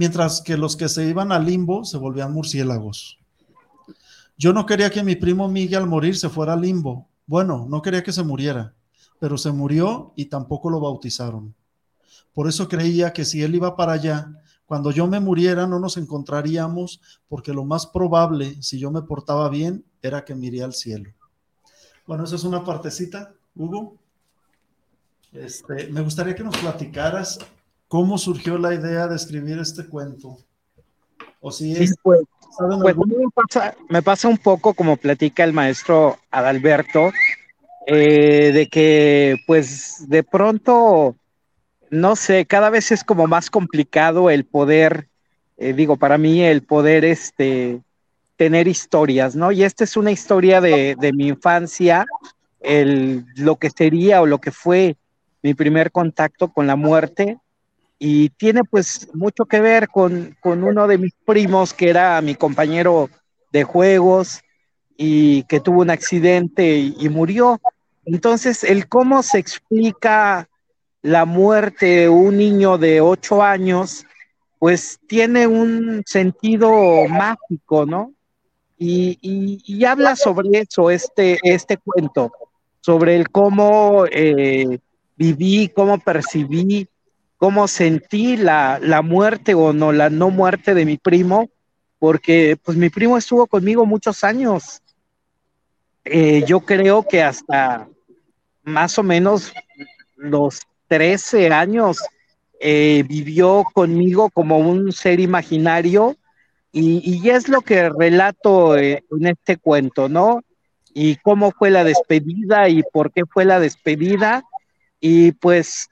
mientras 0.00 0.40
que 0.40 0.56
los 0.56 0.76
que 0.76 0.88
se 0.88 1.08
iban 1.08 1.30
al 1.30 1.44
limbo 1.44 1.84
se 1.84 1.98
volvían 1.98 2.32
murciélagos. 2.32 3.18
Yo 4.36 4.52
no 4.52 4.66
quería 4.66 4.90
que 4.90 5.04
mi 5.04 5.14
primo 5.14 5.48
Miguel 5.48 5.82
al 5.82 5.86
morir 5.86 6.16
se 6.16 6.28
fuera 6.28 6.54
al 6.54 6.62
limbo. 6.62 7.08
Bueno, 7.26 7.66
no 7.68 7.80
quería 7.82 8.02
que 8.02 8.12
se 8.12 8.24
muriera 8.24 8.74
pero 9.20 9.36
se 9.36 9.52
murió 9.52 10.12
y 10.16 10.24
tampoco 10.24 10.70
lo 10.70 10.80
bautizaron. 10.80 11.54
Por 12.32 12.48
eso 12.48 12.68
creía 12.68 13.12
que 13.12 13.24
si 13.24 13.42
él 13.42 13.54
iba 13.54 13.76
para 13.76 13.92
allá, 13.92 14.32
cuando 14.64 14.90
yo 14.90 15.06
me 15.06 15.20
muriera 15.20 15.66
no 15.66 15.78
nos 15.78 15.98
encontraríamos, 15.98 17.00
porque 17.28 17.52
lo 17.52 17.64
más 17.64 17.86
probable, 17.86 18.60
si 18.62 18.78
yo 18.78 18.90
me 18.90 19.02
portaba 19.02 19.48
bien, 19.50 19.84
era 20.00 20.24
que 20.24 20.34
me 20.34 20.62
al 20.62 20.72
cielo. 20.72 21.10
Bueno, 22.06 22.24
esa 22.24 22.36
es 22.36 22.44
una 22.44 22.64
partecita, 22.64 23.34
Hugo. 23.54 23.98
Este, 25.32 25.88
me 25.88 26.00
gustaría 26.00 26.34
que 26.34 26.42
nos 26.42 26.56
platicaras 26.56 27.38
cómo 27.90 28.18
surgió 28.18 28.56
la 28.56 28.72
idea 28.72 29.08
de 29.08 29.16
escribir 29.16 29.58
este 29.58 29.84
cuento. 29.84 30.38
O 31.40 31.50
si 31.50 31.72
es, 31.72 31.96
pues, 32.04 32.20
pues 32.56 32.96
me, 32.96 33.26
pasa, 33.34 33.74
me 33.88 34.00
pasa 34.00 34.28
un 34.28 34.38
poco 34.38 34.74
como 34.74 34.96
platica 34.96 35.42
el 35.42 35.52
maestro 35.52 36.16
Adalberto, 36.30 37.10
eh, 37.88 38.52
de 38.54 38.68
que 38.68 39.38
pues 39.44 40.08
de 40.08 40.22
pronto, 40.22 41.16
no 41.90 42.14
sé, 42.14 42.46
cada 42.46 42.70
vez 42.70 42.92
es 42.92 43.02
como 43.02 43.26
más 43.26 43.50
complicado 43.50 44.30
el 44.30 44.44
poder, 44.44 45.08
eh, 45.56 45.72
digo, 45.72 45.96
para 45.96 46.16
mí 46.16 46.42
el 46.44 46.62
poder 46.62 47.04
este, 47.04 47.80
tener 48.36 48.68
historias, 48.68 49.34
¿no? 49.34 49.50
Y 49.50 49.64
esta 49.64 49.82
es 49.82 49.96
una 49.96 50.12
historia 50.12 50.60
de, 50.60 51.12
mi 51.12 51.26
infancia, 51.26 52.06
el, 52.60 53.24
lo 53.34 53.56
que 53.56 53.70
sería 53.70 54.22
o 54.22 54.26
lo 54.26 54.38
que 54.38 54.52
fue 54.52 54.96
mi 55.42 55.54
primer 55.54 55.90
contacto 55.90 56.52
con 56.52 56.68
la 56.68 56.76
muerte 56.76 57.40
y 58.02 58.30
tiene 58.30 58.64
pues 58.64 59.08
mucho 59.12 59.44
que 59.44 59.60
ver 59.60 59.88
con, 59.88 60.34
uno 60.42 60.88
de 60.88 60.96
mis 60.96 61.12
primos 61.26 61.74
que 61.74 61.90
era 61.90 62.18
mi 62.22 62.34
compañero 62.34 63.10
de 63.52 63.62
juegos 63.62 64.40
y 64.96 65.42
que 65.44 65.60
tuvo 65.60 65.82
un 65.82 65.90
accidente 65.90 66.78
y 66.78 67.08
murió. 67.10 67.60
Entonces, 68.06 68.64
el 68.64 68.88
cómo 68.88 69.22
se 69.22 69.38
explica 69.38 70.48
la 71.02 71.26
muerte 71.26 71.86
de 71.86 72.08
un 72.08 72.38
niño 72.38 72.78
de 72.78 73.02
ocho 73.02 73.42
años, 73.42 74.06
pues 74.58 74.98
tiene 75.06 75.46
un 75.46 76.02
sentido 76.06 77.06
mágico, 77.06 77.84
¿no? 77.84 78.14
Y, 78.78 79.84
habla 79.84 80.16
sobre 80.16 80.60
eso, 80.60 80.90
este, 80.90 81.38
este 81.42 81.76
cuento, 81.76 82.32
sobre 82.80 83.16
el 83.16 83.28
cómo 83.28 84.06
eh, 84.10 84.78
viví, 85.16 85.68
cómo 85.68 85.98
percibí, 85.98 86.88
cómo 87.40 87.66
sentí 87.66 88.36
la, 88.36 88.78
la, 88.80 89.02
muerte 89.02 89.54
o 89.54 89.72
no, 89.72 89.90
la 89.90 90.10
no 90.10 90.30
muerte 90.30 90.74
de 90.74 90.84
mi 90.84 90.96
primo, 90.96 91.50
porque 91.98 92.56
pues 92.62 92.78
mi 92.78 92.90
primo 92.90 93.18
estuvo 93.18 93.48
conmigo 93.48 93.84
muchos 93.84 94.22
años 94.22 94.80
eh, 96.04 96.44
yo 96.46 96.60
creo 96.60 97.02
que 97.02 97.22
hasta 97.22 97.88
más 98.62 98.98
o 98.98 99.02
menos 99.02 99.52
los 100.16 100.60
13 100.88 101.52
años 101.52 101.98
eh, 102.58 103.04
vivió 103.06 103.64
conmigo 103.74 104.30
como 104.30 104.58
un 104.58 104.92
ser 104.92 105.20
imaginario 105.20 106.16
y, 106.72 107.28
es 107.28 107.48
lo 107.48 107.62
que 107.62 107.88
relato 107.88 108.76
eh, 108.76 109.04
en 109.10 109.26
este 109.26 109.56
cuento, 109.56 110.08
¿no? 110.08 110.42
Y 110.94 111.16
cómo 111.16 111.50
fue 111.50 111.70
la 111.70 111.82
despedida 111.82 112.68
y 112.68 112.82
por 112.92 113.12
qué 113.12 113.22
fue 113.26 113.44
la 113.44 113.58
despedida. 113.58 114.44
Y 115.00 115.32
pues 115.32 115.88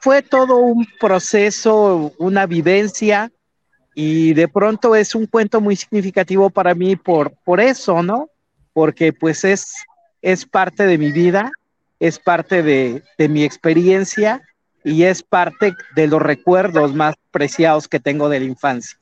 fue 0.00 0.22
todo 0.22 0.56
un 0.56 0.86
proceso, 0.98 2.12
una 2.18 2.46
vivencia 2.46 3.30
y 3.94 4.32
de 4.34 4.48
pronto 4.48 4.94
es 4.94 5.14
un 5.14 5.26
cuento 5.26 5.60
muy 5.60 5.76
significativo 5.76 6.50
para 6.50 6.74
mí 6.74 6.96
por, 6.96 7.32
por 7.44 7.60
eso, 7.60 8.02
¿no? 8.02 8.30
porque 8.72 9.12
pues 9.12 9.44
es, 9.44 9.74
es 10.22 10.46
parte 10.46 10.86
de 10.86 10.98
mi 10.98 11.12
vida, 11.12 11.50
es 11.98 12.18
parte 12.18 12.62
de, 12.62 13.02
mi 13.28 13.42
experiencia 13.42 14.42
y 14.84 15.02
es 15.02 15.22
parte 15.22 15.74
de 15.94 16.06
los 16.06 16.22
recuerdos 16.22 16.94
más 16.94 17.14
preciados 17.30 17.88
que 17.88 18.00
tengo 18.00 18.28
de 18.28 18.40
la 18.40 18.46
infancia. 18.46 18.98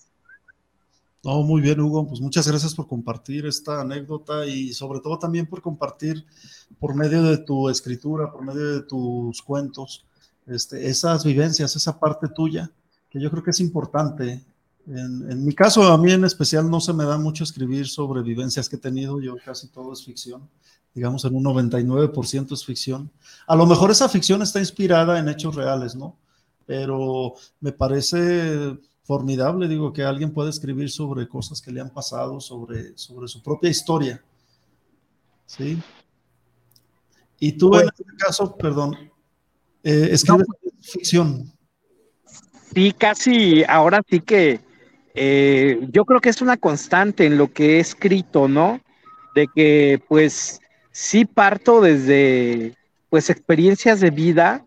No, 1.24 1.42
muy 1.42 1.60
bien, 1.60 1.80
Hugo. 1.80 2.06
Pues 2.06 2.20
muchas 2.20 2.48
gracias 2.48 2.74
por 2.74 2.86
compartir 2.86 3.46
esta 3.46 3.80
anécdota 3.80 4.46
y 4.46 4.72
sobre 4.72 5.00
todo 5.00 5.18
también 5.18 5.46
por 5.46 5.60
compartir 5.62 6.24
por 6.78 6.94
medio 6.94 7.22
de 7.22 7.38
tu 7.38 7.68
escritura, 7.68 8.32
por 8.32 8.44
medio 8.44 8.72
de 8.74 8.82
tus 8.82 9.42
cuentos, 9.42 10.06
este, 10.48 10.88
esas 10.88 11.24
vivencias, 11.24 11.76
esa 11.76 11.98
parte 11.98 12.28
tuya, 12.28 12.70
que 13.08 13.20
yo 13.20 13.30
creo 13.30 13.42
que 13.42 13.50
es 13.50 13.60
importante 13.60 14.44
en, 14.90 15.44
mi 15.44 15.54
caso, 15.54 15.82
a 15.82 15.98
mí 15.98 16.10
en 16.12 16.24
especial 16.24 16.70
no 16.70 16.80
se 16.80 16.94
me 16.94 17.04
da 17.04 17.18
mucho 17.18 17.44
escribir 17.44 17.86
sobre 17.86 18.22
vivencias 18.22 18.68
que 18.68 18.76
he 18.76 18.78
tenido, 18.78 19.20
yo 19.20 19.36
casi 19.44 19.68
todo 19.68 19.92
es 19.92 20.02
ficción, 20.02 20.48
digamos 20.94 21.26
en 21.26 21.34
un 21.34 21.44
99% 21.44 22.52
es 22.52 22.64
ficción. 22.64 23.10
A 23.46 23.54
lo 23.54 23.66
mejor 23.66 23.90
esa 23.90 24.08
ficción 24.08 24.40
está 24.40 24.60
inspirada 24.60 25.18
en 25.18 25.28
hechos 25.28 25.54
reales, 25.54 25.94
¿no? 25.94 26.16
Pero 26.64 27.34
me 27.60 27.72
parece 27.72 28.78
formidable, 29.02 29.68
digo, 29.68 29.92
que 29.92 30.04
alguien 30.04 30.32
pueda 30.32 30.48
escribir 30.48 30.90
sobre 30.90 31.28
cosas 31.28 31.60
que 31.60 31.70
le 31.70 31.82
han 31.82 31.90
pasado, 31.90 32.40
sobre, 32.40 32.96
sobre 32.96 33.28
su 33.28 33.42
propia 33.42 33.68
historia. 33.68 34.22
¿Sí? 35.44 35.82
Y 37.38 37.52
tú 37.52 37.74
en 37.74 37.88
este 37.88 38.04
caso, 38.16 38.56
perdón, 38.56 38.96
eh, 39.82 40.08
escribes 40.12 40.46
ficción. 40.80 41.52
Sí, 42.74 42.92
casi 42.92 43.64
ahora 43.68 44.02
sí 44.08 44.20
que 44.20 44.60
eh, 45.14 45.80
yo 45.90 46.04
creo 46.04 46.20
que 46.20 46.28
es 46.28 46.42
una 46.42 46.56
constante 46.56 47.26
en 47.26 47.38
lo 47.38 47.52
que 47.52 47.76
he 47.76 47.80
escrito, 47.80 48.48
¿no? 48.48 48.80
De 49.34 49.48
que 49.54 50.00
pues 50.08 50.60
sí 50.92 51.24
parto 51.24 51.80
desde 51.80 52.74
pues 53.08 53.30
experiencias 53.30 54.00
de 54.00 54.10
vida 54.10 54.64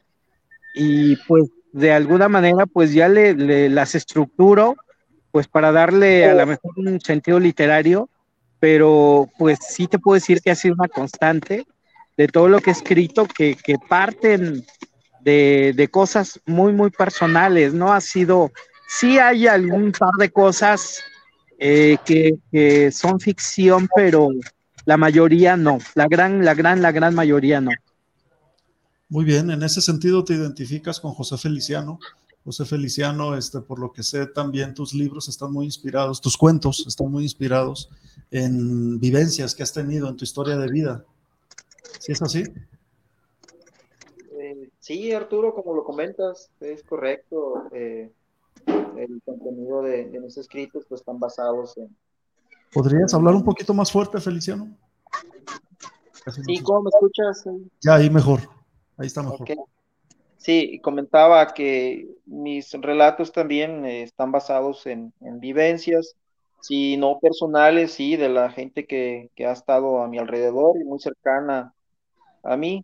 y 0.74 1.16
pues 1.28 1.50
de 1.74 1.94
alguna 1.94 2.28
manera 2.28 2.66
pues 2.66 2.94
ya 2.94 3.08
le, 3.08 3.70
las 3.70 3.96
estructuro 3.96 4.76
pues 5.32 5.48
para 5.48 5.72
darle 5.72 6.26
a 6.26 6.34
lo 6.34 6.46
mejor 6.46 6.74
un 6.76 7.00
sentido 7.00 7.40
literario, 7.40 8.10
pero 8.60 9.30
pues 9.38 9.60
sí 9.62 9.88
te 9.88 10.00
puedo 10.00 10.16
decir 10.16 10.42
que 10.42 10.52
ha 10.52 10.56
sido 10.56 10.76
una 10.76 10.90
constante 10.90 11.66
de 12.18 12.28
todo 12.28 12.50
lo 12.50 12.60
que 12.60 12.72
he 12.72 12.74
escrito 12.74 13.26
que, 13.26 13.56
que 13.56 13.76
parten 13.88 14.66
de, 15.24 15.90
cosas 15.92 16.40
muy, 16.46 16.74
muy 16.74 16.90
personales, 16.90 17.74
¿no? 17.74 17.92
Ha 17.92 18.02
sido 18.02 18.52
Sí 19.00 19.18
hay 19.20 19.48
algún 19.48 19.94
par 19.94 20.12
de 20.20 20.30
cosas 20.32 21.00
eh, 21.58 21.98
que, 22.06 22.92
son 22.92 23.22
ficción, 23.22 23.88
pero 23.96 24.30
la 24.86 24.98
mayoría 24.98 25.56
no. 25.56 25.80
La 25.96 26.08
gran, 26.08 26.44
la 26.44 26.54
gran, 26.54 26.82
la 26.82 26.92
gran 26.92 27.16
mayoría 27.16 27.62
no. 27.62 27.72
Muy 29.08 29.24
bien, 29.24 29.50
en 29.50 29.64
ese 29.64 29.82
sentido 29.82 30.26
te 30.26 30.34
identificas 30.34 31.00
con 31.00 31.14
José 31.14 31.38
Feliciano. 31.38 32.00
José 32.44 32.66
Feliciano, 32.66 33.38
este, 33.38 33.62
por 33.62 33.80
lo 33.80 33.94
que 33.94 34.04
sé, 34.04 34.26
también 34.26 34.74
tus 34.74 34.94
libros 34.94 35.30
están 35.30 35.54
muy 35.54 35.66
inspirados, 35.66 36.20
tus 36.20 36.36
cuentos 36.36 36.84
están 36.86 37.10
muy 37.10 37.24
inspirados 37.24 37.90
en 38.30 39.00
vivencias 39.00 39.56
que 39.56 39.64
has 39.64 39.72
tenido 39.72 40.10
en 40.10 40.18
tu 40.18 40.26
historia 40.26 40.58
de 40.58 40.70
vida. 40.70 41.06
¿Sí 42.00 42.12
es 42.12 42.22
así? 42.22 42.44
Sí, 44.92 45.14
Arturo, 45.14 45.54
como 45.54 45.74
lo 45.74 45.86
comentas, 45.86 46.52
es 46.60 46.84
correcto. 46.84 47.64
Eh, 47.72 48.12
el 48.98 49.22
contenido 49.24 49.82
de, 49.84 50.10
de 50.10 50.20
mis 50.20 50.36
escritos 50.36 50.86
pues 50.90 51.00
están 51.00 51.18
basados 51.18 51.78
en... 51.78 51.96
¿Podrías 52.74 53.14
hablar 53.14 53.36
un 53.36 53.46
poquito 53.46 53.74
más 53.74 53.90
fuerte, 53.90 54.20
Feliciano? 54.20 54.68
Sí, 56.46 56.62
¿cómo 56.62 56.82
me 56.82 56.90
escuchas? 56.90 57.46
Ya, 57.80 57.96
ahí 57.96 58.10
mejor. 58.10 58.42
Ahí 58.98 59.08
está 59.08 59.24
mejor. 59.24 59.48
Sí, 60.36 60.82
comentaba 60.84 61.54
que 61.54 62.10
mis 62.26 62.74
relatos 62.74 63.32
también 63.32 63.86
eh, 63.86 64.04
están 64.04 64.34
basados 64.34 64.86
en, 64.88 65.14
vivencias, 65.22 66.18
si 66.60 66.98
no 66.98 67.18
personales, 67.20 67.94
sí, 67.94 68.18
de 68.18 68.28
la 68.28 68.50
gente 68.50 68.86
que, 68.86 69.30
ha 69.40 69.54
estado 69.54 70.02
a 70.02 70.10
mi 70.10 70.18
alrededor 70.18 70.76
y 70.82 70.84
muy 70.84 71.00
cercana 71.00 71.74
a 72.44 72.58
mí. 72.58 72.84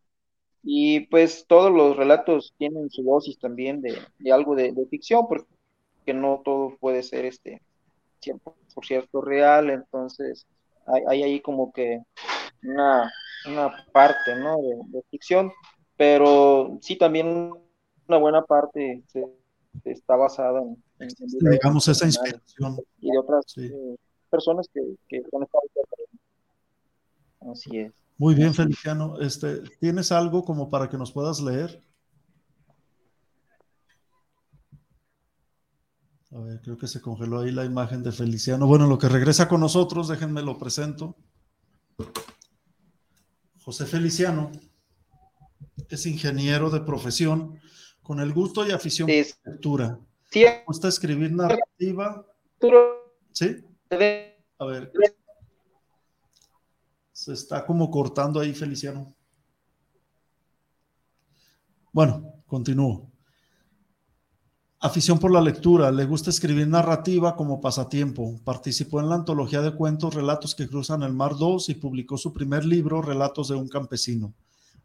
Y 0.70 1.08
pues 1.08 1.46
todos 1.48 1.72
los 1.72 1.96
relatos 1.96 2.54
tienen 2.58 2.90
su 2.90 3.02
dosis 3.02 3.40
también 3.40 3.82
de, 3.82 3.98
algo 4.34 4.54
de, 4.54 4.74
de, 4.74 4.86
ficción, 4.88 5.26
porque 5.26 5.48
que 6.06 6.14
no 6.14 6.42
todo 6.44 6.76
puede 6.82 7.04
ser 7.04 7.24
este 7.24 7.62
100% 8.22 9.24
real, 9.24 9.70
entonces 9.70 10.46
hay, 10.86 11.24
ahí 11.24 11.40
como 11.40 11.72
que 11.72 12.02
una, 12.64 13.10
parte, 13.94 14.36
¿no? 14.36 14.58
De, 14.92 15.02
ficción. 15.10 15.54
pero 15.96 16.78
sí 16.82 16.98
también 16.98 17.54
una 18.10 18.18
buena 18.18 18.42
parte 18.42 19.04
se, 19.08 19.26
está 19.86 20.18
basada 20.18 20.62
en, 21.00 21.10
digamos 21.50 21.88
esa 21.88 22.06
inspiración 22.08 22.78
y 23.00 23.12
de 23.12 23.18
otras 23.18 23.46
eh, 23.58 23.96
personas 24.30 24.68
que, 24.74 24.82
que 25.08 25.24
Así 27.40 27.80
es. 27.80 28.07
Muy 28.18 28.34
bien, 28.34 28.54
Feliciano. 28.54 29.20
Este, 29.20 29.62
¿Tienes 29.80 30.12
algo 30.12 30.44
como 30.44 30.70
para 30.70 30.90
que 30.90 30.98
nos 30.98 31.12
puedas 31.12 31.40
leer? 31.40 31.82
A 36.32 36.40
ver, 36.40 36.60
creo 36.62 36.78
que 36.78 36.88
se 36.88 37.00
congeló 37.00 37.40
ahí 37.40 37.52
la 37.52 37.64
imagen 37.64 38.04
de 38.04 38.12
Feliciano. 38.12 38.68
Bueno, 38.68 38.88
lo 38.88 38.98
que 38.98 39.08
regresa 39.08 39.48
con 39.48 39.62
nosotros, 39.62 40.08
déjenme 40.08 40.42
lo 40.42 40.58
presento. 40.58 41.16
José 43.64 43.86
Feliciano 43.86 44.52
es 45.90 46.06
ingeniero 46.06 46.70
de 46.70 46.82
profesión 46.82 47.60
con 48.02 48.20
el 48.20 48.34
gusto 48.34 48.68
y 48.68 48.72
afición 48.72 49.08
por 49.08 49.16
la 49.16 49.52
lectura. 49.52 50.00
Sí. 50.30 50.46
gusta 50.66 50.88
escribir 50.88 51.32
narrativa. 51.32 52.26
¿Sí? 53.32 53.58
A 54.60 54.66
ver. 54.66 54.92
Se 57.28 57.34
está 57.34 57.66
como 57.66 57.92
cortando 57.92 58.40
ahí, 58.40 58.54
Feliciano. 58.54 59.14
Bueno, 61.92 62.24
continúo. 62.46 63.12
Afición 64.80 65.20
por 65.20 65.32
la 65.34 65.42
lectura, 65.42 65.92
le 65.92 66.06
gusta 66.06 66.30
escribir 66.30 66.70
narrativa 66.70 67.36
como 67.36 67.60
pasatiempo. 67.60 68.40
Participó 68.46 69.02
en 69.02 69.10
la 69.10 69.16
antología 69.16 69.62
de 69.62 69.76
cuentos 69.76 70.14
Relatos 70.14 70.56
que 70.56 70.70
cruzan 70.70 71.04
el 71.04 71.12
mar 71.12 71.36
2 71.38 71.68
y 71.68 71.76
publicó 71.76 72.18
su 72.18 72.32
primer 72.32 72.64
libro 72.64 73.02
Relatos 73.02 73.50
de 73.50 73.56
un 73.56 73.68
campesino, 73.68 74.34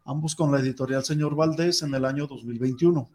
ambos 0.03 0.35
con 0.35 0.51
la 0.51 0.59
editorial 0.59 1.05
Señor 1.05 1.35
Valdés 1.35 1.81
en 1.81 1.93
el 1.95 2.03
año 2.03 2.27
2021. 2.27 3.09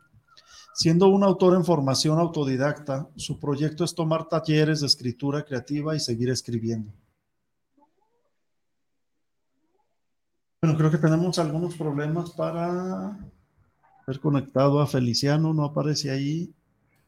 Siendo 0.74 1.08
un 1.08 1.22
autor 1.22 1.54
en 1.54 1.66
formación 1.66 2.18
autodidacta, 2.18 3.10
su 3.16 3.38
proyecto 3.38 3.84
es 3.84 3.94
tomar 3.94 4.26
talleres 4.26 4.80
de 4.80 4.86
escritura 4.86 5.44
creativa 5.44 5.94
y 5.94 6.00
seguir 6.00 6.30
escribiendo. 6.30 6.94
Bueno, 10.60 10.76
creo 10.76 10.90
que 10.90 10.98
tenemos 10.98 11.38
algunos 11.38 11.76
problemas 11.76 12.30
para 12.32 13.16
ver 14.08 14.18
conectado 14.18 14.80
a 14.80 14.88
Feliciano, 14.88 15.54
no 15.54 15.64
aparece 15.64 16.10
ahí. 16.10 16.52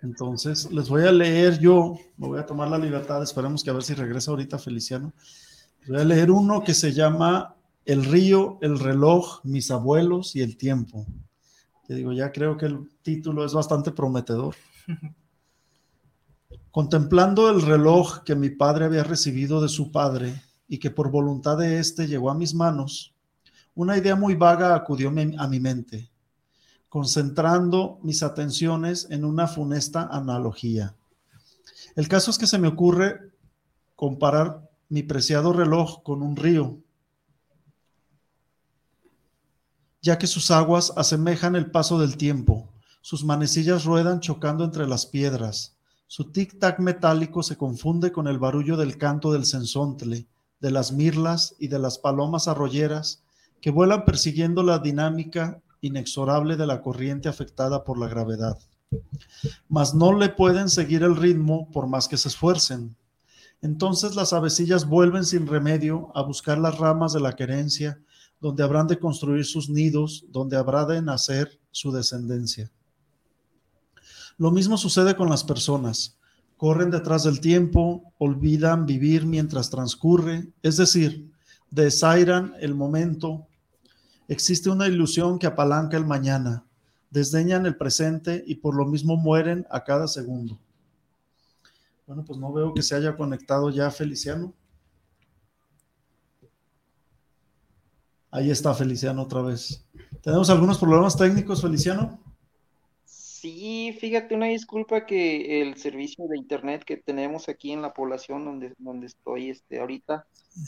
Entonces, 0.03 0.71
les 0.71 0.89
voy 0.89 1.03
a 1.03 1.11
leer 1.11 1.59
yo, 1.59 1.97
me 2.17 2.29
voy 2.29 2.39
a 2.39 2.47
tomar 2.47 2.69
la 2.69 2.79
libertad, 2.79 3.21
esperemos 3.25 3.65
que 3.65 3.71
a 3.71 3.73
ver 3.73 3.83
si 3.83 3.95
regresa 3.95 4.31
ahorita 4.31 4.57
Feliciano. 4.57 5.13
voy 5.89 5.99
a 5.99 6.05
leer 6.05 6.31
uno 6.31 6.63
que 6.63 6.75
se 6.75 6.93
llama 6.93 7.57
El 7.85 8.05
río, 8.05 8.59
el 8.61 8.79
reloj, 8.79 9.41
mis 9.43 9.73
abuelos 9.73 10.37
y 10.37 10.43
el 10.43 10.57
tiempo. 10.57 11.05
Te 11.89 11.97
digo, 11.97 12.13
ya 12.13 12.31
creo 12.31 12.57
que 12.57 12.67
el 12.67 12.89
título 13.03 13.45
es 13.45 13.53
bastante 13.53 13.91
prometedor. 13.91 14.55
Contemplando 16.71 17.51
el 17.51 17.63
reloj 17.63 18.23
que 18.23 18.37
mi 18.37 18.51
padre 18.51 18.85
había 18.85 19.03
recibido 19.03 19.61
de 19.61 19.69
su 19.69 19.91
padre 19.91 20.41
y 20.69 20.79
que 20.79 20.93
por 20.93 21.11
voluntad 21.11 21.59
de 21.59 21.81
éste 21.81 22.07
llegó 22.07 22.31
a 22.31 22.35
mis 22.35 22.55
manos, 22.55 23.13
una 23.75 23.97
idea 23.97 24.17
muy 24.17 24.35
vaga 24.35 24.75
acudió 24.75 25.09
a 25.09 25.47
mi 25.49 25.61
mente, 25.61 26.11
concentrando 26.89 27.99
mis 28.03 28.23
atenciones 28.23 29.07
en 29.11 29.25
una 29.25 29.47
funesta 29.47 30.09
analogía. 30.11 30.97
El 31.95 32.09
caso 32.09 32.31
es 32.31 32.39
que 32.39 32.47
se 32.47 32.59
me 32.59 32.69
ocurre 32.69 33.33
comparar 33.95 34.69
mi 34.89 35.03
preciado 35.03 35.53
reloj 35.53 36.03
con 36.03 36.23
un 36.23 36.37
río, 36.37 36.79
ya 40.03 40.19
que 40.19 40.27
sus 40.27 40.51
aguas 40.51 40.93
asemejan 40.97 41.55
el 41.57 41.71
paso 41.71 41.99
del 41.99 42.17
tiempo, 42.17 42.73
sus 43.03 43.25
manecillas 43.25 43.85
ruedan 43.85 44.21
chocando 44.21 44.65
entre 44.65 44.87
las 44.87 45.07
piedras, 45.07 45.77
su 46.07 46.33
tic-tac 46.33 46.81
metálico 46.81 47.43
se 47.43 47.57
confunde 47.57 48.11
con 48.11 48.27
el 48.27 48.39
barullo 48.39 48.77
del 48.77 48.99
canto 48.99 49.33
del 49.33 49.45
sensontle, 49.45 50.27
de 50.59 50.71
las 50.71 50.91
mirlas 50.91 51.55
y 51.59 51.69
de 51.69 51.79
las 51.79 51.99
palomas 51.99 52.49
arroyeras 52.49 53.23
que 53.61 53.71
vuelan 53.71 54.05
persiguiendo 54.05 54.63
la 54.63 54.79
dinámica 54.79 55.61
inexorable 55.81 56.57
de 56.57 56.67
la 56.67 56.81
corriente 56.83 57.29
afectada 57.29 57.85
por 57.85 57.99
la 57.99 58.09
gravedad. 58.09 58.59
Mas 59.69 59.95
no 59.95 60.17
le 60.17 60.29
pueden 60.29 60.69
seguir 60.69 61.03
el 61.03 61.17
ritmo 61.17 61.71
por 61.71 61.87
más 61.87 62.09
que 62.09 62.17
se 62.17 62.29
esfuercen. 62.29 62.97
Entonces 63.63 64.15
las 64.15 64.33
avecillas 64.33 64.89
vuelven 64.89 65.25
sin 65.25 65.47
remedio 65.47 66.11
a 66.15 66.23
buscar 66.23 66.59
las 66.59 66.79
ramas 66.79 67.13
de 67.13 67.21
la 67.21 67.37
querencia, 67.37 68.01
donde 68.41 68.63
habrán 68.63 68.87
de 68.87 68.99
construir 68.99 69.45
sus 69.45 69.69
nidos, 69.69 70.25
donde 70.31 70.57
habrá 70.57 70.87
de 70.87 71.03
nacer 71.03 71.61
su 71.71 71.93
descendencia. 71.93 72.71
Lo 74.39 74.51
mismo 74.51 74.79
sucede 74.79 75.15
con 75.15 75.29
las 75.29 75.45
personas. 75.45 76.17
Corren 76.57 76.91
detrás 76.91 77.25
del 77.25 77.41
tiempo, 77.41 78.15
olvidan 78.19 78.87
vivir 78.87 79.27
mientras 79.27 79.69
transcurre, 79.69 80.49
es 80.63 80.79
decir, 80.79 81.31
desairan 81.71 82.55
el 82.61 82.75
momento, 82.75 83.47
Existe 84.31 84.71
una 84.71 84.87
ilusión 84.87 85.41
que 85.41 85.49
apalanca 85.49 85.97
el 85.97 86.07
mañana, 86.07 86.65
desdeñan 87.11 87.67
el 87.67 87.77
presente 87.77 88.45
y 88.47 88.55
por 88.55 88.77
lo 88.77 88.87
mismo 88.87 89.17
mueren 89.17 89.67
a 89.71 89.83
cada 89.83 90.07
segundo. 90.07 90.57
Bueno, 92.07 92.25
pues 92.25 92.39
no 92.39 92.53
veo 92.53 92.73
que 92.73 92.81
se 92.81 92.95
haya 92.95 93.17
conectado 93.17 93.71
ya 93.71 93.91
Feliciano. 93.91 94.55
Ahí 98.31 98.53
está 98.53 98.73
Feliciano 98.73 99.21
otra 99.23 99.43
vez. 99.43 99.85
¿Tenemos 100.23 100.49
algunos 100.49 100.79
problemas 100.79 101.17
técnicos, 101.17 101.61
Feliciano? 101.61 102.21
Sí, 103.41 103.97
fíjate, 103.99 104.35
una 104.35 104.49
disculpa 104.49 105.07
que 105.07 105.63
el 105.63 105.79
servicio 105.79 106.29
de 106.29 106.37
internet 106.37 106.85
que 106.85 106.99
tenemos 106.99 107.49
aquí 107.49 107.73
en 107.73 107.81
la 107.81 107.95
población 107.95 108.45
donde, 108.45 108.75
donde 108.77 109.07
estoy 109.07 109.49
este, 109.49 109.81
ahorita 109.81 110.27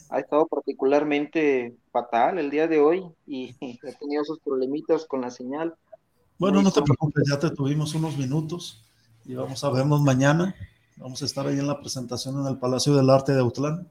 ha 0.08 0.18
estado 0.18 0.46
particularmente 0.46 1.76
fatal 1.90 2.38
el 2.38 2.48
día 2.48 2.68
de 2.68 2.80
hoy 2.80 3.04
y 3.26 3.54
he 3.60 3.92
tenido 3.96 4.22
esos 4.22 4.38
problemitas 4.38 5.04
con 5.04 5.20
la 5.20 5.30
señal. 5.30 5.74
Bueno, 6.38 6.62
no 6.62 6.72
te 6.72 6.80
preocupes, 6.80 7.24
ya 7.28 7.38
te 7.38 7.50
tuvimos 7.50 7.94
unos 7.94 8.16
minutos 8.16 8.82
y 9.26 9.34
vamos 9.34 9.62
a 9.64 9.70
vernos 9.70 10.00
mañana. 10.00 10.54
Vamos 10.96 11.20
a 11.20 11.26
estar 11.26 11.46
ahí 11.46 11.58
en 11.58 11.66
la 11.66 11.78
presentación 11.78 12.40
en 12.40 12.46
el 12.46 12.58
Palacio 12.58 12.96
del 12.96 13.10
Arte 13.10 13.32
de 13.32 13.40
Autlán 13.40 13.86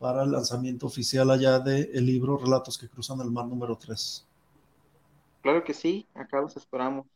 para 0.00 0.24
el 0.24 0.32
lanzamiento 0.32 0.88
oficial 0.88 1.30
allá 1.30 1.60
del 1.60 1.88
el 1.94 2.04
libro 2.04 2.36
Relatos 2.36 2.78
que 2.78 2.88
cruzan 2.88 3.20
el 3.20 3.30
mar 3.30 3.46
número 3.46 3.76
3. 3.76 4.26
Claro 5.40 5.62
que 5.62 5.72
sí, 5.72 6.04
acá 6.14 6.40
los 6.40 6.56
esperamos. 6.56 7.06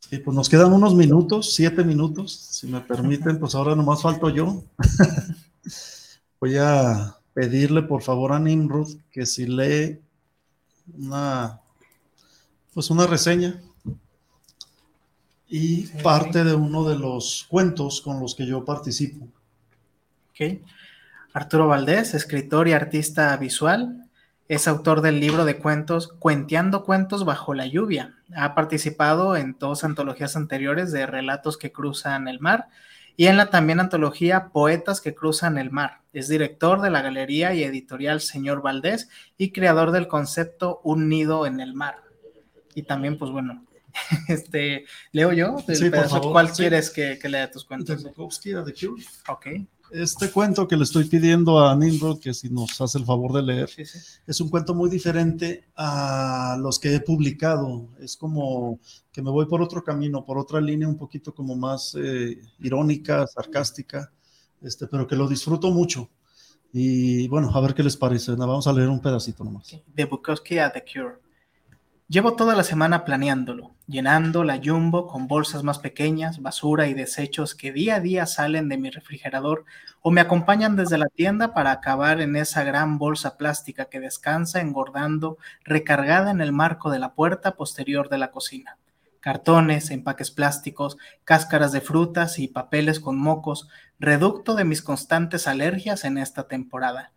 Sí, 0.00 0.18
pues 0.18 0.34
nos 0.34 0.48
quedan 0.48 0.72
unos 0.72 0.94
minutos, 0.94 1.54
siete 1.54 1.84
minutos, 1.84 2.32
si 2.32 2.66
me 2.66 2.80
permiten, 2.80 3.38
pues 3.38 3.54
ahora 3.54 3.76
nomás 3.76 4.02
falto 4.02 4.28
yo. 4.28 4.64
Voy 6.40 6.56
a 6.56 7.16
pedirle 7.32 7.82
por 7.82 8.02
favor 8.02 8.32
a 8.32 8.40
Nimrod 8.40 8.96
que 9.12 9.24
si 9.26 9.46
lee 9.46 10.00
una, 10.98 11.60
pues 12.74 12.90
una 12.90 13.06
reseña 13.06 13.60
y 15.48 15.88
parte 16.02 16.44
de 16.44 16.54
uno 16.54 16.84
de 16.88 16.96
los 16.96 17.46
cuentos 17.48 18.00
con 18.00 18.20
los 18.20 18.34
que 18.34 18.46
yo 18.46 18.64
participo. 18.64 19.26
Ok. 20.30 20.60
Arturo 21.32 21.68
Valdés, 21.68 22.14
escritor 22.14 22.66
y 22.68 22.72
artista 22.72 23.36
visual, 23.36 24.08
es 24.50 24.66
autor 24.66 25.00
del 25.00 25.20
libro 25.20 25.44
de 25.44 25.58
cuentos 25.58 26.08
Cuenteando 26.18 26.82
cuentos 26.82 27.24
bajo 27.24 27.54
la 27.54 27.68
lluvia. 27.68 28.16
Ha 28.34 28.56
participado 28.56 29.36
en 29.36 29.54
dos 29.60 29.84
antologías 29.84 30.34
anteriores 30.34 30.90
de 30.90 31.06
relatos 31.06 31.56
que 31.56 31.70
cruzan 31.70 32.26
el 32.26 32.40
mar 32.40 32.66
y 33.16 33.28
en 33.28 33.36
la 33.36 33.50
también 33.50 33.78
antología 33.78 34.48
Poetas 34.48 35.00
que 35.00 35.14
cruzan 35.14 35.56
el 35.56 35.70
mar. 35.70 36.00
Es 36.12 36.26
director 36.26 36.80
de 36.80 36.90
la 36.90 37.00
galería 37.00 37.54
y 37.54 37.62
editorial 37.62 38.20
Señor 38.20 38.60
Valdés 38.60 39.08
y 39.38 39.52
creador 39.52 39.92
del 39.92 40.08
concepto 40.08 40.80
Un 40.82 41.08
nido 41.08 41.46
en 41.46 41.60
el 41.60 41.72
mar. 41.72 41.98
Y 42.74 42.82
también, 42.82 43.18
pues 43.18 43.30
bueno, 43.30 43.64
este, 44.26 44.84
leo 45.12 45.32
yo, 45.32 45.58
¿cuál 46.32 46.50
quieres 46.50 46.90
que, 46.90 47.20
lea 47.22 47.52
tus 47.52 47.64
cuentos? 47.64 48.04
Ok 49.28 49.46
este 49.92 50.30
cuento 50.30 50.66
que 50.68 50.76
le 50.76 50.84
estoy 50.84 51.04
pidiendo 51.04 51.58
a 51.58 51.74
Nimrod, 51.74 52.20
que 52.20 52.34
si 52.34 52.48
nos 52.50 52.80
hace 52.80 52.98
el 52.98 53.04
favor 53.04 53.32
de 53.32 53.42
leer, 53.42 53.70
es 54.26 54.40
un 54.40 54.48
cuento 54.48 54.74
muy 54.74 54.90
diferente 54.90 55.64
a 55.76 56.56
los 56.60 56.78
que 56.78 56.94
he 56.94 57.00
publicado. 57.00 57.88
Es 58.00 58.16
como 58.16 58.78
que 59.12 59.22
me 59.22 59.30
voy 59.30 59.46
por 59.46 59.62
otro 59.62 59.82
camino, 59.82 60.24
por 60.24 60.38
otra 60.38 60.60
línea 60.60 60.88
un 60.88 60.96
poquito 60.96 61.34
como 61.34 61.56
más 61.56 61.96
eh, 61.98 62.40
irónica, 62.60 63.26
sarcástica, 63.26 64.12
este, 64.62 64.86
pero 64.86 65.06
que 65.06 65.16
lo 65.16 65.28
disfruto 65.28 65.70
mucho. 65.70 66.08
Y 66.72 67.26
bueno, 67.28 67.50
a 67.52 67.60
ver 67.60 67.74
qué 67.74 67.82
les 67.82 67.96
parece. 67.96 68.32
Vamos 68.32 68.66
a 68.66 68.72
leer 68.72 68.88
un 68.88 69.00
pedacito 69.00 69.42
nomás. 69.42 69.76
The 69.94 70.04
Bukowski 70.04 70.58
at 70.58 70.72
the 70.72 70.84
Cure. 70.84 71.29
Llevo 72.10 72.34
toda 72.34 72.56
la 72.56 72.64
semana 72.64 73.04
planeándolo, 73.04 73.76
llenando 73.86 74.42
la 74.42 74.60
jumbo 74.60 75.06
con 75.06 75.28
bolsas 75.28 75.62
más 75.62 75.78
pequeñas, 75.78 76.42
basura 76.42 76.88
y 76.88 76.92
desechos 76.92 77.54
que 77.54 77.70
día 77.70 77.94
a 77.94 78.00
día 78.00 78.26
salen 78.26 78.68
de 78.68 78.78
mi 78.78 78.90
refrigerador 78.90 79.64
o 80.02 80.10
me 80.10 80.20
acompañan 80.20 80.74
desde 80.74 80.98
la 80.98 81.06
tienda 81.06 81.54
para 81.54 81.70
acabar 81.70 82.20
en 82.20 82.34
esa 82.34 82.64
gran 82.64 82.98
bolsa 82.98 83.36
plástica 83.36 83.84
que 83.84 84.00
descansa 84.00 84.60
engordando, 84.60 85.38
recargada 85.62 86.32
en 86.32 86.40
el 86.40 86.50
marco 86.50 86.90
de 86.90 86.98
la 86.98 87.14
puerta 87.14 87.54
posterior 87.54 88.08
de 88.08 88.18
la 88.18 88.32
cocina. 88.32 88.76
Cartones, 89.20 89.92
empaques 89.92 90.32
plásticos, 90.32 90.98
cáscaras 91.22 91.70
de 91.70 91.80
frutas 91.80 92.40
y 92.40 92.48
papeles 92.48 92.98
con 92.98 93.20
mocos, 93.20 93.68
reducto 94.00 94.56
de 94.56 94.64
mis 94.64 94.82
constantes 94.82 95.46
alergias 95.46 96.04
en 96.04 96.18
esta 96.18 96.48
temporada. 96.48 97.12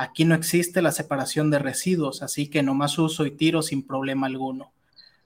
Aquí 0.00 0.24
no 0.24 0.36
existe 0.36 0.80
la 0.80 0.92
separación 0.92 1.50
de 1.50 1.58
residuos, 1.58 2.22
así 2.22 2.48
que 2.48 2.62
nomás 2.62 2.96
uso 3.00 3.26
y 3.26 3.32
tiro 3.32 3.62
sin 3.62 3.84
problema 3.84 4.28
alguno. 4.28 4.70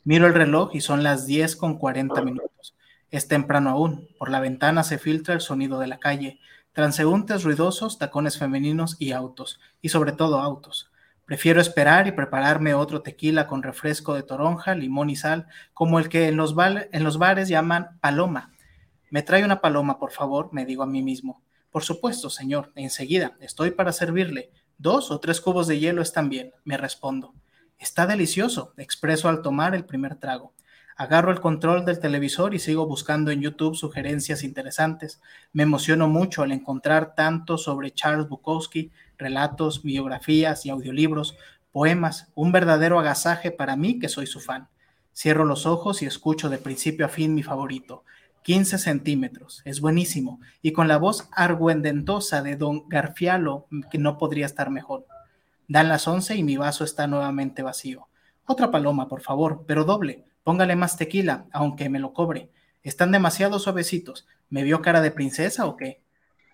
Miro 0.03 0.27
el 0.27 0.33
reloj 0.33 0.71
y 0.75 0.81
son 0.81 1.03
las 1.03 1.27
10 1.27 1.57
con 1.57 1.77
40 1.77 2.23
minutos. 2.23 2.75
Es 3.11 3.29
temprano 3.29 3.69
aún. 3.69 4.09
Por 4.19 4.31
la 4.31 4.41
ventana 4.41 4.83
se 4.83 4.97
filtra 4.97 5.35
el 5.35 5.43
sonido 5.43 5.79
de 5.79 5.89
la 5.89 5.99
calle. 5.99 6.41
Transeúntes 6.73 7.45
ruidosos, 7.45 7.99
tacones 7.99 8.39
femeninos 8.39 8.97
y 8.99 9.13
autos. 9.13 9.61
Y 9.83 9.91
sobre 9.91 10.13
todo 10.13 10.41
autos. 10.41 10.91
Prefiero 11.27 11.61
esperar 11.61 12.09
y 12.09 12.13
prepararme 12.13 12.73
otro 12.73 13.03
tequila 13.03 13.47
con 13.47 13.63
refresco 13.63 14.15
de 14.15 14.23
toronja, 14.23 14.75
limón 14.75 15.11
y 15.11 15.17
sal, 15.17 15.49
como 15.75 15.99
el 15.99 16.09
que 16.09 16.29
en 16.29 16.37
los, 16.39 16.55
en 16.59 17.05
los 17.05 17.19
bares 17.19 17.49
llaman 17.49 17.99
paloma. 18.01 18.53
Me 19.11 19.23
trae 19.23 19.45
una 19.45 19.61
paloma, 19.61 19.99
por 19.99 20.13
favor, 20.13 20.49
me 20.51 20.65
digo 20.65 20.83
a 20.83 20.87
mí 20.87 21.03
mismo. 21.03 21.43
Por 21.71 21.85
supuesto, 21.85 22.31
señor, 22.31 22.73
enseguida, 22.75 23.37
estoy 23.41 23.71
para 23.71 23.93
servirle. 23.93 24.51
Dos 24.83 25.13
o 25.13 25.21
tres 25.21 25.41
cubos 25.41 25.69
de 25.69 25.79
hielo 25.79 26.03
están 26.03 26.29
bien, 26.29 26.51
me 26.65 26.77
respondo. 26.77 27.35
Está 27.79 28.05
delicioso, 28.05 28.75
expreso 28.77 29.29
al 29.29 29.41
tomar 29.41 29.77
el 29.77 29.85
primer 29.85 30.17
trago. 30.17 30.55
Agarro 30.97 31.31
el 31.31 31.41
control 31.41 31.85
del 31.85 32.01
televisor 32.01 32.53
y 32.53 32.59
sigo 32.59 32.85
buscando 32.89 33.31
en 33.31 33.41
YouTube 33.41 33.77
sugerencias 33.77 34.43
interesantes. 34.43 35.21
Me 35.53 35.63
emociono 35.63 36.09
mucho 36.09 36.43
al 36.43 36.51
encontrar 36.51 37.15
tanto 37.15 37.59
sobre 37.59 37.93
Charles 37.93 38.29
Bukowski, 38.29 38.91
relatos, 39.19 39.85
biografías 39.85 40.67
y 40.67 40.71
audiolibros, 40.71 41.37
poemas, 41.71 42.33
un 42.35 42.51
verdadero 42.51 42.99
agasaje 42.99 43.53
para 43.53 43.77
mí 43.77 44.01
que 44.01 44.09
soy 44.09 44.27
su 44.27 44.41
fan. 44.41 44.69
Cierro 45.15 45.45
los 45.45 45.65
ojos 45.65 46.03
y 46.03 46.07
escucho 46.07 46.49
de 46.51 46.59
principio 46.59 47.07
a 47.07 47.09
fin 47.09 47.37
mi 47.37 47.45
favorito, 47.45 48.03
15 48.43 48.79
centímetros, 48.79 49.63
es 49.65 49.81
buenísimo, 49.81 50.41
y 50.63 50.73
con 50.73 50.89
la 50.89 50.99
voz 50.99 51.29
argüendentosa 51.33 52.43
de 52.43 52.57
don 52.57 52.89
Garfialo, 52.89 53.67
que 53.91 53.99
no 53.99 54.19
podría 54.19 54.47
estar 54.47 54.71
mejor. 54.71 55.07
Dan 55.69 55.89
las 55.89 56.09
11 56.09 56.37
y 56.37 56.43
mi 56.43 56.57
vaso 56.57 56.85
está 56.85 57.07
nuevamente 57.07 57.63
vacío. 57.63 58.09
Otra 58.45 58.71
paloma, 58.71 59.09
por 59.09 59.21
favor, 59.21 59.65
pero 59.67 59.85
doble. 59.85 60.25
Póngale 60.43 60.75
más 60.75 60.97
tequila, 60.97 61.47
aunque 61.53 61.89
me 61.89 62.01
lo 62.01 62.13
cobre. 62.13 62.51
Están 62.83 63.13
demasiado 63.13 63.59
suavecitos. 63.61 64.27
¿Me 64.51 64.65
vio 64.65 64.83
cara 64.83 65.01
de 65.01 65.13
princesa 65.13 65.67
o 65.67 65.77
qué? 65.77 66.03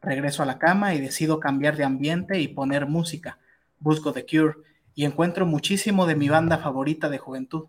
Regreso 0.03 0.43
a 0.43 0.47
la 0.47 0.59
cama 0.59 0.95
y 0.95 1.01
decido 1.01 1.41
cambiar 1.41 1.77
de 1.77 1.85
ambiente 1.85 2.39
y 2.41 2.49
poner 2.49 2.87
música. 2.87 3.39
Busco 3.81 4.13
The 4.13 4.27
Cure 4.27 4.59
y 4.95 5.05
encuentro 5.07 5.47
muchísimo 5.47 6.07
de 6.07 6.15
mi 6.15 6.29
banda 6.29 6.59
favorita 6.59 7.09
de 7.09 7.19
juventud. 7.19 7.69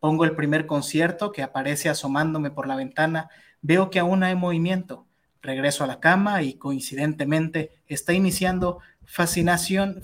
Pongo 0.00 0.24
el 0.24 0.34
primer 0.34 0.66
concierto 0.66 1.30
que 1.30 1.42
aparece 1.42 1.88
asomándome 1.88 2.50
por 2.50 2.66
la 2.66 2.74
ventana 2.74 3.30
Veo 3.62 3.90
que 3.90 4.00
aún 4.00 4.24
hay 4.24 4.34
movimiento. 4.34 5.06
Regreso 5.40 5.84
a 5.84 5.86
la 5.86 6.00
cama 6.00 6.42
y 6.42 6.54
coincidentemente 6.54 7.70
está 7.86 8.12
iniciando 8.12 8.80
Fascination, 9.04 10.00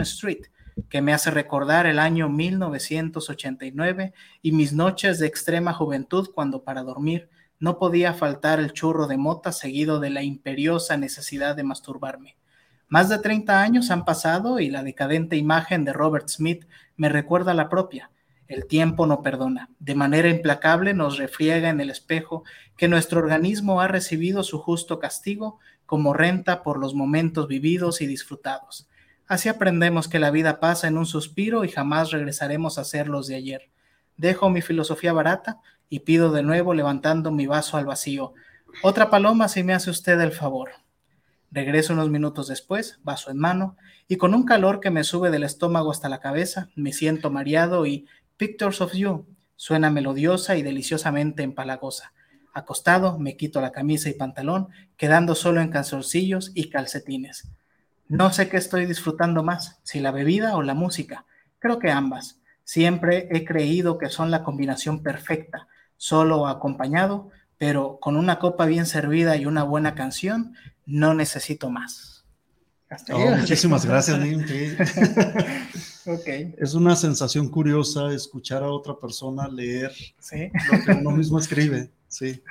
Street, 0.00 0.46
que 0.88 1.02
me 1.02 1.12
hace 1.12 1.32
recordar 1.32 1.86
el 1.86 1.98
año 1.98 2.28
1989 2.28 4.14
y 4.42 4.52
mis 4.52 4.72
noches 4.72 5.18
de 5.18 5.26
extrema 5.26 5.72
juventud 5.72 6.30
cuando 6.32 6.62
para 6.62 6.82
dormir 6.82 7.28
no 7.58 7.78
podía 7.78 8.14
faltar 8.14 8.60
el 8.60 8.72
churro 8.72 9.08
de 9.08 9.16
mota 9.16 9.50
seguido 9.50 9.98
de 9.98 10.10
la 10.10 10.22
imperiosa 10.22 10.96
necesidad 10.96 11.56
de 11.56 11.64
masturbarme. 11.64 12.36
Más 12.88 13.08
de 13.08 13.18
30 13.18 13.60
años 13.60 13.90
han 13.90 14.04
pasado 14.04 14.60
y 14.60 14.70
la 14.70 14.84
decadente 14.84 15.36
imagen 15.36 15.84
de 15.84 15.92
Robert 15.92 16.28
Smith 16.28 16.66
me 16.96 17.08
recuerda 17.08 17.54
la 17.54 17.68
propia. 17.68 18.10
El 18.52 18.66
tiempo 18.66 19.06
no 19.06 19.22
perdona. 19.22 19.70
De 19.78 19.94
manera 19.94 20.28
implacable 20.28 20.92
nos 20.92 21.16
refriega 21.16 21.70
en 21.70 21.80
el 21.80 21.88
espejo 21.88 22.44
que 22.76 22.86
nuestro 22.86 23.20
organismo 23.20 23.80
ha 23.80 23.88
recibido 23.88 24.42
su 24.42 24.58
justo 24.58 24.98
castigo 24.98 25.58
como 25.86 26.12
renta 26.12 26.62
por 26.62 26.78
los 26.78 26.94
momentos 26.94 27.48
vividos 27.48 28.02
y 28.02 28.06
disfrutados. 28.06 28.90
Así 29.26 29.48
aprendemos 29.48 30.06
que 30.06 30.18
la 30.18 30.30
vida 30.30 30.60
pasa 30.60 30.86
en 30.86 30.98
un 30.98 31.06
suspiro 31.06 31.64
y 31.64 31.70
jamás 31.70 32.10
regresaremos 32.10 32.76
a 32.76 32.84
ser 32.84 33.08
los 33.08 33.26
de 33.26 33.36
ayer. 33.36 33.70
Dejo 34.18 34.50
mi 34.50 34.60
filosofía 34.60 35.14
barata 35.14 35.60
y 35.88 36.00
pido 36.00 36.30
de 36.30 36.42
nuevo 36.42 36.74
levantando 36.74 37.30
mi 37.30 37.46
vaso 37.46 37.78
al 37.78 37.86
vacío. 37.86 38.34
Otra 38.82 39.08
paloma 39.08 39.48
si 39.48 39.62
me 39.64 39.72
hace 39.72 39.88
usted 39.88 40.20
el 40.20 40.32
favor. 40.32 40.72
Regreso 41.50 41.94
unos 41.94 42.10
minutos 42.10 42.48
después, 42.48 42.98
vaso 43.02 43.30
en 43.30 43.38
mano, 43.38 43.76
y 44.08 44.16
con 44.16 44.34
un 44.34 44.44
calor 44.44 44.80
que 44.80 44.90
me 44.90 45.04
sube 45.04 45.30
del 45.30 45.42
estómago 45.42 45.90
hasta 45.90 46.08
la 46.08 46.20
cabeza, 46.20 46.68
me 46.76 46.92
siento 46.92 47.30
mareado 47.30 47.86
y 47.86 48.06
Pictures 48.42 48.80
of 48.80 48.92
You 48.92 49.24
suena 49.54 49.88
melodiosa 49.88 50.56
y 50.56 50.64
deliciosamente 50.64 51.44
empalagosa. 51.44 52.12
Acostado, 52.52 53.16
me 53.20 53.36
quito 53.36 53.60
la 53.60 53.70
camisa 53.70 54.10
y 54.10 54.14
pantalón, 54.14 54.66
quedando 54.96 55.36
solo 55.36 55.60
en 55.60 55.68
calzoncillos 55.68 56.50
y 56.52 56.68
calcetines. 56.68 57.52
No 58.08 58.32
sé 58.32 58.48
qué 58.48 58.56
estoy 58.56 58.86
disfrutando 58.86 59.44
más, 59.44 59.78
si 59.84 60.00
la 60.00 60.10
bebida 60.10 60.56
o 60.56 60.62
la 60.62 60.74
música. 60.74 61.24
Creo 61.60 61.78
que 61.78 61.92
ambas. 61.92 62.40
Siempre 62.64 63.28
he 63.30 63.44
creído 63.44 63.96
que 63.96 64.08
son 64.08 64.32
la 64.32 64.42
combinación 64.42 65.04
perfecta, 65.04 65.68
solo 65.96 66.40
o 66.40 66.46
acompañado, 66.48 67.30
pero 67.58 68.00
con 68.00 68.16
una 68.16 68.40
copa 68.40 68.66
bien 68.66 68.86
servida 68.86 69.36
y 69.36 69.46
una 69.46 69.62
buena 69.62 69.94
canción, 69.94 70.56
no 70.84 71.14
necesito 71.14 71.70
más. 71.70 72.24
Oh, 73.12 73.36
muchísimas 73.36 73.86
gracias, 73.86 74.18
Es 76.04 76.74
una 76.74 76.96
sensación 76.96 77.48
curiosa 77.48 78.12
escuchar 78.12 78.62
a 78.62 78.70
otra 78.70 78.98
persona 78.98 79.46
leer 79.46 79.92
lo 80.70 80.84
que 80.84 80.92
uno 80.92 81.10
mismo 81.12 81.38
escribe, 81.38 81.92
sí, 82.08 82.42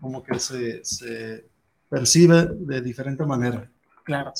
como 0.00 0.22
que 0.22 0.38
se, 0.38 1.46
percibe 1.88 2.48
de 2.58 2.80
diferente 2.80 3.24
manera. 3.24 3.68
Claro. 4.04 4.32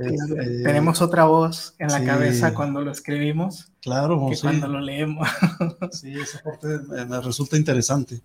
Este, 0.00 0.64
Tenemos 0.64 1.00
otra 1.00 1.26
voz 1.26 1.76
en 1.78 1.86
la 1.86 2.04
cabeza 2.04 2.52
cuando 2.52 2.80
lo 2.80 2.90
escribimos. 2.90 3.70
Claro, 3.80 4.26
que 4.28 4.36
cuando 4.40 4.66
lo 4.66 4.80
leemos. 4.80 5.28
Sí, 5.92 6.12
esa 6.12 6.42
parte 6.42 6.66
me 7.06 7.20
resulta 7.20 7.56
interesante. 7.56 8.20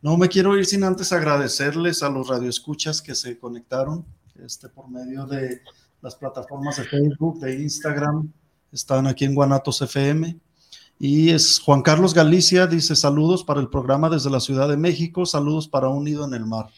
No 0.00 0.16
me 0.16 0.30
quiero 0.30 0.56
ir 0.56 0.64
sin 0.64 0.82
antes 0.82 1.12
agradecerles 1.12 2.02
a 2.02 2.08
los 2.08 2.28
radioescuchas 2.28 3.02
que 3.02 3.14
se 3.14 3.38
conectaron 3.38 4.06
este, 4.42 4.70
por 4.70 4.88
medio 4.88 5.26
de 5.26 5.60
las 6.04 6.16
plataformas 6.16 6.76
de 6.76 6.84
Facebook, 6.84 7.40
de 7.40 7.62
Instagram, 7.62 8.30
están 8.70 9.06
aquí 9.06 9.24
en 9.24 9.34
Guanatos 9.34 9.80
FM. 9.80 10.38
Y 10.98 11.30
es 11.30 11.58
Juan 11.58 11.80
Carlos 11.80 12.12
Galicia, 12.12 12.66
dice 12.66 12.94
saludos 12.94 13.42
para 13.42 13.58
el 13.60 13.70
programa 13.70 14.10
desde 14.10 14.28
la 14.28 14.38
Ciudad 14.38 14.68
de 14.68 14.76
México, 14.76 15.24
saludos 15.24 15.66
para 15.66 15.88
Unido 15.88 16.26
en 16.26 16.34
el 16.34 16.44
Mar. 16.44 16.68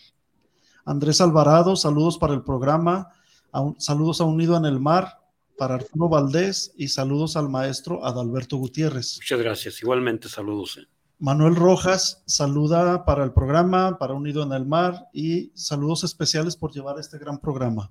Andrés 0.84 1.20
Alvarado, 1.20 1.74
saludos 1.74 2.18
para 2.18 2.34
el 2.34 2.44
programa, 2.44 3.08
saludos 3.78 4.20
a 4.20 4.24
Unido 4.24 4.56
en 4.56 4.64
el 4.64 4.78
Mar, 4.78 5.18
para 5.58 5.74
Arturo 5.74 6.08
Valdés 6.08 6.72
y 6.76 6.86
saludos 6.86 7.36
al 7.36 7.48
maestro 7.48 8.04
Adalberto 8.04 8.56
Gutiérrez. 8.58 9.18
Muchas 9.20 9.40
gracias, 9.40 9.82
igualmente 9.82 10.28
saludos. 10.28 10.78
Eh. 10.80 10.86
Manuel 11.18 11.56
Rojas 11.56 12.22
saluda 12.26 13.04
para 13.04 13.24
el 13.24 13.32
programa, 13.32 13.98
para 13.98 14.14
Unido 14.14 14.44
en 14.44 14.52
el 14.52 14.66
Mar 14.66 15.08
y 15.12 15.50
saludos 15.54 16.04
especiales 16.04 16.54
por 16.54 16.72
llevar 16.72 17.00
este 17.00 17.18
gran 17.18 17.38
programa. 17.38 17.90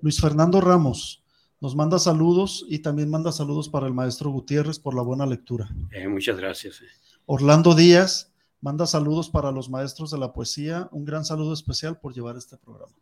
Luis 0.00 0.20
Fernando 0.20 0.60
Ramos 0.60 1.24
nos 1.60 1.74
manda 1.74 1.98
saludos 1.98 2.64
y 2.68 2.78
también 2.78 3.10
manda 3.10 3.32
saludos 3.32 3.68
para 3.68 3.88
el 3.88 3.94
maestro 3.94 4.30
Gutiérrez 4.30 4.78
por 4.78 4.94
la 4.94 5.02
buena 5.02 5.26
lectura. 5.26 5.68
Eh, 5.90 6.06
muchas 6.06 6.36
gracias. 6.36 6.80
Eh. 6.80 6.84
Orlando 7.26 7.74
Díaz 7.74 8.30
manda 8.60 8.86
saludos 8.86 9.28
para 9.28 9.50
los 9.50 9.68
maestros 9.68 10.12
de 10.12 10.18
la 10.18 10.32
poesía. 10.32 10.88
Un 10.92 11.04
gran 11.04 11.24
saludo 11.24 11.52
especial 11.52 11.98
por 11.98 12.14
llevar 12.14 12.36
este 12.36 12.56
programa. 12.56 12.92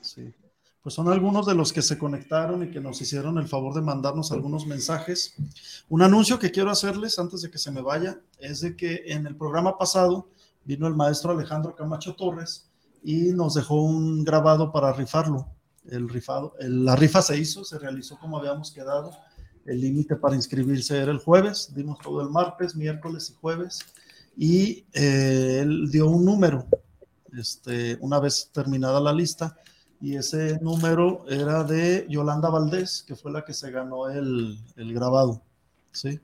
Sí. 0.00 0.34
Pues 0.82 0.96
son 0.96 1.08
algunos 1.08 1.46
de 1.46 1.54
los 1.54 1.72
que 1.72 1.80
se 1.80 1.96
conectaron 1.96 2.64
y 2.64 2.70
que 2.70 2.80
nos 2.80 3.00
hicieron 3.00 3.38
el 3.38 3.46
favor 3.46 3.72
de 3.72 3.82
mandarnos 3.82 4.32
algunos 4.32 4.66
mensajes. 4.66 5.36
Un 5.88 6.02
anuncio 6.02 6.40
que 6.40 6.50
quiero 6.50 6.72
hacerles 6.72 7.20
antes 7.20 7.42
de 7.42 7.52
que 7.52 7.58
se 7.58 7.70
me 7.70 7.82
vaya 7.82 8.18
es 8.40 8.62
de 8.62 8.76
que 8.76 9.04
en 9.06 9.28
el 9.28 9.36
programa 9.36 9.78
pasado 9.78 10.28
vino 10.64 10.88
el 10.88 10.96
maestro 10.96 11.30
Alejandro 11.30 11.76
Camacho 11.76 12.16
Torres 12.16 12.68
y 13.04 13.32
nos 13.32 13.54
dejó 13.54 13.80
un 13.80 14.24
grabado 14.24 14.72
para 14.72 14.92
rifarlo 14.92 15.46
el 15.90 16.08
rifado, 16.08 16.54
la 16.60 16.96
rifa 16.96 17.22
se 17.22 17.38
hizo, 17.38 17.64
se 17.64 17.78
realizó 17.78 18.18
como 18.18 18.38
habíamos 18.38 18.70
quedado. 18.70 19.10
El 19.64 19.80
límite 19.80 20.16
para 20.16 20.34
inscribirse 20.34 20.98
era 20.98 21.12
el 21.12 21.18
jueves, 21.18 21.72
dimos 21.74 21.98
todo 22.00 22.20
el 22.20 22.30
martes, 22.30 22.74
miércoles 22.74 23.30
y 23.30 23.34
jueves, 23.40 23.80
y 24.36 24.84
eh, 24.92 25.60
él 25.62 25.90
dio 25.90 26.08
un 26.08 26.24
número, 26.24 26.66
este, 27.38 27.96
una 28.00 28.18
vez 28.18 28.50
terminada 28.52 29.00
la 29.00 29.12
lista, 29.12 29.56
y 30.00 30.16
ese 30.16 30.58
número 30.60 31.24
era 31.28 31.62
de 31.62 32.06
Yolanda 32.08 32.50
Valdés, 32.50 33.04
que 33.06 33.14
fue 33.14 33.30
la 33.30 33.44
que 33.44 33.54
se 33.54 33.70
ganó 33.70 34.08
el, 34.08 34.58
el 34.76 34.92
grabado, 34.92 35.42
¿sí? 35.92 36.18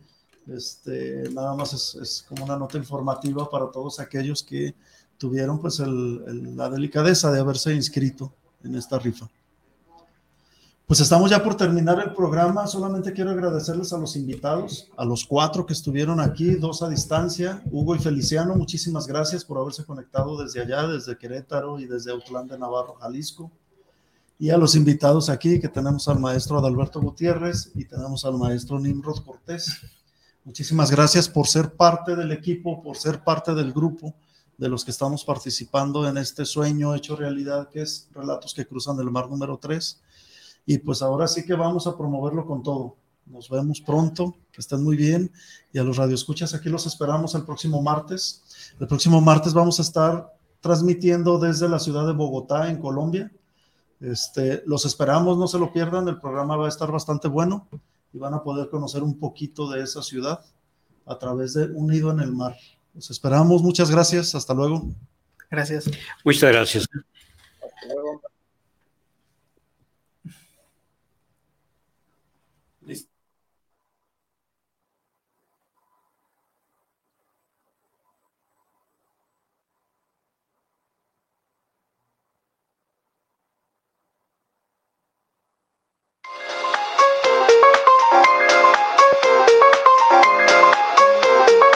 Este, 0.48 1.24
nada 1.32 1.54
más 1.54 1.74
es, 1.74 2.24
como 2.26 2.44
una 2.44 2.56
nota 2.56 2.78
informativa 2.78 3.48
para 3.50 3.70
todos 3.70 4.00
aquellos 4.00 4.42
que 4.42 4.74
tuvieron 5.18 5.61
pues 5.61 5.78
la 5.80 6.70
delicadeza 6.70 7.30
de 7.30 7.40
haberse 7.40 7.74
inscrito 7.74 8.32
en 8.64 8.74
esta 8.74 8.98
rifa. 8.98 9.28
Pues 10.89 11.01
estamos 11.01 11.30
ya 11.30 11.45
por 11.45 11.55
terminar 11.55 12.03
el 12.03 12.14
programa. 12.14 12.66
Solamente 12.66 13.12
quiero 13.12 13.32
agradecerles 13.32 13.93
a 13.93 13.99
los 13.99 14.16
invitados, 14.16 14.89
a 14.97 15.05
los 15.05 15.26
cuatro 15.26 15.66
que 15.66 15.74
estuvieron 15.74 16.18
aquí, 16.18 16.55
dos 16.55 16.82
a 16.82 16.89
distancia, 16.89 17.62
Hugo 17.70 17.95
y 17.95 17.99
Feliciano. 17.99 18.55
Muchísimas 18.55 19.07
gracias 19.07 19.45
por 19.45 19.59
haberse 19.59 19.84
conectado 19.84 20.43
desde 20.43 20.62
allá, 20.62 20.86
desde 20.86 21.18
Querétaro 21.18 21.78
y 21.78 21.84
desde 21.84 22.11
Autlán 22.11 22.47
de 22.47 22.59
Navarro, 22.59 22.95
Jalisco. 22.95 23.53
Y 24.39 24.49
a 24.49 24.57
los 24.57 24.74
invitados 24.74 25.28
aquí, 25.28 25.61
que 25.61 25.68
tenemos 25.68 26.09
al 26.09 26.20
maestro 26.20 26.59
Adalberto 26.59 27.03
Gutiérrez 27.03 27.70
y 27.74 27.84
tenemos 27.84 28.24
al 28.24 28.39
maestro 28.39 28.80
Nimrod 28.80 29.18
Cortés. 29.26 29.82
Muchísimas 30.43 30.91
gracias 30.91 31.28
por 31.28 31.49
ser 31.49 31.70
parte 31.74 32.16
del 32.16 32.32
equipo, 32.32 32.82
por 32.82 32.97
ser 32.97 33.22
parte 33.22 33.55
del 33.55 33.74
grupo 33.74 34.14
de 34.57 34.70
los 34.70 34.86
que 34.86 34.91
estamos 34.91 35.22
participando 35.22 36.09
en 36.09 36.16
este 36.16 36.47
sueño 36.47 36.95
hecho 36.95 37.14
realidad, 37.14 37.68
que 37.68 37.82
es 37.82 38.09
Relatos 38.14 38.55
que 38.55 38.66
cruzan 38.66 38.99
el 39.01 39.11
mar 39.11 39.28
número 39.28 39.59
3 39.59 40.01
y 40.69 40.77
pues 40.77 41.01
ahora 41.01 41.27
sí 41.27 41.47
que 41.47 41.55
vamos 41.55 41.87
a 41.87 41.97
promoverlo 41.97 42.45
con 42.45 42.62
todo. 42.62 42.95
Nos 43.25 43.49
vemos 43.49 43.81
pronto, 43.81 44.37
que 44.53 44.61
estén 44.61 44.85
muy 44.85 44.99
bien. 44.99 45.33
Y 45.73 45.79
a 45.79 45.83
los 45.83 45.97
radioescuchas, 45.97 46.53
aquí 46.53 46.69
los 46.69 46.85
esperamos 46.85 47.35
el 47.35 47.45
próximo 47.45 47.81
martes. 47.81 48.75
El 48.79 48.87
próximo 48.87 49.19
martes 49.23 49.55
vamos 49.55 49.79
a 49.79 49.83
estar 49.83 50.31
transmitiendo 50.61 51.39
desde 51.39 51.71
la 51.71 51.79
ciudad 51.79 52.07
de 52.07 52.12
Bogotá, 52.12 52.69
en 52.69 52.83
Colombia. 52.83 53.33
Este, 53.99 54.62
los 54.66 54.85
esperamos, 54.85 55.39
no 55.39 55.49
se 55.49 55.59
lo 55.59 55.73
pierdan. 55.73 56.07
El 56.07 56.21
programa 56.21 56.59
va 56.59 56.66
a 56.66 56.69
estar 56.69 56.93
bastante 56.93 57.29
bueno 57.29 57.66
y 58.12 58.19
van 58.19 58.35
a 58.35 58.43
poder 58.43 58.69
conocer 58.69 59.03
un 59.03 59.19
poquito 59.19 59.71
de 59.71 59.83
esa 59.83 60.03
ciudad 60.03 60.45
a 61.07 61.19
través 61.19 61.55
de 61.55 61.64
Unido 61.64 62.11
en 62.11 62.21
el 62.21 62.33
Mar. 62.33 62.57
Los 62.93 63.11
esperamos. 63.11 63.62
Muchas 63.62 63.91
gracias. 63.91 64.35
Hasta 64.35 64.53
luego. 64.53 64.87
Gracias. 65.51 65.87
Muchas 66.27 66.53
gracias. 66.53 66.87
Hasta 67.62 67.95
luego. 67.95 68.21